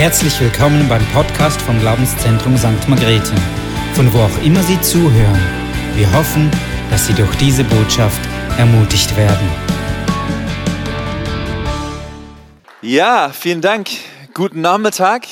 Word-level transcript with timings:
Herzlich 0.00 0.40
willkommen 0.40 0.88
beim 0.88 1.04
Podcast 1.08 1.60
vom 1.60 1.78
Glaubenszentrum 1.78 2.56
St. 2.56 2.88
Margrethe, 2.88 3.34
von 3.92 4.10
wo 4.14 4.20
auch 4.20 4.42
immer 4.42 4.62
Sie 4.62 4.80
zuhören. 4.80 5.38
Wir 5.94 6.10
hoffen, 6.14 6.50
dass 6.90 7.06
Sie 7.06 7.12
durch 7.12 7.36
diese 7.36 7.64
Botschaft 7.64 8.18
ermutigt 8.56 9.14
werden. 9.18 9.46
Ja, 12.80 13.28
vielen 13.28 13.60
Dank. 13.60 13.90
Guten 14.32 14.62
Nachmittag. 14.62 15.26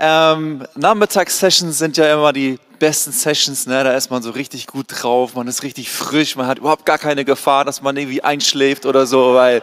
Ähm, 0.00 0.66
Nachmittagssessions 0.74 1.78
sind 1.78 1.96
ja 1.96 2.12
immer 2.12 2.32
die 2.32 2.58
besten 2.80 3.12
Sessions. 3.12 3.68
Ne? 3.68 3.84
Da 3.84 3.92
ist 3.92 4.10
man 4.10 4.20
so 4.20 4.30
richtig 4.30 4.66
gut 4.66 4.86
drauf, 4.88 5.36
man 5.36 5.46
ist 5.46 5.62
richtig 5.62 5.92
frisch, 5.92 6.34
man 6.34 6.48
hat 6.48 6.58
überhaupt 6.58 6.86
gar 6.86 6.98
keine 6.98 7.24
Gefahr, 7.24 7.64
dass 7.64 7.82
man 7.82 7.96
irgendwie 7.96 8.24
einschläft 8.24 8.84
oder 8.84 9.06
so, 9.06 9.34
weil 9.34 9.62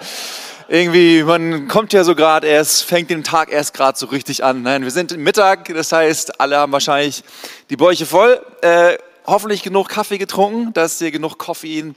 irgendwie, 0.68 1.24
man 1.24 1.68
kommt 1.68 1.94
ja 1.94 2.04
so 2.04 2.16
gerade 2.16 2.48
erst, 2.48 2.84
fängt 2.84 3.10
den 3.10 3.24
Tag 3.24 3.52
erst 3.52 3.74
gerade 3.74 3.98
so 3.98 4.06
richtig 4.08 4.44
an. 4.44 4.62
Nein, 4.62 4.84
wir 4.84 4.92
sind 4.92 5.18
Mittag, 5.18 5.74
das 5.74 5.92
heißt, 5.92 6.40
alle 6.40 6.58
haben 6.58 6.72
wahrscheinlich 6.72 7.24
die 7.70 7.76
Bäuche 7.76 8.06
voll. 8.06 8.42
Äh, 8.62 8.98
hoffentlich 9.26 9.64
genug 9.64 9.90
Kaffee 9.90 10.18
getrunken, 10.18 10.74
dass 10.74 11.00
ihr 11.02 11.12
genug 11.12 11.38
Koffein 11.38 11.96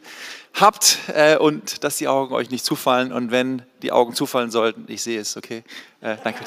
habt 0.55 0.98
äh, 1.15 1.37
und 1.37 1.84
dass 1.84 1.98
die 1.98 2.09
Augen 2.09 2.34
euch 2.34 2.51
nicht 2.51 2.65
zufallen. 2.65 3.12
Und 3.12 3.30
wenn 3.30 3.62
die 3.83 3.93
Augen 3.93 4.15
zufallen 4.15 4.51
sollten, 4.51 4.85
ich 4.88 5.02
sehe 5.02 5.21
es, 5.21 5.37
okay? 5.37 5.62
Äh, 6.01 6.16
danke. 6.24 6.45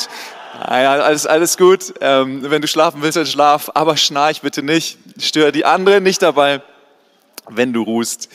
Alles, 0.59 1.25
alles 1.25 1.57
gut. 1.57 1.93
Ähm, 2.01 2.41
wenn 2.49 2.61
du 2.61 2.67
schlafen 2.67 3.01
willst, 3.01 3.17
dann 3.17 3.25
schlaf, 3.25 3.71
aber 3.73 3.97
schnarch 3.97 4.41
bitte 4.41 4.63
nicht. 4.63 4.97
Störe 5.19 5.51
die 5.51 5.65
anderen 5.65 6.03
nicht 6.03 6.21
dabei, 6.21 6.61
wenn 7.49 7.73
du 7.73 7.83
ruhst 7.83 8.29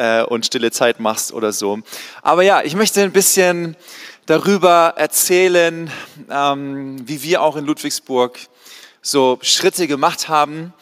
äh, 0.00 0.22
und 0.22 0.46
stille 0.46 0.70
Zeit 0.70 0.98
machst 0.98 1.32
oder 1.32 1.52
so. 1.52 1.80
Aber 2.22 2.42
ja, 2.42 2.62
ich 2.62 2.74
möchte 2.74 3.02
ein 3.02 3.12
bisschen 3.12 3.76
darüber 4.24 4.94
erzählen, 4.96 5.90
ähm, 6.30 6.96
wie 7.06 7.22
wir 7.22 7.42
auch 7.42 7.56
in 7.56 7.66
Ludwigsburg 7.66 8.38
so 9.02 9.38
Schritte 9.42 9.86
gemacht 9.86 10.28
haben 10.28 10.72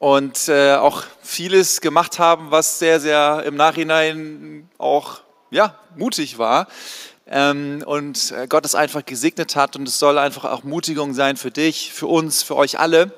und 0.00 0.48
äh, 0.48 0.74
auch 0.74 1.04
vieles 1.22 1.80
gemacht 1.80 2.18
haben, 2.18 2.50
was 2.50 2.80
sehr, 2.80 2.98
sehr 2.98 3.44
im 3.46 3.54
Nachhinein 3.54 4.68
auch 4.78 5.20
ja, 5.50 5.78
mutig 5.96 6.38
war. 6.38 6.66
Ähm, 7.28 7.84
und 7.86 8.32
äh, 8.32 8.46
Gott 8.48 8.64
es 8.64 8.74
einfach 8.74 9.04
gesegnet 9.04 9.54
hat 9.54 9.76
und 9.76 9.86
es 9.86 9.98
soll 10.00 10.18
einfach 10.18 10.44
auch 10.44 10.64
Mutigung 10.64 11.14
sein 11.14 11.36
für 11.36 11.50
dich, 11.52 11.92
für 11.92 12.06
uns, 12.06 12.42
für 12.42 12.56
euch 12.56 12.78
alle, 12.80 13.12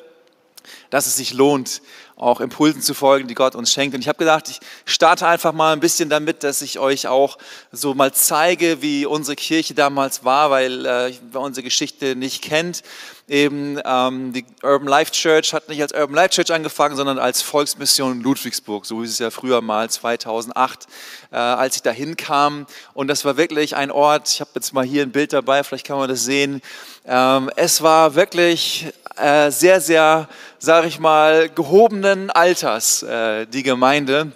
dass 0.90 1.06
es 1.06 1.16
sich 1.16 1.32
lohnt, 1.32 1.80
auch 2.18 2.40
Impulsen 2.40 2.82
zu 2.82 2.94
folgen, 2.94 3.28
die 3.28 3.34
Gott 3.34 3.54
uns 3.54 3.72
schenkt. 3.72 3.94
Und 3.94 4.00
ich 4.00 4.08
habe 4.08 4.18
gedacht, 4.18 4.48
ich 4.48 4.58
starte 4.84 5.26
einfach 5.26 5.52
mal 5.52 5.72
ein 5.72 5.80
bisschen 5.80 6.10
damit, 6.10 6.42
dass 6.42 6.62
ich 6.62 6.78
euch 6.78 7.06
auch 7.06 7.38
so 7.70 7.94
mal 7.94 8.12
zeige, 8.12 8.82
wie 8.82 9.06
unsere 9.06 9.36
Kirche 9.36 9.74
damals 9.74 10.24
war, 10.24 10.50
weil 10.50 10.84
äh, 10.84 11.14
wer 11.30 11.40
unsere 11.40 11.62
Geschichte 11.62 12.16
nicht 12.16 12.42
kennt, 12.42 12.82
eben 13.28 13.78
ähm, 13.84 14.32
die 14.32 14.44
Urban 14.62 14.88
Life 14.88 15.12
Church 15.12 15.52
hat 15.52 15.68
nicht 15.68 15.82
als 15.82 15.92
Urban 15.92 16.14
Life 16.14 16.30
Church 16.30 16.50
angefangen, 16.50 16.96
sondern 16.96 17.18
als 17.18 17.42
Volksmission 17.42 18.20
Ludwigsburg, 18.20 18.86
so 18.86 19.02
hieß 19.02 19.10
es 19.10 19.18
ja 19.18 19.30
früher 19.30 19.60
mal 19.60 19.88
2008, 19.88 20.86
äh, 21.30 21.36
als 21.36 21.76
ich 21.76 21.82
da 21.82 21.90
hinkam. 21.90 22.66
Und 22.94 23.08
das 23.08 23.24
war 23.24 23.36
wirklich 23.36 23.76
ein 23.76 23.90
Ort, 23.90 24.28
ich 24.30 24.40
habe 24.40 24.50
jetzt 24.54 24.72
mal 24.72 24.84
hier 24.84 25.02
ein 25.02 25.12
Bild 25.12 25.32
dabei, 25.32 25.62
vielleicht 25.62 25.86
kann 25.86 25.98
man 25.98 26.08
das 26.08 26.24
sehen. 26.24 26.62
Ähm, 27.10 27.50
es 27.56 27.80
war 27.80 28.14
wirklich 28.14 28.86
äh, 29.16 29.50
sehr, 29.50 29.80
sehr, 29.80 30.28
sage 30.58 30.88
ich 30.88 30.98
mal, 30.98 31.48
gehobenen 31.48 32.28
Alters, 32.28 33.02
äh, 33.02 33.46
die 33.46 33.62
Gemeinde. 33.62 34.32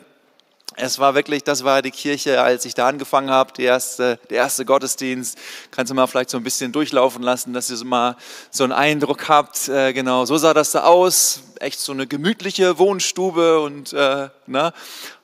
Es 0.74 0.98
war 0.98 1.14
wirklich, 1.14 1.44
das 1.44 1.64
war 1.64 1.82
die 1.82 1.90
Kirche, 1.90 2.40
als 2.40 2.64
ich 2.64 2.72
da 2.72 2.88
angefangen 2.88 3.28
habe, 3.28 3.52
die 3.54 3.64
erste, 3.64 4.18
der 4.30 4.38
erste 4.38 4.64
Gottesdienst. 4.64 5.36
Kannst 5.70 5.90
du 5.90 5.94
mal 5.94 6.06
vielleicht 6.06 6.30
so 6.30 6.38
ein 6.38 6.44
bisschen 6.44 6.72
durchlaufen 6.72 7.22
lassen, 7.22 7.52
dass 7.52 7.68
ihr 7.68 7.76
so 7.76 7.84
mal 7.84 8.16
so 8.50 8.64
einen 8.64 8.72
Eindruck 8.72 9.28
habt. 9.28 9.68
Äh, 9.68 9.92
genau, 9.92 10.24
so 10.24 10.38
sah 10.38 10.54
das 10.54 10.72
da 10.72 10.84
aus. 10.84 11.42
Echt 11.60 11.78
so 11.78 11.92
eine 11.92 12.06
gemütliche 12.06 12.78
Wohnstube 12.78 13.60
und 13.60 13.92
äh, 13.92 14.30
ne, 14.46 14.72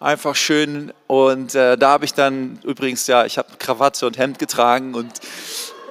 einfach 0.00 0.36
schön. 0.36 0.92
Und 1.06 1.54
äh, 1.54 1.78
da 1.78 1.88
habe 1.92 2.04
ich 2.04 2.12
dann 2.12 2.58
übrigens, 2.62 3.06
ja, 3.06 3.24
ich 3.24 3.38
habe 3.38 3.48
Krawatte 3.58 4.06
und 4.06 4.18
Hemd 4.18 4.38
getragen 4.38 4.94
und 4.94 5.14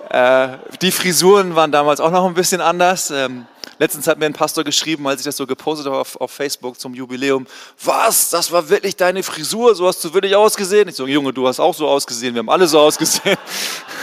äh, 0.10 0.58
die 0.82 0.92
Frisuren 0.92 1.56
waren 1.56 1.72
damals 1.72 2.00
auch 2.00 2.12
noch 2.12 2.26
ein 2.26 2.34
bisschen 2.34 2.62
anders. 2.62 3.12
Ähm, 3.12 3.46
Letztens 3.80 4.08
hat 4.08 4.18
mir 4.18 4.26
ein 4.26 4.34
Pastor 4.34 4.64
geschrieben, 4.64 5.08
als 5.08 5.22
ich 5.22 5.26
das 5.26 5.38
so 5.38 5.46
gepostet 5.46 5.86
habe 5.86 6.00
auf, 6.00 6.20
auf, 6.20 6.32
Facebook 6.32 6.80
zum 6.80 6.96
Jubiläum, 6.96 7.46
was, 7.84 8.32
das 8.32 8.52
war 8.52 8.70
wirklich 8.70 8.96
deine 8.96 9.22
Frisur, 9.22 9.76
so 9.76 9.88
hast 9.88 10.04
du 10.04 10.14
wirklich 10.14 10.36
ausgesehen. 10.36 10.90
Ich 10.90 10.96
so, 10.96 11.06
Junge, 11.06 11.32
du 11.32 11.48
hast 11.48 11.60
auch 11.60 11.76
so 11.76 11.88
ausgesehen, 11.88 12.34
wir 12.34 12.40
haben 12.40 12.50
alle 12.50 12.68
so 12.68 12.80
ausgesehen. 12.80 13.38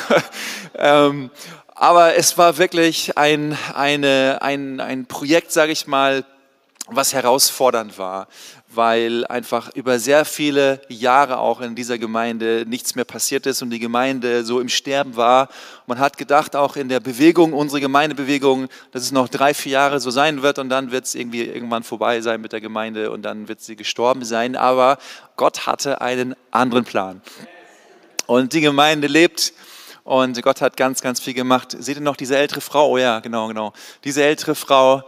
ähm, 0.77 1.31
aber 1.75 2.15
es 2.15 2.39
war 2.39 2.57
wirklich 2.57 3.19
ein, 3.19 3.59
eine, 3.75 4.39
ein, 4.43 4.79
ein 4.79 5.07
Projekt, 5.07 5.51
sage 5.51 5.73
ich 5.73 5.89
mal, 5.89 6.25
was 6.87 7.13
herausfordernd 7.13 7.99
war, 7.99 8.29
weil 8.77 9.27
einfach 9.27 9.75
über 9.75 9.99
sehr 9.99 10.25
viele 10.25 10.81
Jahre 10.89 11.39
auch 11.39 11.61
in 11.61 11.75
dieser 11.75 11.99
Gemeinde 11.99 12.65
nichts 12.67 12.95
mehr 12.95 13.05
passiert 13.05 13.47
ist 13.47 13.63
und 13.63 13.71
die 13.71 13.79
Gemeinde 13.79 14.45
so 14.45 14.61
im 14.61 14.69
Sterben 14.69 15.17
war. 15.17 15.49
Man 15.87 15.99
hat 15.99 16.19
gedacht, 16.19 16.57
auch 16.57 16.77
in 16.77 16.89
der 16.89 17.01
Bewegung, 17.01 17.53
unsere 17.53 17.81
Gemeindebewegung, 17.81 18.69
dass 18.93 19.03
es 19.03 19.13
noch 19.13 19.29
drei, 19.29 19.55
vier 19.55 19.73
Jahre 19.73 20.01
so 20.01 20.11
sein 20.11 20.43
wird 20.43 20.59
und 20.59 20.69
dann 20.69 20.91
wird 20.91 21.05
es 21.05 21.15
irgendwie 21.15 21.43
irgendwann 21.43 21.83
vorbei 21.83 22.21
sein 22.21 22.41
mit 22.41 22.53
der 22.53 22.61
Gemeinde 22.61 23.11
und 23.11 23.23
dann 23.23 23.49
wird 23.49 23.61
sie 23.61 23.77
gestorben 23.77 24.25
sein. 24.25 24.57
Aber 24.57 24.99
Gott 25.37 25.67
hatte 25.67 26.01
einen 26.01 26.35
anderen 26.51 26.85
Plan. 26.85 27.21
Und 28.27 28.53
die 28.53 28.61
Gemeinde 28.61 29.07
lebt 29.07 29.53
und 30.05 30.41
Gott 30.43 30.61
hat 30.61 30.77
ganz, 30.77 31.01
ganz 31.01 31.19
viel 31.19 31.35
gemacht. 31.35 31.75
Seht 31.79 31.97
ihr 31.97 32.03
noch 32.03 32.17
diese 32.17 32.37
ältere 32.37 32.61
Frau? 32.61 32.91
Oh 32.91 32.99
ja, 32.99 33.21
genau, 33.21 33.49
genau. 33.49 33.73
Diese 34.05 34.23
ältere 34.23 34.55
Frau, 34.55 35.03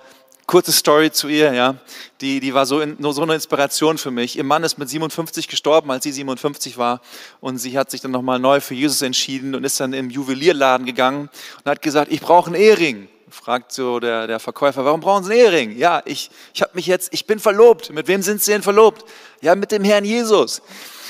Kurze 0.47 0.71
Story 0.71 1.11
zu 1.11 1.27
ihr, 1.27 1.53
ja. 1.55 1.75
Die, 2.21 2.39
die 2.39 2.55
war 2.55 2.67
so, 2.67 2.81
in, 2.81 2.97
so 3.01 3.23
eine 3.23 3.35
Inspiration 3.35 3.99
für 3.99 4.13
mich. 4.13 4.39
Ihr 4.39 4.45
Mann 4.45 4.63
ist 4.63 4.79
mit 4.79 4.89
57 4.89 5.49
gestorben, 5.49 5.91
als 5.91 6.05
sie 6.05 6.13
57 6.13 6.79
war. 6.79 7.01
Und 7.41 7.59
sie 7.59 7.77
hat 7.77 7.91
sich 7.91 8.01
dann 8.01 8.13
nochmal 8.13 8.39
neu 8.39 8.61
für 8.61 8.75
Jesus 8.75 9.03
entschieden 9.03 9.57
und 9.57 9.65
ist 9.65 9.81
dann 9.81 9.93
im 9.93 10.09
Juwelierladen 10.09 10.87
gegangen 10.87 11.31
und 11.65 11.71
hat 11.71 11.83
gesagt, 11.83 12.13
ich 12.13 12.21
brauche 12.21 12.47
einen 12.47 12.55
Ehering. 12.55 13.09
Fragt 13.29 13.73
so 13.73 13.99
der, 13.99 14.29
der 14.29 14.39
Verkäufer, 14.39 14.85
warum 14.85 15.01
brauchen 15.01 15.25
Sie 15.25 15.33
einen 15.33 15.41
Ehering? 15.41 15.77
Ja, 15.79 16.01
ich, 16.05 16.31
ich 16.55 16.63
habe 16.63 16.71
mich 16.75 16.87
jetzt, 16.87 17.13
ich 17.13 17.27
bin 17.27 17.41
verlobt. 17.41 17.91
Mit 17.91 18.07
wem 18.07 18.23
sind 18.23 18.41
Sie 18.41 18.53
denn 18.53 18.63
verlobt? 18.63 19.05
Ja, 19.41 19.57
mit 19.57 19.73
dem 19.73 19.83
Herrn 19.83 20.05
Jesus. 20.05 20.63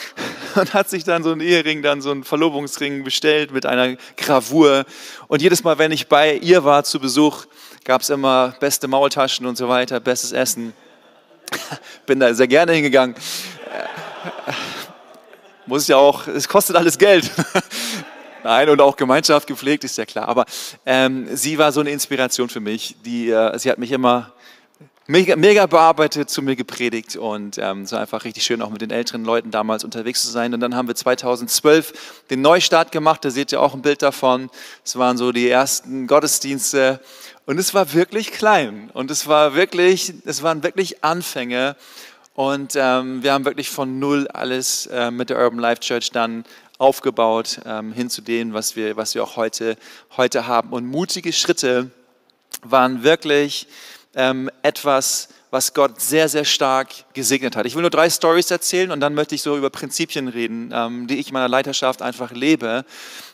Und 0.55 0.73
hat 0.73 0.89
sich 0.89 1.05
dann 1.05 1.23
so 1.23 1.31
einen 1.31 1.43
Ehering, 1.43 1.83
dann 1.83 2.01
so 2.01 2.11
einen 2.11 2.25
Verlobungsring 2.25 3.05
bestellt 3.05 3.53
mit 3.53 3.67
einer 3.67 3.97
Gravur. 4.17 4.87
Und 5.29 5.43
jedes 5.43 5.63
Mal, 5.63 5.77
wenn 5.77 5.93
ich 5.93 6.09
bei 6.09 6.37
ihr 6.37 6.65
war 6.65 6.85
zu 6.85 7.01
Besuch, 7.01 7.45
gab 7.87 8.03
es 8.03 8.11
immer 8.11 8.53
beste 8.59 8.89
Maultaschen 8.89 9.47
und 9.47 9.57
so 9.57 9.69
weiter, 9.69 10.01
bestes 10.01 10.33
Essen. 10.33 10.75
Bin 12.07 12.19
da 12.19 12.35
sehr 12.35 12.49
gerne 12.49 12.73
hingegangen. 12.73 13.15
Muss 15.67 15.87
ja 15.87 15.97
auch, 15.97 16.27
es 16.27 16.49
kostet 16.49 16.75
alles 16.75 16.99
Geld. 16.99 17.31
Nein, 18.45 18.69
und 18.69 18.81
auch 18.81 18.97
Gemeinschaft 18.97 19.47
gepflegt, 19.47 19.85
ist 19.85 19.99
ja 19.99 20.05
klar. 20.05 20.29
Aber 20.29 20.47
ähm, 20.85 21.29
sie 21.37 21.59
war 21.59 21.71
so 21.71 21.81
eine 21.81 21.91
Inspiration 21.91 22.49
für 22.49 22.61
mich. 22.61 22.97
Die, 23.05 23.31
äh, 23.31 23.57
sie 23.59 23.71
hat 23.71 23.79
mich 23.79 23.93
immer 23.93 24.33
mega, 25.07 25.37
mega 25.37 25.67
bearbeitet, 25.67 26.29
zu 26.29 26.43
mir 26.43 26.57
gepredigt 26.57 27.15
und 27.17 27.59
ähm, 27.59 27.89
war 27.91 28.01
einfach 28.01 28.25
richtig 28.25 28.45
schön, 28.45 28.63
auch 28.63 28.71
mit 28.71 28.81
den 28.81 28.91
älteren 28.91 29.25
Leuten 29.25 29.53
damals 29.53 29.85
unterwegs 29.85 30.23
zu 30.23 30.31
sein. 30.31 30.55
Und 30.55 30.61
dann 30.61 30.75
haben 30.75 30.89
wir 30.89 30.97
2012 30.97 32.25
den 32.31 32.41
Neustart 32.41 32.91
gemacht, 32.91 33.25
da 33.25 33.31
seht 33.31 33.53
ihr 33.53 33.61
auch 33.61 33.75
ein 33.75 33.83
Bild 33.83 34.03
davon. 34.03 34.51
Es 34.85 34.97
waren 34.97 35.17
so 35.17 35.31
die 35.31 35.49
ersten 35.49 36.09
Gottesdienste 36.09 37.01
und 37.47 37.59
es 37.59 37.75
war 37.75 37.95
wirklich 37.95 38.33
klein 38.33 38.91
und 38.93 39.11
es 39.11 39.29
war 39.29 39.55
wirklich, 39.55 40.13
es 40.25 40.43
waren 40.43 40.65
wirklich 40.65 41.05
Anfänge. 41.05 41.77
Und 42.35 42.75
ähm, 42.77 43.23
wir 43.23 43.33
haben 43.33 43.47
wirklich 43.47 43.71
von 43.71 43.99
null 43.99 44.29
alles 44.29 44.87
äh, 44.87 45.11
mit 45.11 45.31
der 45.31 45.39
Urban 45.39 45.59
Life 45.59 45.81
Church 45.81 46.11
dann 46.11 46.45
aufgebaut, 46.77 47.61
ähm, 47.65 47.93
hin 47.93 48.11
zu 48.11 48.21
dem, 48.21 48.53
was 48.53 48.77
wir, 48.77 48.97
was 48.97 49.15
wir 49.15 49.23
auch 49.23 49.37
heute, 49.37 49.77
heute 50.17 50.47
haben. 50.47 50.71
Und 50.71 50.87
mutige 50.87 51.33
Schritte 51.33 51.91
waren 52.63 53.05
wirklich 53.05 53.69
ähm, 54.15 54.51
etwas, 54.63 55.29
was 55.51 55.75
Gott 55.75 56.01
sehr, 56.01 56.29
sehr 56.29 56.45
stark 56.45 56.89
gesegnet 57.15 57.57
hat. 57.57 57.67
Ich 57.67 57.75
will 57.75 57.83
nur 57.83 57.91
drei 57.91 58.11
Stories 58.11 58.51
erzählen 58.51 58.91
und 58.91 59.01
dann 59.01 59.15
möchte 59.15 59.35
ich 59.35 59.43
so 59.43 59.57
über 59.57 59.71
Prinzipien 59.71 60.29
reden, 60.29 60.71
ähm, 60.73 61.07
die 61.07 61.19
ich 61.19 61.29
in 61.29 61.35
meiner 61.35 61.49
Leiterschaft 61.49 62.03
einfach 62.03 62.33
lebe 62.33 62.85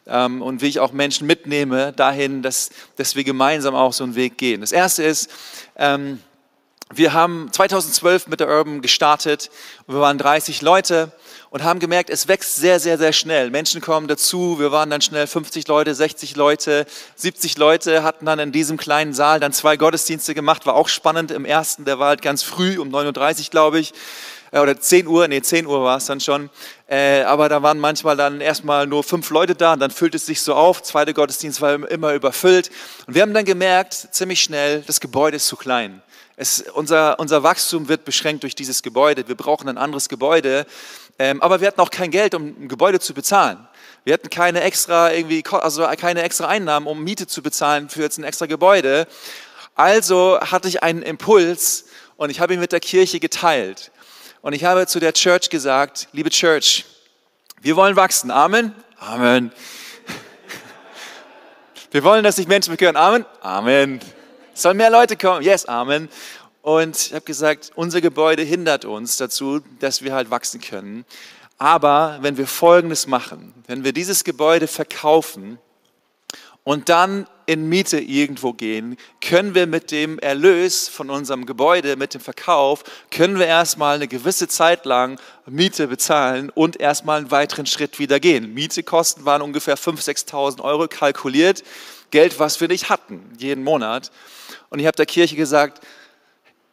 ähm, 0.07 0.43
und 0.43 0.61
wie 0.61 0.69
ich 0.69 0.81
auch 0.81 0.93
Menschen 0.93 1.27
mitnehme 1.27 1.93
dahin, 1.93 2.43
dass, 2.43 2.71
dass 2.97 3.17
wir 3.17 3.25
gemeinsam 3.25 3.75
auch 3.75 3.93
so 3.93 4.05
einen 4.05 4.15
Weg 4.15 4.39
gehen. 4.39 4.61
Das 4.61 4.73
erste 4.73 5.03
ist, 5.03 5.31
ähm, 5.77 6.21
wir 6.95 7.15
haben 7.15 7.49
2012 7.51 8.27
mit 8.27 8.41
der 8.41 8.49
Urban 8.49 8.83
gestartet 8.83 9.51
wir 9.87 10.01
waren 10.01 10.19
30 10.19 10.61
Leute 10.61 11.11
und 11.53 11.63
haben 11.63 11.81
gemerkt, 11.81 12.09
es 12.09 12.29
wächst 12.29 12.57
sehr, 12.57 12.81
sehr, 12.81 12.97
sehr 12.97 13.13
schnell. 13.13 13.51
Menschen 13.51 13.83
kommen 13.83 14.09
dazu, 14.09 14.59
wir 14.59 14.73
waren 14.73 14.89
dann 14.89 15.03
schnell 15.03 15.27
50 15.27 15.69
Leute, 15.69 15.95
60 15.95 16.35
Leute, 16.35 16.87
70 17.17 17.59
Leute, 17.59 18.03
hatten 18.03 18.25
dann 18.25 18.39
in 18.39 18.53
diesem 18.53 18.79
kleinen 18.79 19.13
Saal 19.13 19.39
dann 19.39 19.53
zwei 19.53 19.77
Gottesdienste 19.77 20.35
gemacht, 20.35 20.65
war 20.65 20.75
auch 20.75 20.89
spannend. 20.89 21.31
Im 21.31 21.45
ersten, 21.45 21.85
der 21.85 21.99
war 21.99 22.09
halt 22.09 22.23
ganz 22.23 22.43
früh, 22.43 22.79
um 22.79 22.89
39 22.89 23.51
glaube 23.51 23.81
ich. 23.81 23.93
äh, 24.51 24.61
oder 24.61 24.81
10 24.81 25.07
Uhr, 25.07 25.29
nee, 25.29 25.43
10 25.43 25.67
Uhr 25.67 25.85
war 25.85 25.99
es 25.99 26.07
dann 26.07 26.21
schon. 26.21 26.49
Äh, 26.87 27.21
aber 27.25 27.51
da 27.51 27.63
waren 27.63 27.79
manchmal 27.79 28.17
dann 28.17 28.41
erstmal 28.41 28.87
nur 28.87 29.05
fünf 29.05 29.29
Leute 29.29 29.55
da 29.55 29.75
und 29.75 29.81
dann 29.81 29.91
füllt 29.91 30.15
es 30.15 30.25
sich 30.25 30.41
so 30.41 30.55
auf. 30.55 30.83
Zweiter 30.83 31.13
Gottesdienst 31.13 31.61
war 31.61 31.75
immer 31.91 32.15
überfüllt. 32.15 32.71
Und 33.07 33.15
wir 33.15 33.21
haben 33.21 33.35
dann 33.35 33.45
gemerkt, 33.45 33.93
ziemlich 33.93 34.43
schnell, 34.43 34.83
das 34.87 35.01
Gebäude 35.01 35.37
ist 35.37 35.49
zu 35.49 35.57
klein. 35.57 36.01
Es, 36.35 36.63
unser, 36.75 37.21
unser 37.21 37.43
Wachstum 37.43 37.89
wird 37.89 38.07
beschränkt 38.07 38.43
durch 38.43 38.55
dieses 38.55 38.83
Gebäude. 38.83 39.29
Wir 39.29 39.35
brauchen 39.35 39.69
ein 39.69 39.77
anderes 39.77 40.09
Gebäude. 40.09 40.67
Ähm, 41.19 41.43
aber 41.43 41.61
wir 41.61 41.69
hatten 41.69 41.81
auch 41.81 41.91
kein 41.91 42.11
Geld, 42.11 42.35
um 42.35 42.47
ein 42.47 42.69
Gebäude 42.69 43.01
zu 43.01 43.15
bezahlen. 43.15 43.67
Wir 44.05 44.15
hatten 44.15 44.31
keine 44.31 44.63
extra, 44.63 45.13
irgendwie, 45.13 45.45
also 45.51 45.87
keine 45.99 46.23
extra 46.23 46.49
Einnahmen, 46.49 46.87
um 46.87 47.05
Miete 47.05 47.27
zu 47.27 47.43
bezahlen 47.43 47.89
für 47.89 48.03
jetzt 48.03 48.19
ein 48.19 48.25
extra 48.25 48.47
Gebäude. 48.47 49.07
Also 49.75 50.41
hatte 50.41 50.69
ich 50.69 50.83
einen 50.83 51.03
Impuls 51.03 51.87
und 52.17 52.31
ich 52.31 52.41
habe 52.41 52.55
ihn 52.55 52.61
mit 52.61 52.73
der 52.73 52.81
Kirche 52.81 53.21
geteilt. 53.21 53.93
Und 54.41 54.55
ich 54.55 54.65
habe 54.65 54.87
zu 54.87 54.99
der 54.99 55.13
Church 55.13 55.51
gesagt, 55.51 56.09
liebe 56.13 56.31
Church, 56.31 56.85
wir 57.61 57.77
wollen 57.77 57.95
wachsen. 57.95 58.31
Amen. 58.31 58.75
Amen. 58.99 59.53
Wir 61.91 62.05
wollen, 62.05 62.25
dass 62.25 62.37
sich 62.37 62.49
Menschen 62.49 62.71
bekehren. 62.71 62.97
Amen. 62.97 63.27
Amen. 63.41 64.01
Sollen 64.55 64.77
mehr 64.77 64.91
Leute 64.91 65.17
kommen. 65.17 65.43
Yes, 65.43 65.67
Amen. 65.67 66.09
Und 66.63 66.97
ich 67.07 67.13
habe 67.13 67.25
gesagt, 67.25 67.73
unser 67.75 68.01
Gebäude 68.01 68.43
hindert 68.43 68.85
uns 68.85 69.17
dazu, 69.17 69.61
dass 69.81 70.03
wir 70.03 70.15
halt 70.15 70.31
wachsen 70.31 70.61
können. 70.61 71.05
Aber 71.59 72.19
wenn 72.23 72.37
wir 72.37 72.47
Folgendes 72.47 73.09
machen, 73.09 73.53
wenn 73.67 73.85
wir 73.85 73.93
dieses 73.93 74.23
Gebäude 74.23 74.69
verkaufen 74.69 75.59
und 76.63 76.89
dann 76.89 77.27
in 77.47 77.69
Miete 77.69 77.99
irgendwo 77.99 78.53
gehen, 78.53 78.97
können 79.21 79.57
wir 79.57 79.67
mit 79.67 79.91
dem 79.91 80.21
Erlös 80.21 80.89
von 80.89 81.11
unserem 81.11 81.47
Gebäude, 81.47 81.97
mit 81.97 82.15
dem 82.15 82.21
Verkauf, 82.21 82.85
können 83.11 83.41
wir 83.41 83.47
erstmal 83.47 83.97
eine 83.97 84.07
gewisse 84.07 84.47
Zeit 84.47 84.85
lang 84.85 85.19
Miete 85.47 85.89
bezahlen 85.89 86.51
und 86.51 86.81
erstmal 86.81 87.19
einen 87.19 87.33
weiteren 87.33 87.67
Schritt 87.67 87.99
wieder 87.99 88.21
gehen. 88.21 88.55
Mietekosten 88.55 89.25
waren 89.25 89.43
ungefähr 89.43 89.77
5.000, 89.77 90.29
6.000 90.29 90.63
Euro 90.63 90.87
kalkuliert. 90.87 91.65
Geld, 92.13 92.39
was 92.39 92.61
wir 92.61 92.69
nicht 92.69 92.89
hatten, 92.89 93.21
jeden 93.39 93.65
Monat. 93.65 94.13
Und 94.71 94.79
ich 94.79 94.87
habe 94.87 94.97
der 94.97 95.07
Kirche 95.07 95.35
gesagt, 95.35 95.81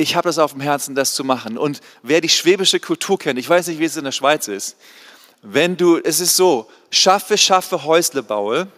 ich 0.01 0.15
habe 0.15 0.29
das 0.29 0.39
auf 0.39 0.53
dem 0.53 0.61
Herzen, 0.61 0.95
das 0.95 1.13
zu 1.13 1.25
machen. 1.25 1.57
Und 1.57 1.81
wer 2.03 2.21
die 2.21 2.29
schwäbische 2.29 2.79
Kultur 2.79 3.19
kennt, 3.19 3.37
ich 3.37 3.49
weiß 3.49 3.67
nicht, 3.67 3.79
wie 3.79 3.85
es 3.85 3.97
in 3.97 4.05
der 4.05 4.13
Schweiz 4.13 4.47
ist, 4.47 4.77
wenn 5.41 5.75
du, 5.75 5.97
es 5.97 6.21
ist 6.21 6.37
so, 6.37 6.69
schaffe, 6.89 7.37
schaffe, 7.37 7.83
Häusle 7.83 8.23
baue. 8.23 8.69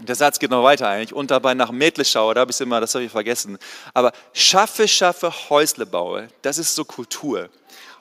Der 0.00 0.16
Satz 0.16 0.40
geht 0.40 0.50
noch 0.50 0.64
weiter 0.64 0.88
eigentlich. 0.88 1.14
Und 1.14 1.30
dabei 1.30 1.54
nach 1.54 1.70
Mädle 1.70 2.04
schaue, 2.04 2.34
da 2.34 2.40
habe 2.40 2.50
ich 2.50 2.60
immer, 2.60 2.80
das 2.80 2.94
habe 2.96 3.04
ich 3.04 3.12
vergessen. 3.12 3.58
Aber 3.94 4.12
schaffe, 4.32 4.88
schaffe, 4.88 5.32
Häusle 5.48 5.86
baue. 5.86 6.28
Das 6.42 6.58
ist 6.58 6.74
so 6.74 6.84
Kultur. 6.84 7.48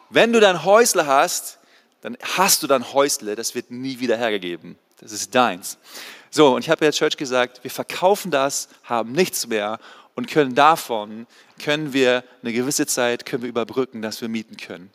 Wenn 0.09 0.33
du 0.33 0.39
dann 0.39 0.65
Häusle 0.65 1.05
hast, 1.05 1.59
dann 2.01 2.17
hast 2.35 2.63
du 2.63 2.67
dann 2.67 2.93
Häusle, 2.93 3.35
das 3.35 3.53
wird 3.53 3.69
nie 3.69 3.99
wieder 3.99 4.17
hergegeben. 4.17 4.75
Das 4.99 5.11
ist 5.11 5.35
deins. 5.35 5.77
So, 6.31 6.55
und 6.55 6.61
ich 6.61 6.69
habe 6.69 6.79
der 6.79 6.93
Church 6.93 7.15
gesagt, 7.15 7.63
wir 7.63 7.69
verkaufen 7.69 8.31
das, 8.31 8.69
haben 8.85 9.11
nichts 9.11 9.45
mehr 9.45 9.79
und 10.15 10.27
können 10.27 10.55
davon, 10.55 11.27
können 11.63 11.93
wir 11.93 12.23
eine 12.41 12.53
gewisse 12.53 12.85
Zeit, 12.85 13.25
können 13.25 13.43
wir 13.43 13.49
überbrücken, 13.49 14.01
dass 14.01 14.21
wir 14.21 14.29
mieten 14.29 14.57
können. 14.57 14.91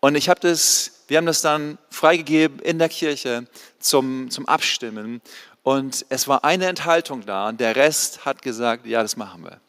Und 0.00 0.16
ich 0.16 0.28
habe 0.28 0.40
das, 0.40 1.04
wir 1.08 1.18
haben 1.18 1.26
das 1.26 1.42
dann 1.42 1.78
freigegeben 1.90 2.58
in 2.58 2.78
der 2.78 2.88
Kirche 2.88 3.46
zum, 3.78 4.30
zum 4.30 4.46
Abstimmen 4.46 5.20
und 5.62 6.04
es 6.08 6.26
war 6.26 6.44
eine 6.44 6.66
Enthaltung 6.66 7.24
da 7.24 7.48
und 7.48 7.60
der 7.60 7.76
Rest 7.76 8.24
hat 8.24 8.42
gesagt, 8.42 8.86
ja, 8.86 9.02
das 9.02 9.16
machen 9.16 9.44
wir. 9.44 9.60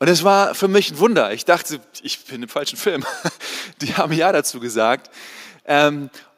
Und 0.00 0.08
es 0.08 0.24
war 0.24 0.54
für 0.54 0.66
mich 0.66 0.90
ein 0.90 0.98
Wunder. 0.98 1.32
Ich 1.32 1.44
dachte, 1.44 1.78
ich 2.02 2.24
bin 2.24 2.42
im 2.42 2.48
falschen 2.48 2.78
Film. 2.78 3.04
Die 3.82 3.94
haben 3.94 4.14
ja 4.14 4.32
dazu 4.32 4.58
gesagt. 4.58 5.10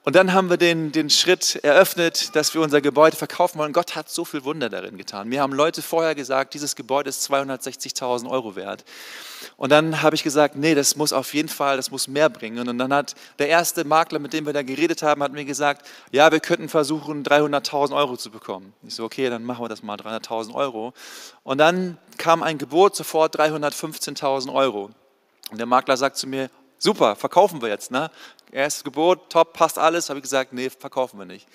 Und 0.04 0.16
dann 0.16 0.32
haben 0.32 0.50
wir 0.50 0.56
den, 0.56 0.90
den 0.90 1.10
Schritt 1.10 1.60
eröffnet, 1.62 2.34
dass 2.34 2.54
wir 2.54 2.60
unser 2.60 2.80
Gebäude 2.80 3.16
verkaufen 3.16 3.58
wollen. 3.58 3.72
Gott 3.72 3.94
hat 3.94 4.10
so 4.10 4.24
viel 4.24 4.42
Wunder 4.42 4.68
darin 4.68 4.98
getan. 4.98 5.28
Mir 5.28 5.40
haben 5.40 5.52
Leute 5.52 5.80
vorher 5.80 6.16
gesagt, 6.16 6.54
dieses 6.54 6.74
Gebäude 6.74 7.08
ist 7.08 7.30
260.000 7.30 8.28
Euro 8.28 8.56
wert. 8.56 8.84
Und 9.56 9.70
dann 9.70 10.02
habe 10.02 10.16
ich 10.16 10.24
gesagt, 10.24 10.56
nee, 10.56 10.74
das 10.74 10.96
muss 10.96 11.12
auf 11.12 11.34
jeden 11.34 11.48
Fall, 11.48 11.76
das 11.76 11.92
muss 11.92 12.08
mehr 12.08 12.28
bringen. 12.28 12.68
Und 12.68 12.78
dann 12.78 12.92
hat 12.92 13.14
der 13.38 13.46
erste 13.46 13.84
Makler, 13.84 14.18
mit 14.18 14.32
dem 14.32 14.44
wir 14.44 14.52
da 14.52 14.62
geredet 14.62 15.04
haben, 15.04 15.22
hat 15.22 15.30
mir 15.30 15.44
gesagt, 15.44 15.86
ja, 16.10 16.32
wir 16.32 16.40
könnten 16.40 16.68
versuchen, 16.68 17.22
300.000 17.22 17.94
Euro 17.94 18.16
zu 18.16 18.32
bekommen. 18.32 18.72
Ich 18.82 18.96
so, 18.96 19.04
okay, 19.04 19.30
dann 19.30 19.44
machen 19.44 19.62
wir 19.62 19.68
das 19.68 19.84
mal, 19.84 19.96
300.000 19.96 20.52
Euro. 20.52 20.94
Und 21.44 21.58
dann 21.58 21.96
kam 22.18 22.42
ein 22.42 22.58
Gebot, 22.58 22.96
sofort 22.96 23.38
315.000 23.38 24.52
Euro. 24.52 24.90
Und 25.52 25.58
der 25.58 25.66
Makler 25.66 25.96
sagt 25.96 26.16
zu 26.16 26.26
mir, 26.26 26.50
super, 26.82 27.16
verkaufen 27.16 27.62
wir 27.62 27.68
jetzt. 27.68 27.90
Ne? 27.90 28.10
Erstes 28.50 28.84
Gebot, 28.84 29.30
top, 29.30 29.52
passt 29.52 29.78
alles. 29.78 30.08
Habe 30.08 30.18
ich 30.18 30.24
gesagt, 30.24 30.52
nee, 30.52 30.68
verkaufen 30.68 31.18
wir 31.18 31.24
nicht. 31.24 31.46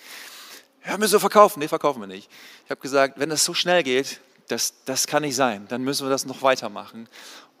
Ja, 0.86 0.96
müssen 0.96 1.12
wir 1.12 1.20
verkaufen? 1.20 1.60
Nee, 1.60 1.68
verkaufen 1.68 2.00
wir 2.00 2.06
nicht. 2.06 2.30
Ich 2.64 2.70
habe 2.70 2.80
gesagt, 2.80 3.18
wenn 3.18 3.28
das 3.28 3.44
so 3.44 3.52
schnell 3.52 3.82
geht, 3.82 4.20
das, 4.48 4.74
das 4.86 5.06
kann 5.06 5.22
nicht 5.22 5.36
sein. 5.36 5.66
Dann 5.68 5.82
müssen 5.82 6.06
wir 6.06 6.10
das 6.10 6.24
noch 6.24 6.42
weitermachen. 6.42 7.08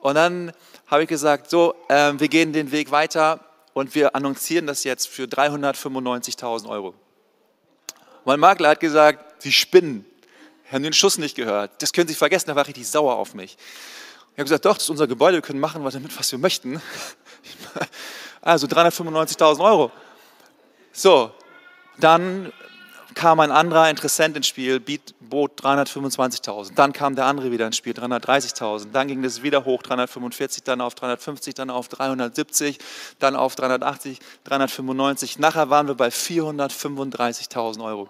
Und 0.00 0.14
dann 0.14 0.52
habe 0.86 1.02
ich 1.02 1.08
gesagt, 1.08 1.50
so, 1.50 1.74
äh, 1.88 2.12
wir 2.16 2.28
gehen 2.28 2.52
den 2.52 2.72
Weg 2.72 2.90
weiter 2.90 3.40
und 3.74 3.94
wir 3.94 4.14
annoncieren 4.14 4.66
das 4.66 4.84
jetzt 4.84 5.08
für 5.08 5.24
395.000 5.24 6.68
Euro. 6.68 6.94
Mein 8.24 8.40
Makler 8.40 8.70
hat 8.70 8.80
gesagt, 8.80 9.42
Sie 9.42 9.52
spinnen. 9.52 10.06
Haben 10.72 10.82
den 10.82 10.92
Schuss 10.92 11.18
nicht 11.18 11.34
gehört. 11.34 11.82
Das 11.82 11.92
können 11.92 12.08
Sie 12.08 12.14
vergessen, 12.14 12.48
da 12.48 12.56
war 12.56 12.66
richtig 12.66 12.88
sauer 12.88 13.16
auf 13.16 13.34
mich. 13.34 13.56
Ich 14.32 14.40
habe 14.40 14.44
gesagt, 14.44 14.64
doch, 14.66 14.74
das 14.74 14.84
ist 14.84 14.90
unser 14.90 15.06
Gebäude, 15.06 15.38
wir 15.38 15.42
können 15.42 15.60
machen 15.60 15.82
damit, 15.82 16.18
was 16.18 16.30
wir 16.30 16.38
möchten. 16.38 16.80
Also 18.40 18.66
395.000 18.66 19.62
Euro. 19.62 19.90
So, 20.92 21.32
dann 21.98 22.52
kam 23.14 23.40
ein 23.40 23.50
anderer 23.50 23.90
Interessent 23.90 24.36
ins 24.36 24.46
Spiel, 24.46 24.80
bot 25.20 25.60
325.000. 25.60 26.74
Dann 26.74 26.92
kam 26.92 27.16
der 27.16 27.26
andere 27.26 27.50
wieder 27.50 27.66
ins 27.66 27.76
Spiel, 27.76 27.92
330.000. 27.92 28.92
Dann 28.92 29.08
ging 29.08 29.22
das 29.22 29.42
wieder 29.42 29.64
hoch, 29.64 29.82
345, 29.82 30.62
dann 30.62 30.80
auf 30.80 30.94
350, 30.94 31.54
dann 31.54 31.68
auf 31.68 31.88
370, 31.88 32.78
dann 33.18 33.34
auf 33.34 33.56
380, 33.56 34.20
395. 34.44 35.38
Nachher 35.40 35.68
waren 35.68 35.88
wir 35.88 35.94
bei 35.94 36.08
435.000 36.08 37.84
Euro. 37.84 38.08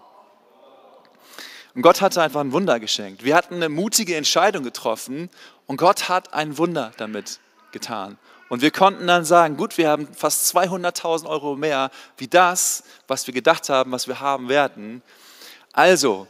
Und 1.73 1.81
Gott 1.81 2.01
hatte 2.01 2.21
einfach 2.21 2.41
ein 2.41 2.51
Wunder 2.51 2.79
geschenkt. 2.79 3.23
Wir 3.23 3.35
hatten 3.35 3.55
eine 3.55 3.69
mutige 3.69 4.15
Entscheidung 4.15 4.63
getroffen 4.63 5.29
und 5.65 5.77
Gott 5.77 6.07
hat 6.07 6.33
ein 6.33 6.57
Wunder 6.57 6.91
damit 6.97 7.39
getan. 7.71 8.17
Und 8.49 8.63
wir 8.63 8.71
konnten 8.71 9.05
dann 9.05 9.25
sagen, 9.25 9.57
gut, 9.57 9.77
wir 9.77 9.89
haben 9.89 10.07
fast 10.13 10.55
200.000 10.55 11.27
Euro 11.27 11.55
mehr 11.55 11.91
wie 12.17 12.27
das, 12.27 12.83
was 13.07 13.27
wir 13.27 13.33
gedacht 13.33 13.69
haben, 13.69 13.91
was 13.91 14.07
wir 14.07 14.19
haben 14.19 14.49
werden. 14.49 15.03
Also 15.71 16.27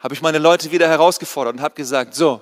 habe 0.00 0.14
ich 0.14 0.22
meine 0.22 0.38
Leute 0.38 0.72
wieder 0.72 0.88
herausgefordert 0.88 1.56
und 1.56 1.60
habe 1.60 1.74
gesagt, 1.74 2.14
so, 2.14 2.40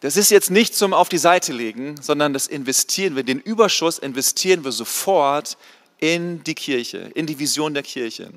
das 0.00 0.16
ist 0.16 0.30
jetzt 0.30 0.50
nicht 0.50 0.76
zum 0.76 0.92
auf 0.92 1.08
die 1.08 1.18
Seite 1.18 1.52
legen, 1.52 1.96
sondern 2.00 2.34
das 2.34 2.46
investieren 2.46 3.16
wir, 3.16 3.22
den 3.22 3.40
Überschuss 3.40 3.98
investieren 3.98 4.62
wir 4.64 4.72
sofort 4.72 5.56
in 5.98 6.44
die 6.44 6.54
Kirche, 6.54 7.10
in 7.14 7.26
die 7.26 7.38
Vision 7.38 7.72
der 7.72 7.82
Kirche. 7.82 8.30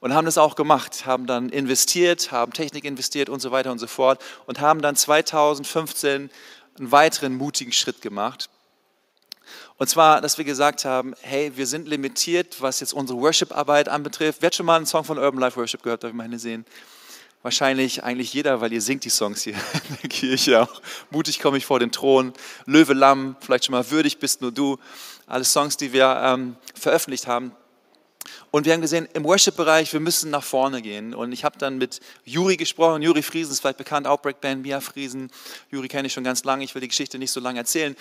Und 0.00 0.14
haben 0.14 0.26
das 0.26 0.38
auch 0.38 0.54
gemacht, 0.54 1.06
haben 1.06 1.26
dann 1.26 1.48
investiert, 1.48 2.30
haben 2.30 2.52
Technik 2.52 2.84
investiert 2.84 3.30
und 3.30 3.40
so 3.40 3.50
weiter 3.50 3.72
und 3.72 3.78
so 3.78 3.86
fort 3.86 4.22
und 4.46 4.60
haben 4.60 4.82
dann 4.82 4.94
2015 4.94 6.30
einen 6.78 6.92
weiteren 6.92 7.34
mutigen 7.34 7.72
Schritt 7.72 8.02
gemacht 8.02 8.48
und 9.78 9.88
zwar, 9.88 10.20
dass 10.20 10.38
wir 10.38 10.44
gesagt 10.44 10.84
haben, 10.84 11.14
hey, 11.20 11.52
wir 11.54 11.66
sind 11.66 11.86
limitiert, 11.86 12.60
was 12.60 12.80
jetzt 12.80 12.92
unsere 12.92 13.20
Worship-Arbeit 13.20 13.88
anbetrifft. 13.88 14.42
Wer 14.42 14.48
hat 14.48 14.56
schon 14.56 14.66
mal 14.66 14.76
einen 14.76 14.86
Song 14.86 15.04
von 15.04 15.18
Urban 15.18 15.40
Life 15.40 15.56
Worship 15.56 15.84
gehört? 15.84 16.02
Darf 16.02 16.10
ich 16.10 16.16
mal 16.16 16.24
Hände 16.24 16.40
sehen? 16.40 16.66
Wahrscheinlich 17.42 18.02
eigentlich 18.02 18.32
jeder, 18.32 18.60
weil 18.60 18.72
ihr 18.72 18.82
singt 18.82 19.04
die 19.04 19.10
Songs 19.10 19.42
hier 19.42 19.54
in 19.88 19.96
der 20.02 20.10
Kirche 20.10 20.62
auch. 20.62 20.82
Mutig 21.10 21.38
komme 21.38 21.58
ich 21.58 21.64
vor 21.64 21.78
den 21.78 21.92
Thron, 21.92 22.32
Löwe, 22.66 22.92
Lamm, 22.92 23.36
vielleicht 23.40 23.66
schon 23.66 23.72
mal 23.72 23.88
würdig 23.88 24.18
bist 24.18 24.42
nur 24.42 24.50
du. 24.50 24.78
Alle 25.28 25.44
Songs, 25.44 25.76
die 25.76 25.92
wir 25.92 26.20
ähm, 26.24 26.56
veröffentlicht 26.74 27.28
haben. 27.28 27.52
Und 28.50 28.66
wir 28.66 28.72
haben 28.72 28.80
gesehen, 28.80 29.06
im 29.12 29.22
Worship-Bereich, 29.22 29.92
wir 29.92 30.00
müssen 30.00 30.32
nach 30.32 30.42
vorne 30.42 30.82
gehen. 30.82 31.14
Und 31.14 31.30
ich 31.30 31.44
habe 31.44 31.56
dann 31.56 31.78
mit 31.78 32.00
Juri 32.24 32.56
gesprochen. 32.56 33.02
Juri 33.02 33.22
Friesen 33.22 33.52
ist 33.52 33.60
vielleicht 33.60 33.78
bekannt, 33.78 34.08
Outbreak 34.08 34.40
Band, 34.40 34.62
Mia 34.62 34.80
Friesen. 34.80 35.30
Juri 35.70 35.86
kenne 35.86 36.08
ich 36.08 36.12
schon 36.12 36.24
ganz 36.24 36.42
lange, 36.42 36.64
ich 36.64 36.74
will 36.74 36.80
die 36.80 36.88
Geschichte 36.88 37.16
nicht 37.18 37.30
so 37.30 37.38
lange 37.38 37.60
erzählen. 37.60 37.94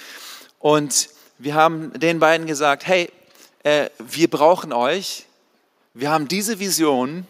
Und 0.58 1.10
wir 1.38 1.56
haben 1.56 1.92
den 2.00 2.20
beiden 2.20 2.48
gesagt, 2.48 2.88
hey, 2.88 3.12
äh, 3.64 3.90
wir 4.00 4.30
brauchen 4.30 4.74
euch. 4.74 5.26
Wir 5.94 6.10
haben 6.10 6.28
diese 6.28 6.60
Vision. 6.60 7.28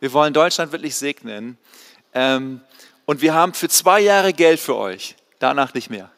Wir 0.00 0.12
wollen 0.12 0.32
Deutschland 0.32 0.72
wirklich 0.72 0.96
segnen. 0.96 1.58
Ähm, 2.14 2.60
und 3.04 3.20
wir 3.20 3.34
haben 3.34 3.54
für 3.54 3.68
zwei 3.68 4.00
Jahre 4.00 4.32
Geld 4.32 4.60
für 4.60 4.76
euch. 4.76 5.16
Danach 5.38 5.74
nicht 5.74 5.90
mehr. 5.90 6.10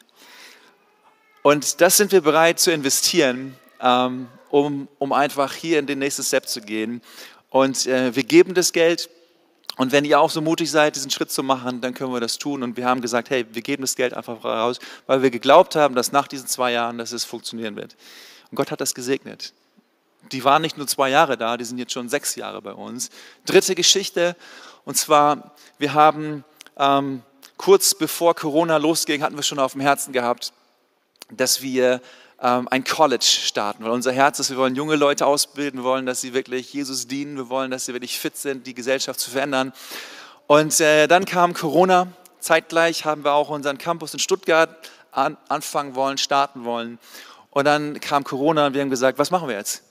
Und 1.41 1.81
das 1.81 1.97
sind 1.97 2.11
wir 2.11 2.21
bereit 2.21 2.59
zu 2.59 2.71
investieren, 2.71 3.55
ähm, 3.81 4.27
um, 4.49 4.87
um 4.97 5.13
einfach 5.13 5.53
hier 5.53 5.79
in 5.79 5.87
den 5.87 5.99
nächsten 5.99 6.23
Step 6.23 6.47
zu 6.47 6.61
gehen. 6.61 7.01
Und 7.49 7.85
äh, 7.85 8.15
wir 8.15 8.23
geben 8.23 8.53
das 8.53 8.73
Geld 8.73 9.09
Und 9.77 9.91
wenn 9.91 10.05
ihr 10.05 10.19
auch 10.19 10.29
so 10.29 10.41
mutig 10.41 10.71
seid, 10.71 10.95
diesen 10.95 11.11
Schritt 11.11 11.31
zu 11.31 11.43
machen, 11.43 11.81
dann 11.81 11.93
können 11.93 12.13
wir 12.13 12.21
das 12.21 12.37
tun. 12.37 12.63
Und 12.63 12.77
wir 12.77 12.85
haben 12.85 13.01
gesagt, 13.01 13.29
hey, 13.29 13.45
wir 13.51 13.61
geben 13.61 13.81
das 13.81 13.95
Geld 13.95 14.13
einfach 14.13 14.43
raus, 14.43 14.79
weil 15.05 15.21
wir 15.21 15.29
geglaubt 15.29 15.75
haben, 15.75 15.95
dass 15.95 16.11
nach 16.11 16.27
diesen 16.27 16.47
zwei 16.47 16.71
Jahren, 16.71 16.97
dass 16.97 17.11
es 17.11 17.25
funktionieren 17.25 17.75
wird. 17.75 17.95
Und 18.51 18.55
Gott 18.55 18.71
hat 18.71 18.79
das 18.79 18.95
gesegnet. 18.95 19.53
Die 20.31 20.43
waren 20.43 20.61
nicht 20.61 20.77
nur 20.77 20.87
zwei 20.87 21.09
Jahre 21.09 21.37
da, 21.37 21.57
die 21.57 21.65
sind 21.65 21.77
jetzt 21.77 21.91
schon 21.91 22.09
sechs 22.09 22.35
Jahre 22.35 22.61
bei 22.61 22.71
uns. 22.71 23.09
Dritte 23.45 23.75
Geschichte, 23.75 24.35
und 24.85 24.95
zwar, 24.95 25.51
wir 25.77 25.93
haben 25.93 26.43
ähm, 26.77 27.21
kurz 27.57 27.93
bevor 27.95 28.33
Corona 28.33 28.77
losging, 28.77 29.21
hatten 29.21 29.35
wir 29.35 29.43
schon 29.43 29.59
auf 29.59 29.73
dem 29.73 29.81
Herzen 29.81 30.13
gehabt, 30.13 30.53
dass 31.29 31.61
wir 31.61 32.01
ein 32.37 32.83
College 32.83 33.23
starten, 33.23 33.83
weil 33.83 33.91
unser 33.91 34.11
Herz 34.11 34.39
ist, 34.39 34.49
wir 34.49 34.57
wollen 34.57 34.75
junge 34.75 34.95
Leute 34.95 35.25
ausbilden, 35.25 35.79
wir 35.79 35.83
wollen, 35.85 36.05
dass 36.05 36.21
sie 36.21 36.33
wirklich 36.33 36.73
Jesus 36.73 37.07
dienen, 37.07 37.37
wir 37.37 37.49
wollen, 37.49 37.71
dass 37.71 37.85
sie 37.85 37.93
wirklich 37.93 38.19
fit 38.19 38.37
sind, 38.37 38.67
die 38.67 38.73
Gesellschaft 38.73 39.19
zu 39.19 39.31
verändern. 39.31 39.73
Und 40.47 40.79
äh, 40.79 41.07
dann 41.07 41.25
kam 41.25 41.53
Corona, 41.53 42.07
zeitgleich 42.39 43.05
haben 43.05 43.23
wir 43.23 43.33
auch 43.33 43.49
unseren 43.49 43.77
Campus 43.77 44.13
in 44.13 44.19
Stuttgart 44.19 44.69
an, 45.11 45.37
anfangen 45.47 45.95
wollen, 45.95 46.17
starten 46.17 46.65
wollen. 46.65 46.99
Und 47.51 47.65
dann 47.65 47.99
kam 48.01 48.23
Corona 48.23 48.67
und 48.67 48.73
wir 48.73 48.81
haben 48.81 48.89
gesagt, 48.89 49.17
was 49.17 49.31
machen 49.31 49.47
wir 49.47 49.55
jetzt? 49.55 49.83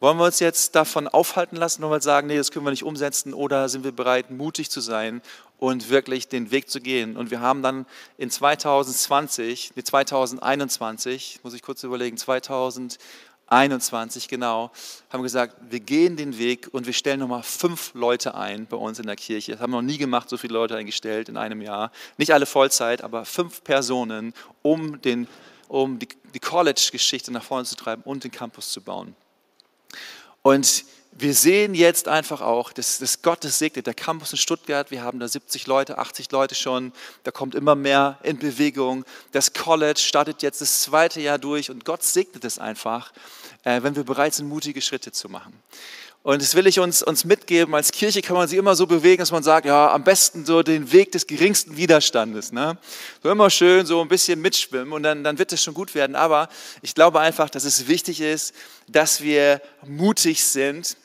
Wollen 0.00 0.16
wir 0.18 0.26
uns 0.26 0.38
jetzt 0.38 0.76
davon 0.76 1.08
aufhalten 1.08 1.56
lassen 1.56 1.82
und 1.82 2.02
sagen, 2.02 2.28
nee, 2.28 2.36
das 2.36 2.52
können 2.52 2.64
wir 2.64 2.70
nicht 2.70 2.84
umsetzen 2.84 3.34
oder 3.34 3.68
sind 3.68 3.82
wir 3.82 3.90
bereit, 3.90 4.30
mutig 4.30 4.70
zu 4.70 4.80
sein 4.80 5.20
und 5.58 5.90
wirklich 5.90 6.28
den 6.28 6.50
Weg 6.50 6.70
zu 6.70 6.80
gehen? 6.80 7.16
Und 7.16 7.30
wir 7.30 7.40
haben 7.40 7.62
dann 7.62 7.86
in 8.16 8.30
2020, 8.30 9.72
nee, 9.74 9.82
2021, 9.82 11.40
muss 11.42 11.54
ich 11.54 11.62
kurz 11.62 11.82
überlegen, 11.82 12.16
2021 12.16 14.28
genau, 14.28 14.70
haben 15.10 15.22
gesagt, 15.22 15.56
wir 15.68 15.80
gehen 15.80 16.16
den 16.16 16.38
Weg 16.38 16.68
und 16.72 16.86
wir 16.86 16.92
stellen 16.92 17.20
nochmal 17.20 17.42
fünf 17.42 17.92
Leute 17.94 18.34
ein 18.34 18.66
bei 18.66 18.76
uns 18.76 18.98
in 18.98 19.06
der 19.06 19.16
Kirche. 19.16 19.52
Das 19.52 19.60
haben 19.60 19.72
wir 19.72 19.82
noch 19.82 19.88
nie 19.88 19.98
gemacht, 19.98 20.28
so 20.28 20.36
viele 20.36 20.54
Leute 20.54 20.76
eingestellt 20.76 21.28
in 21.28 21.36
einem 21.36 21.60
Jahr. 21.60 21.90
Nicht 22.16 22.32
alle 22.32 22.46
Vollzeit, 22.46 23.02
aber 23.02 23.24
fünf 23.24 23.64
Personen, 23.64 24.32
um, 24.62 25.00
den, 25.02 25.26
um 25.68 25.98
die, 25.98 26.08
die 26.34 26.40
College-Geschichte 26.40 27.32
nach 27.32 27.42
vorne 27.42 27.64
zu 27.64 27.76
treiben 27.76 28.02
und 28.04 28.24
den 28.24 28.30
Campus 28.30 28.70
zu 28.70 28.80
bauen. 28.80 29.14
Und 30.42 30.84
wir 31.20 31.34
sehen 31.34 31.74
jetzt 31.74 32.06
einfach 32.06 32.40
auch, 32.40 32.72
dass, 32.72 32.98
dass 32.98 33.22
Gott 33.22 33.42
das 33.42 33.58
segnet. 33.58 33.86
Der 33.86 33.94
Campus 33.94 34.30
in 34.32 34.38
Stuttgart, 34.38 34.90
wir 34.90 35.02
haben 35.02 35.18
da 35.18 35.26
70 35.26 35.66
Leute, 35.66 35.98
80 35.98 36.30
Leute 36.30 36.54
schon, 36.54 36.92
da 37.24 37.32
kommt 37.32 37.54
immer 37.56 37.74
mehr 37.74 38.18
in 38.22 38.38
Bewegung. 38.38 39.04
Das 39.32 39.52
College 39.52 39.98
startet 39.98 40.42
jetzt 40.42 40.60
das 40.60 40.82
zweite 40.82 41.20
Jahr 41.20 41.38
durch 41.38 41.70
und 41.70 41.84
Gott 41.84 42.04
segnet 42.04 42.44
es 42.44 42.58
einfach, 42.58 43.12
äh, 43.64 43.82
wenn 43.82 43.96
wir 43.96 44.04
bereit 44.04 44.34
sind, 44.34 44.48
mutige 44.48 44.80
Schritte 44.80 45.10
zu 45.10 45.28
machen. 45.28 45.52
Und 46.22 46.42
das 46.42 46.54
will 46.54 46.66
ich 46.66 46.78
uns, 46.78 47.02
uns 47.02 47.24
mitgeben. 47.24 47.74
Als 47.74 47.90
Kirche 47.90 48.22
kann 48.22 48.36
man 48.36 48.46
sich 48.46 48.58
immer 48.58 48.76
so 48.76 48.86
bewegen, 48.86 49.20
dass 49.20 49.30
man 49.30 49.42
sagt, 49.42 49.66
ja, 49.66 49.90
am 49.90 50.04
besten 50.04 50.44
so 50.44 50.62
den 50.62 50.92
Weg 50.92 51.10
des 51.12 51.26
geringsten 51.26 51.76
Widerstandes. 51.76 52.52
Ne? 52.52 52.76
So 53.22 53.30
immer 53.30 53.48
schön 53.50 53.86
so 53.86 54.00
ein 54.02 54.08
bisschen 54.08 54.40
mitschwimmen 54.40 54.92
und 54.92 55.04
dann, 55.04 55.24
dann 55.24 55.38
wird 55.38 55.52
es 55.52 55.62
schon 55.62 55.74
gut 55.74 55.94
werden. 55.94 56.16
Aber 56.16 56.48
ich 56.82 56.94
glaube 56.94 57.20
einfach, 57.20 57.48
dass 57.48 57.64
es 57.64 57.88
wichtig 57.88 58.20
ist, 58.20 58.54
dass 58.88 59.22
wir 59.22 59.62
mutig 59.86 60.44
sind. 60.44 60.96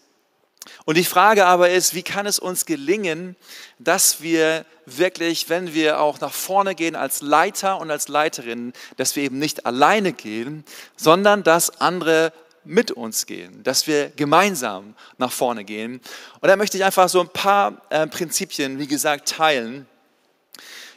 Und 0.85 0.97
die 0.97 1.03
Frage 1.03 1.45
aber 1.45 1.69
ist, 1.69 1.93
wie 1.93 2.03
kann 2.03 2.25
es 2.25 2.39
uns 2.39 2.65
gelingen, 2.65 3.35
dass 3.79 4.21
wir 4.21 4.65
wirklich, 4.85 5.49
wenn 5.49 5.73
wir 5.73 5.99
auch 5.99 6.19
nach 6.19 6.33
vorne 6.33 6.75
gehen 6.75 6.95
als 6.95 7.21
Leiter 7.21 7.79
und 7.79 7.91
als 7.91 8.07
Leiterin, 8.07 8.73
dass 8.97 9.15
wir 9.15 9.23
eben 9.23 9.39
nicht 9.39 9.65
alleine 9.65 10.13
gehen, 10.13 10.65
sondern 10.95 11.43
dass 11.43 11.81
andere 11.81 12.33
mit 12.65 12.91
uns 12.91 13.25
gehen, 13.25 13.63
dass 13.63 13.87
wir 13.87 14.09
gemeinsam 14.15 14.95
nach 15.17 15.31
vorne 15.31 15.63
gehen. 15.63 16.01
Und 16.39 16.47
da 16.47 16.55
möchte 16.55 16.77
ich 16.77 16.83
einfach 16.83 17.09
so 17.09 17.19
ein 17.19 17.29
paar 17.29 17.81
äh, 17.89 18.07
Prinzipien, 18.07 18.79
wie 18.79 18.87
gesagt, 18.87 19.29
teilen 19.29 19.85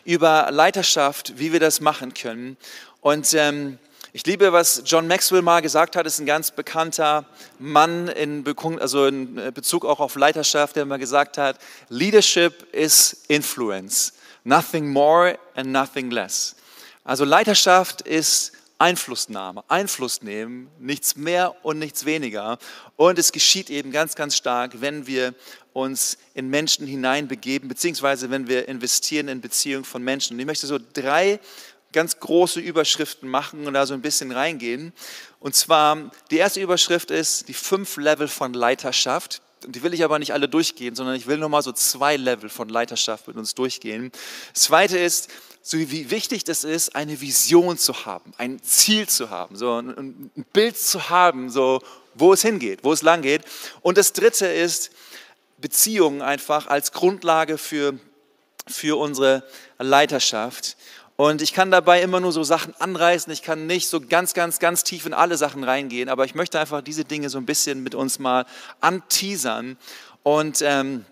über 0.04 0.48
Leiterschaft, 0.52 1.34
wie 1.36 1.52
wir 1.52 1.60
das 1.60 1.80
machen 1.80 2.14
können. 2.14 2.56
Und 3.00 3.34
ähm, 3.34 3.78
ich 4.16 4.24
liebe, 4.24 4.50
was 4.50 4.82
John 4.86 5.08
Maxwell 5.08 5.42
mal 5.42 5.60
gesagt 5.60 5.94
hat, 5.94 6.06
ist 6.06 6.20
ein 6.20 6.24
ganz 6.24 6.50
bekannter 6.50 7.26
Mann 7.58 8.08
in, 8.08 8.46
also 8.80 9.04
in 9.04 9.52
Bezug 9.52 9.84
auch 9.84 10.00
auf 10.00 10.16
Leiterschaft, 10.16 10.74
der 10.76 10.86
mal 10.86 10.96
gesagt 10.96 11.36
hat, 11.36 11.58
Leadership 11.90 12.66
is 12.72 13.24
influence, 13.28 14.14
nothing 14.42 14.88
more 14.88 15.38
and 15.54 15.70
nothing 15.70 16.10
less. 16.10 16.56
Also 17.04 17.26
Leiterschaft 17.26 18.00
ist 18.00 18.52
Einflussnahme, 18.78 19.62
Einfluss 19.68 20.22
nehmen, 20.22 20.70
nichts 20.78 21.16
mehr 21.16 21.54
und 21.62 21.78
nichts 21.78 22.06
weniger. 22.06 22.58
Und 22.96 23.18
es 23.18 23.32
geschieht 23.32 23.68
eben 23.68 23.92
ganz, 23.92 24.14
ganz 24.14 24.34
stark, 24.34 24.80
wenn 24.80 25.06
wir 25.06 25.34
uns 25.74 26.16
in 26.32 26.48
Menschen 26.48 26.86
hineinbegeben, 26.86 27.68
beziehungsweise 27.68 28.30
wenn 28.30 28.48
wir 28.48 28.66
investieren 28.66 29.28
in 29.28 29.42
Beziehungen 29.42 29.84
von 29.84 30.02
Menschen. 30.02 30.36
Und 30.36 30.40
ich 30.40 30.46
möchte 30.46 30.66
so 30.66 30.78
drei 30.94 31.38
ganz 31.92 32.20
große 32.20 32.60
Überschriften 32.60 33.28
machen 33.28 33.66
und 33.66 33.74
da 33.74 33.86
so 33.86 33.94
ein 33.94 34.02
bisschen 34.02 34.32
reingehen. 34.32 34.92
Und 35.40 35.54
zwar, 35.54 36.10
die 36.30 36.36
erste 36.36 36.60
Überschrift 36.60 37.10
ist 37.10 37.48
die 37.48 37.54
fünf 37.54 37.96
Level 37.96 38.28
von 38.28 38.52
Leiterschaft. 38.52 39.42
Die 39.66 39.82
will 39.82 39.94
ich 39.94 40.04
aber 40.04 40.18
nicht 40.18 40.32
alle 40.32 40.48
durchgehen, 40.48 40.94
sondern 40.94 41.16
ich 41.16 41.26
will 41.26 41.38
nur 41.38 41.48
mal 41.48 41.62
so 41.62 41.72
zwei 41.72 42.16
Level 42.16 42.48
von 42.48 42.68
Leiterschaft 42.68 43.26
mit 43.28 43.36
uns 43.36 43.54
durchgehen. 43.54 44.12
Das 44.52 44.64
zweite 44.64 44.98
ist, 44.98 45.30
so 45.62 45.78
wie 45.78 46.10
wichtig 46.10 46.44
das 46.44 46.62
ist, 46.62 46.94
eine 46.94 47.20
Vision 47.20 47.76
zu 47.76 48.06
haben, 48.06 48.32
ein 48.38 48.62
Ziel 48.62 49.08
zu 49.08 49.30
haben, 49.30 49.56
so 49.56 49.78
ein, 49.78 50.30
Bild 50.52 50.78
zu 50.78 51.08
haben, 51.08 51.50
so 51.50 51.82
wo 52.14 52.32
es 52.32 52.42
hingeht, 52.42 52.80
wo 52.84 52.92
es 52.92 53.02
lang 53.02 53.22
geht. 53.22 53.42
Und 53.82 53.98
das 53.98 54.12
Dritte 54.12 54.46
ist 54.46 54.90
Beziehungen 55.58 56.22
einfach 56.22 56.68
als 56.68 56.92
Grundlage 56.92 57.58
für, 57.58 57.98
für 58.68 58.96
unsere 58.98 59.42
Leiterschaft. 59.78 60.76
Und 61.16 61.40
ich 61.40 61.54
kann 61.54 61.70
dabei 61.70 62.02
immer 62.02 62.20
nur 62.20 62.32
so 62.32 62.44
Sachen 62.44 62.74
anreißen. 62.78 63.32
Ich 63.32 63.42
kann 63.42 63.66
nicht 63.66 63.88
so 63.88 64.00
ganz, 64.00 64.34
ganz, 64.34 64.58
ganz 64.58 64.84
tief 64.84 65.06
in 65.06 65.14
alle 65.14 65.38
Sachen 65.38 65.64
reingehen. 65.64 66.10
Aber 66.10 66.26
ich 66.26 66.34
möchte 66.34 66.60
einfach 66.60 66.82
diese 66.82 67.04
Dinge 67.04 67.30
so 67.30 67.38
ein 67.38 67.46
bisschen 67.46 67.82
mit 67.82 67.94
uns 67.94 68.18
mal 68.18 68.44
anteasern 68.80 69.78
und 70.22 70.60
ähm, 70.60 71.06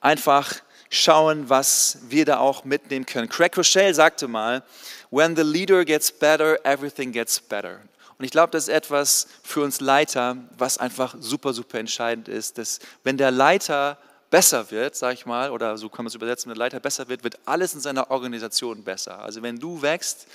einfach 0.00 0.54
schauen, 0.90 1.48
was 1.48 1.98
wir 2.08 2.26
da 2.26 2.38
auch 2.38 2.64
mitnehmen 2.64 3.06
können. 3.06 3.30
Craig 3.30 3.56
Rochelle 3.56 3.94
sagte 3.94 4.28
mal, 4.28 4.62
when 5.10 5.36
the 5.36 5.42
leader 5.42 5.84
gets 5.86 6.12
better, 6.12 6.58
everything 6.64 7.12
gets 7.12 7.40
better. 7.40 7.80
Und 8.18 8.24
ich 8.24 8.30
glaube, 8.30 8.50
das 8.50 8.64
ist 8.64 8.74
etwas 8.74 9.28
für 9.42 9.62
uns 9.62 9.80
Leiter, 9.80 10.36
was 10.58 10.76
einfach 10.76 11.14
super, 11.18 11.54
super 11.54 11.78
entscheidend 11.78 12.28
ist, 12.28 12.58
dass 12.58 12.80
wenn 13.04 13.16
der 13.16 13.30
Leiter 13.30 13.96
besser 14.30 14.70
wird, 14.70 14.94
sage 14.94 15.14
ich 15.14 15.26
mal, 15.26 15.50
oder 15.50 15.78
so 15.78 15.88
kann 15.88 16.04
man 16.04 16.08
es 16.08 16.14
übersetzen, 16.14 16.50
wenn 16.50 16.54
der 16.54 16.64
Leiter 16.64 16.80
besser 16.80 17.08
wird, 17.08 17.24
wird 17.24 17.38
alles 17.46 17.74
in 17.74 17.80
seiner 17.80 18.10
Organisation 18.10 18.84
besser. 18.84 19.20
Also 19.20 19.42
wenn 19.42 19.58
du 19.58 19.82
wächst, 19.82 20.26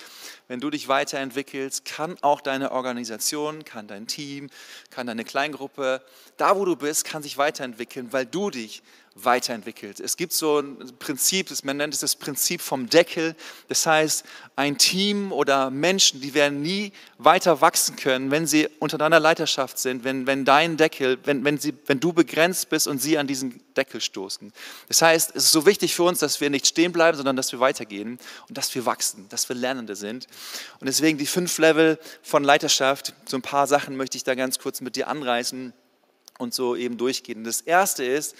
wenn 0.48 0.60
du 0.60 0.70
dich 0.70 0.88
weiterentwickelst, 0.88 1.84
kann 1.84 2.16
auch 2.20 2.40
deine 2.40 2.72
Organisation, 2.72 3.64
kann 3.64 3.86
dein 3.86 4.06
Team, 4.06 4.50
kann 4.90 5.06
deine 5.06 5.24
Kleingruppe, 5.24 6.02
da 6.36 6.56
wo 6.56 6.64
du 6.64 6.76
bist, 6.76 7.04
kann 7.04 7.22
sich 7.22 7.38
weiterentwickeln, 7.38 8.12
weil 8.12 8.26
du 8.26 8.50
dich 8.50 8.82
weiterentwickelt. 9.16 10.00
Es 10.00 10.16
gibt 10.16 10.32
so 10.32 10.58
ein 10.58 10.76
Prinzip, 10.98 11.48
man 11.62 11.76
nennt 11.76 11.94
es 11.94 12.00
das 12.00 12.16
Prinzip 12.16 12.60
vom 12.60 12.90
Deckel. 12.90 13.36
Das 13.68 13.86
heißt, 13.86 14.24
ein 14.56 14.76
Team 14.76 15.30
oder 15.30 15.70
Menschen, 15.70 16.20
die 16.20 16.34
werden 16.34 16.62
nie 16.62 16.92
weiter 17.18 17.60
wachsen 17.60 17.94
können, 17.94 18.32
wenn 18.32 18.48
sie 18.48 18.68
unter 18.80 18.98
deiner 18.98 19.20
Leiterschaft 19.20 19.78
sind, 19.78 20.02
wenn, 20.02 20.26
wenn 20.26 20.44
dein 20.44 20.76
Deckel, 20.76 21.18
wenn, 21.24 21.44
wenn, 21.44 21.58
sie, 21.58 21.74
wenn 21.86 22.00
du 22.00 22.12
begrenzt 22.12 22.70
bist 22.70 22.88
und 22.88 23.00
sie 23.00 23.16
an 23.16 23.28
diesen 23.28 23.60
Deckel 23.76 24.00
stoßen. 24.00 24.52
Das 24.88 25.00
heißt, 25.00 25.30
es 25.36 25.44
ist 25.44 25.52
so 25.52 25.64
wichtig 25.64 25.94
für 25.94 26.02
uns, 26.02 26.18
dass 26.18 26.40
wir 26.40 26.50
nicht 26.50 26.66
stehen 26.66 26.90
bleiben, 26.90 27.16
sondern 27.16 27.36
dass 27.36 27.52
wir 27.52 27.60
weitergehen 27.60 28.18
und 28.48 28.58
dass 28.58 28.74
wir 28.74 28.84
wachsen, 28.84 29.28
dass 29.28 29.48
wir 29.48 29.54
Lernende 29.54 29.94
sind. 29.94 30.26
Und 30.80 30.88
deswegen 30.88 31.18
die 31.18 31.26
fünf 31.26 31.58
Level 31.58 32.00
von 32.22 32.42
Leiterschaft, 32.42 33.14
so 33.26 33.36
ein 33.36 33.42
paar 33.42 33.68
Sachen 33.68 33.96
möchte 33.96 34.16
ich 34.16 34.24
da 34.24 34.34
ganz 34.34 34.58
kurz 34.58 34.80
mit 34.80 34.96
dir 34.96 35.06
anreißen 35.06 35.72
und 36.38 36.52
so 36.52 36.74
eben 36.74 36.98
durchgehen. 36.98 37.44
Das 37.44 37.60
erste 37.60 38.04
ist, 38.04 38.34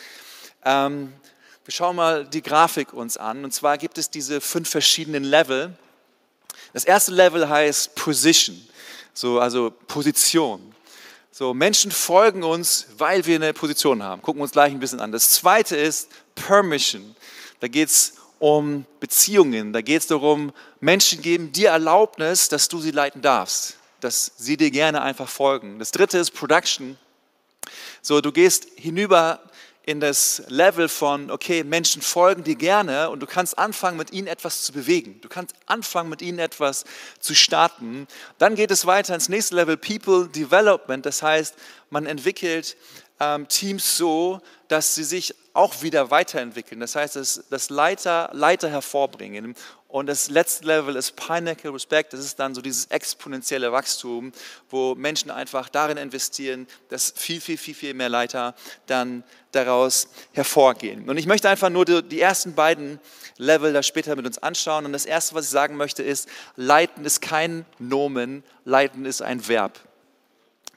ähm, 0.65 1.13
wir 1.65 1.73
schauen 1.73 1.97
mal 1.97 2.27
die 2.27 2.43
Grafik 2.43 2.93
uns 2.93 3.17
an. 3.17 3.45
Und 3.45 3.53
zwar 3.53 3.79
gibt 3.79 3.97
es 3.99 4.11
diese 4.11 4.41
fünf 4.41 4.69
verschiedenen 4.69 5.25
Level. 5.25 5.73
Das 6.73 6.85
erste 6.85 7.13
Level 7.13 7.49
heißt 7.49 7.95
Position, 7.95 8.61
so, 9.13 9.39
also 9.39 9.73
Position. 9.87 10.75
So, 11.31 11.53
Menschen 11.53 11.91
folgen 11.91 12.45
uns, 12.45 12.87
weil 12.99 13.27
wir 13.27 13.37
eine 13.37 13.53
Position 13.53 14.03
haben. 14.03 14.23
Gucken 14.23 14.41
wir 14.41 14.45
uns 14.45 14.53
gleich 14.53 14.73
ein 14.73 14.79
bisschen 14.79 15.01
an. 15.01 15.11
Das 15.11 15.33
zweite 15.33 15.77
ist 15.77 16.09
Permission. 16.35 17.17
Da 17.61 17.69
geht 17.69 17.89
es 17.89 18.15
um 18.39 18.85
Beziehungen. 19.01 19.73
Da 19.73 19.81
geht 19.81 20.03
es 20.03 20.07
darum, 20.07 20.53
Menschen 20.81 21.23
geben 21.23 21.51
dir 21.51 21.71
Erlaubnis, 21.71 22.49
dass 22.49 22.69
du 22.69 22.79
sie 22.79 22.91
leiten 22.91 23.23
darfst, 23.23 23.79
dass 24.01 24.33
sie 24.37 24.57
dir 24.57 24.71
gerne 24.71 25.03
einfach 25.03 25.29
folgen. 25.29 25.79
Das 25.79 25.91
dritte 25.91 26.19
ist 26.19 26.33
Production. 26.33 26.99
So, 28.03 28.21
du 28.21 28.31
gehst 28.31 28.69
hinüber 28.77 29.41
in 29.87 30.01
das 30.01 30.43
Level 30.49 30.89
von, 30.89 31.31
okay, 31.31 31.63
Menschen 31.63 32.01
folgen 32.01 32.43
dir 32.43 32.57
gerne 32.57 33.11
und 33.11 33.21
du 33.21 33.27
kannst 33.27 33.59
anfangen, 33.59 33.99
mit 33.99 34.13
ihnen 34.13 34.29
etwas 34.29 34.63
zu 34.63 34.73
bewegen. 34.73 35.21
Du 35.21 35.29
kannst 35.29 35.55
anfangen, 35.67 36.09
mit 36.09 36.23
ihnen 36.23 36.39
etwas 36.39 36.85
zu 37.21 37.35
starten. 37.35 38.07
Dann 38.39 38.55
geht 38.55 38.71
es 38.71 38.87
weiter 38.87 39.15
ins 39.15 39.29
nächste 39.29 39.55
Level, 39.57 39.77
People 39.77 40.29
Development. 40.29 41.05
Das 41.05 41.23
heißt, 41.23 41.55
man 41.91 42.07
entwickelt 42.07 42.77
ähm, 43.21 43.47
Teams 43.49 43.99
so, 43.99 44.41
dass 44.69 44.95
sie 44.95 45.05
sich 45.05 45.35
auch 45.53 45.83
wieder 45.83 46.11
weiterentwickeln. 46.11 46.81
Das 46.81 46.97
heißt, 46.97 47.17
dass, 47.17 47.45
dass 47.51 47.69
Leiter 47.69 48.31
Leiter 48.33 48.71
hervorbringen. 48.71 49.55
Und 49.95 50.07
das 50.07 50.29
letzte 50.29 50.67
Level 50.67 50.97
ist 50.97 51.15
Pinnacle 51.15 51.71
Respect. 51.71 52.15
Das 52.15 52.19
ist 52.19 52.41
dann 52.41 52.53
so 52.53 52.61
dieses 52.61 52.87
exponentielle 52.87 53.71
Wachstum, 53.71 54.33
wo 54.69 54.97
Menschen 54.97 55.31
einfach 55.31 55.69
darin 55.69 55.99
investieren, 55.99 56.67
dass 56.89 57.13
viel, 57.15 57.41
viel, 57.41 57.57
viel, 57.57 57.77
viel 57.77 57.95
mehr 57.95 58.09
Leiter 58.09 58.57
dann 58.87 59.23
daraus 59.53 60.09
hervorgehen. 60.33 61.09
Und 61.09 61.17
ich 61.17 61.27
möchte 61.27 61.49
einfach 61.49 61.71
nur 61.71 61.85
die, 61.85 62.21
ersten 62.21 62.57
beiden 62.57 62.99
Level 63.37 63.73
da 63.73 63.85
später 63.85 64.17
mit 64.17 64.27
uns 64.27 64.39
anschauen. 64.39 64.85
Und 64.85 64.93
das 64.93 65.07
erste, 65.07 65.37
was 65.37 65.45
ich 65.45 65.53
sagen 65.53 65.77
möchte, 65.77 66.03
ist, 66.03 66.29
Leiten 66.57 67.05
ist 67.05 67.23
kein 67.23 67.65
Nomen, 67.79 68.43
Leiten 68.65 69.07
ist 69.07 69.23
ein 69.23 69.47
Verb. 69.47 69.79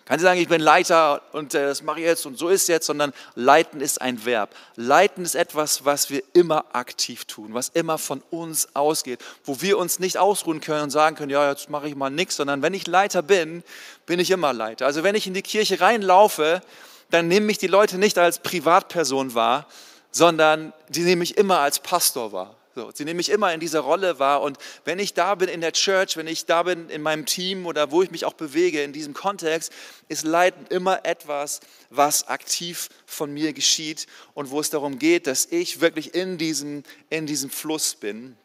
Kann 0.07 0.19
Sie 0.19 0.23
sagen, 0.23 0.39
ich 0.39 0.47
bin 0.47 0.61
Leiter 0.61 1.21
und 1.33 1.53
äh, 1.53 1.65
das 1.65 1.83
mache 1.83 1.99
ich 1.99 2.05
jetzt 2.05 2.25
und 2.25 2.37
so 2.37 2.47
ist 2.47 2.69
jetzt, 2.69 2.85
sondern 2.85 3.11
leiten 3.35 3.81
ist 3.81 4.01
ein 4.01 4.23
Verb. 4.23 4.55
Leiten 4.77 5.25
ist 5.25 5.35
etwas, 5.35 5.83
was 5.83 6.09
wir 6.09 6.23
immer 6.31 6.63
aktiv 6.71 7.25
tun, 7.25 7.53
was 7.53 7.67
immer 7.67 7.97
von 7.97 8.23
uns 8.29 8.73
ausgeht, 8.73 9.19
wo 9.43 9.59
wir 9.59 9.77
uns 9.77 9.99
nicht 9.99 10.17
ausruhen 10.17 10.61
können 10.61 10.83
und 10.83 10.91
sagen 10.91 11.17
können, 11.17 11.29
ja, 11.29 11.49
jetzt 11.49 11.69
mache 11.69 11.89
ich 11.89 11.95
mal 11.95 12.09
nichts, 12.09 12.37
sondern 12.37 12.61
wenn 12.61 12.73
ich 12.73 12.87
Leiter 12.87 13.21
bin, 13.21 13.63
bin 14.05 14.21
ich 14.21 14.31
immer 14.31 14.53
Leiter. 14.53 14.85
Also 14.85 15.03
wenn 15.03 15.13
ich 15.13 15.27
in 15.27 15.33
die 15.33 15.41
Kirche 15.41 15.81
reinlaufe, 15.81 16.61
dann 17.09 17.27
nehmen 17.27 17.45
mich 17.45 17.57
die 17.57 17.67
Leute 17.67 17.97
nicht 17.97 18.17
als 18.17 18.39
Privatperson 18.39 19.33
wahr, 19.33 19.65
sondern 20.11 20.71
die 20.87 21.01
nehmen 21.01 21.19
mich 21.19 21.37
immer 21.37 21.59
als 21.59 21.79
Pastor 21.79 22.31
wahr. 22.31 22.55
So, 22.77 22.91
sie 22.93 23.05
nehme 23.05 23.21
ich 23.21 23.29
immer 23.29 23.51
in 23.55 23.59
dieser 23.59 23.79
Rolle 23.79 24.19
wahr. 24.19 24.43
Und 24.43 24.59
wenn 24.85 24.99
ich 24.99 25.15
da 25.15 25.33
bin 25.33 25.49
in 25.49 25.61
der 25.61 25.71
Church, 25.71 26.15
wenn 26.15 26.27
ich 26.27 26.45
da 26.45 26.61
bin 26.61 26.91
in 26.91 27.01
meinem 27.01 27.25
Team 27.25 27.65
oder 27.65 27.89
wo 27.89 28.03
ich 28.03 28.11
mich 28.11 28.23
auch 28.23 28.33
bewege, 28.33 28.83
in 28.83 28.93
diesem 28.93 29.15
Kontext, 29.15 29.73
ist 30.09 30.23
Leiden 30.23 30.67
immer 30.67 31.03
etwas, 31.03 31.59
was 31.89 32.27
aktiv 32.27 32.89
von 33.07 33.33
mir 33.33 33.53
geschieht 33.53 34.05
und 34.35 34.51
wo 34.51 34.59
es 34.59 34.69
darum 34.69 34.99
geht, 34.99 35.25
dass 35.25 35.47
ich 35.47 35.81
wirklich 35.81 36.13
in 36.13 36.37
diesem, 36.37 36.83
in 37.09 37.25
diesem 37.25 37.49
Fluss 37.49 37.95
bin. 37.95 38.37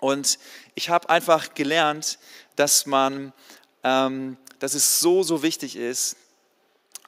Und 0.00 0.38
ich 0.74 0.88
habe 0.88 1.10
einfach 1.10 1.52
gelernt, 1.52 2.18
dass 2.54 2.86
man, 2.86 3.34
ähm, 3.84 4.38
dass 4.58 4.72
es 4.72 5.00
so, 5.00 5.22
so 5.22 5.42
wichtig 5.42 5.76
ist, 5.76 6.16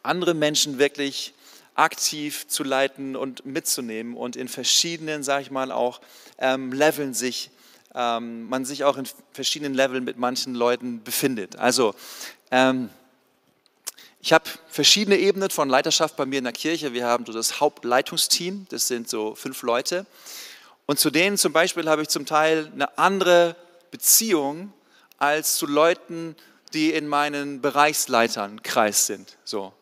andere 0.02 0.34
Menschen 0.34 0.78
wirklich 0.78 1.32
aktiv 1.78 2.48
zu 2.48 2.64
leiten 2.64 3.14
und 3.14 3.46
mitzunehmen 3.46 4.16
und 4.16 4.34
in 4.34 4.48
verschiedenen, 4.48 5.22
sage 5.22 5.42
ich 5.42 5.50
mal, 5.50 5.70
auch 5.70 6.00
ähm, 6.38 6.72
Leveln 6.72 7.14
sich, 7.14 7.50
ähm, 7.94 8.48
man 8.48 8.64
sich 8.64 8.84
auch 8.84 8.96
in 8.96 9.08
verschiedenen 9.32 9.74
Leveln 9.74 10.04
mit 10.04 10.18
manchen 10.18 10.54
Leuten 10.54 11.02
befindet. 11.04 11.56
Also 11.56 11.94
ähm, 12.50 12.90
ich 14.20 14.32
habe 14.32 14.44
verschiedene 14.68 15.16
Ebenen 15.18 15.50
von 15.50 15.68
Leiterschaft 15.68 16.16
bei 16.16 16.26
mir 16.26 16.38
in 16.38 16.44
der 16.44 16.52
Kirche. 16.52 16.92
Wir 16.92 17.06
haben 17.06 17.24
so 17.24 17.32
das 17.32 17.60
Hauptleitungsteam, 17.60 18.66
das 18.70 18.88
sind 18.88 19.08
so 19.08 19.36
fünf 19.36 19.62
Leute. 19.62 20.04
Und 20.86 20.98
zu 20.98 21.10
denen 21.10 21.38
zum 21.38 21.52
Beispiel 21.52 21.88
habe 21.88 22.02
ich 22.02 22.08
zum 22.08 22.26
Teil 22.26 22.72
eine 22.74 22.98
andere 22.98 23.54
Beziehung 23.92 24.72
als 25.18 25.56
zu 25.56 25.66
Leuten, 25.66 26.34
die 26.72 26.92
in 26.92 27.06
meinen 27.06 27.60
Bereichsleiternkreis 27.60 29.06
sind. 29.06 29.36
So, 29.44 29.72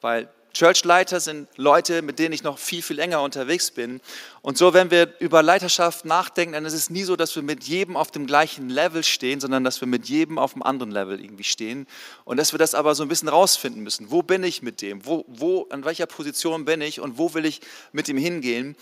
weil 0.00 0.28
Churchleiter 0.54 1.18
sind 1.18 1.48
Leute, 1.56 2.00
mit 2.00 2.20
denen 2.20 2.32
ich 2.32 2.44
noch 2.44 2.58
viel, 2.58 2.80
viel 2.80 2.96
länger 2.96 3.20
unterwegs 3.20 3.72
bin. 3.72 4.00
Und 4.40 4.56
so, 4.56 4.72
wenn 4.72 4.90
wir 4.90 5.12
über 5.18 5.42
Leiterschaft 5.42 6.04
nachdenken, 6.04 6.52
dann 6.52 6.64
ist 6.64 6.74
es 6.74 6.90
nie 6.90 7.02
so, 7.02 7.16
dass 7.16 7.34
wir 7.34 7.42
mit 7.42 7.64
jedem 7.64 7.96
auf 7.96 8.12
dem 8.12 8.26
gleichen 8.26 8.70
Level 8.70 9.02
stehen, 9.02 9.40
sondern 9.40 9.64
dass 9.64 9.80
wir 9.80 9.88
mit 9.88 10.08
jedem 10.08 10.38
auf 10.38 10.54
einem 10.54 10.62
anderen 10.62 10.92
Level 10.92 11.20
irgendwie 11.20 11.44
stehen. 11.44 11.88
Und 12.24 12.36
dass 12.36 12.52
wir 12.52 12.58
das 12.58 12.74
aber 12.74 12.94
so 12.94 13.02
ein 13.02 13.08
bisschen 13.08 13.28
rausfinden 13.28 13.82
müssen. 13.82 14.12
Wo 14.12 14.22
bin 14.22 14.44
ich 14.44 14.62
mit 14.62 14.80
dem? 14.80 15.04
Wo, 15.04 15.24
wo, 15.26 15.66
an 15.70 15.84
welcher 15.84 16.06
Position 16.06 16.64
bin 16.64 16.80
ich 16.80 17.00
und 17.00 17.18
wo 17.18 17.34
will 17.34 17.44
ich 17.44 17.60
mit 17.90 18.08
ihm 18.08 18.16
hingehen? 18.16 18.76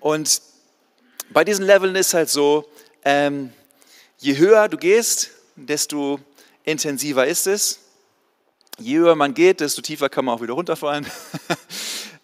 Und 0.00 0.42
bei 1.30 1.42
diesen 1.42 1.64
Leveln 1.64 1.96
ist 1.96 2.12
halt 2.12 2.28
so, 2.28 2.70
ähm, 3.02 3.50
je 4.18 4.36
höher 4.36 4.68
du 4.68 4.76
gehst, 4.76 5.30
desto 5.56 6.20
intensiver 6.64 7.26
ist 7.26 7.46
es. 7.46 7.80
Je 8.78 8.98
höher 8.98 9.14
man 9.14 9.34
geht, 9.34 9.60
desto 9.60 9.82
tiefer 9.82 10.08
kann 10.08 10.24
man 10.24 10.34
auch 10.34 10.42
wieder 10.42 10.54
runterfallen. 10.54 11.06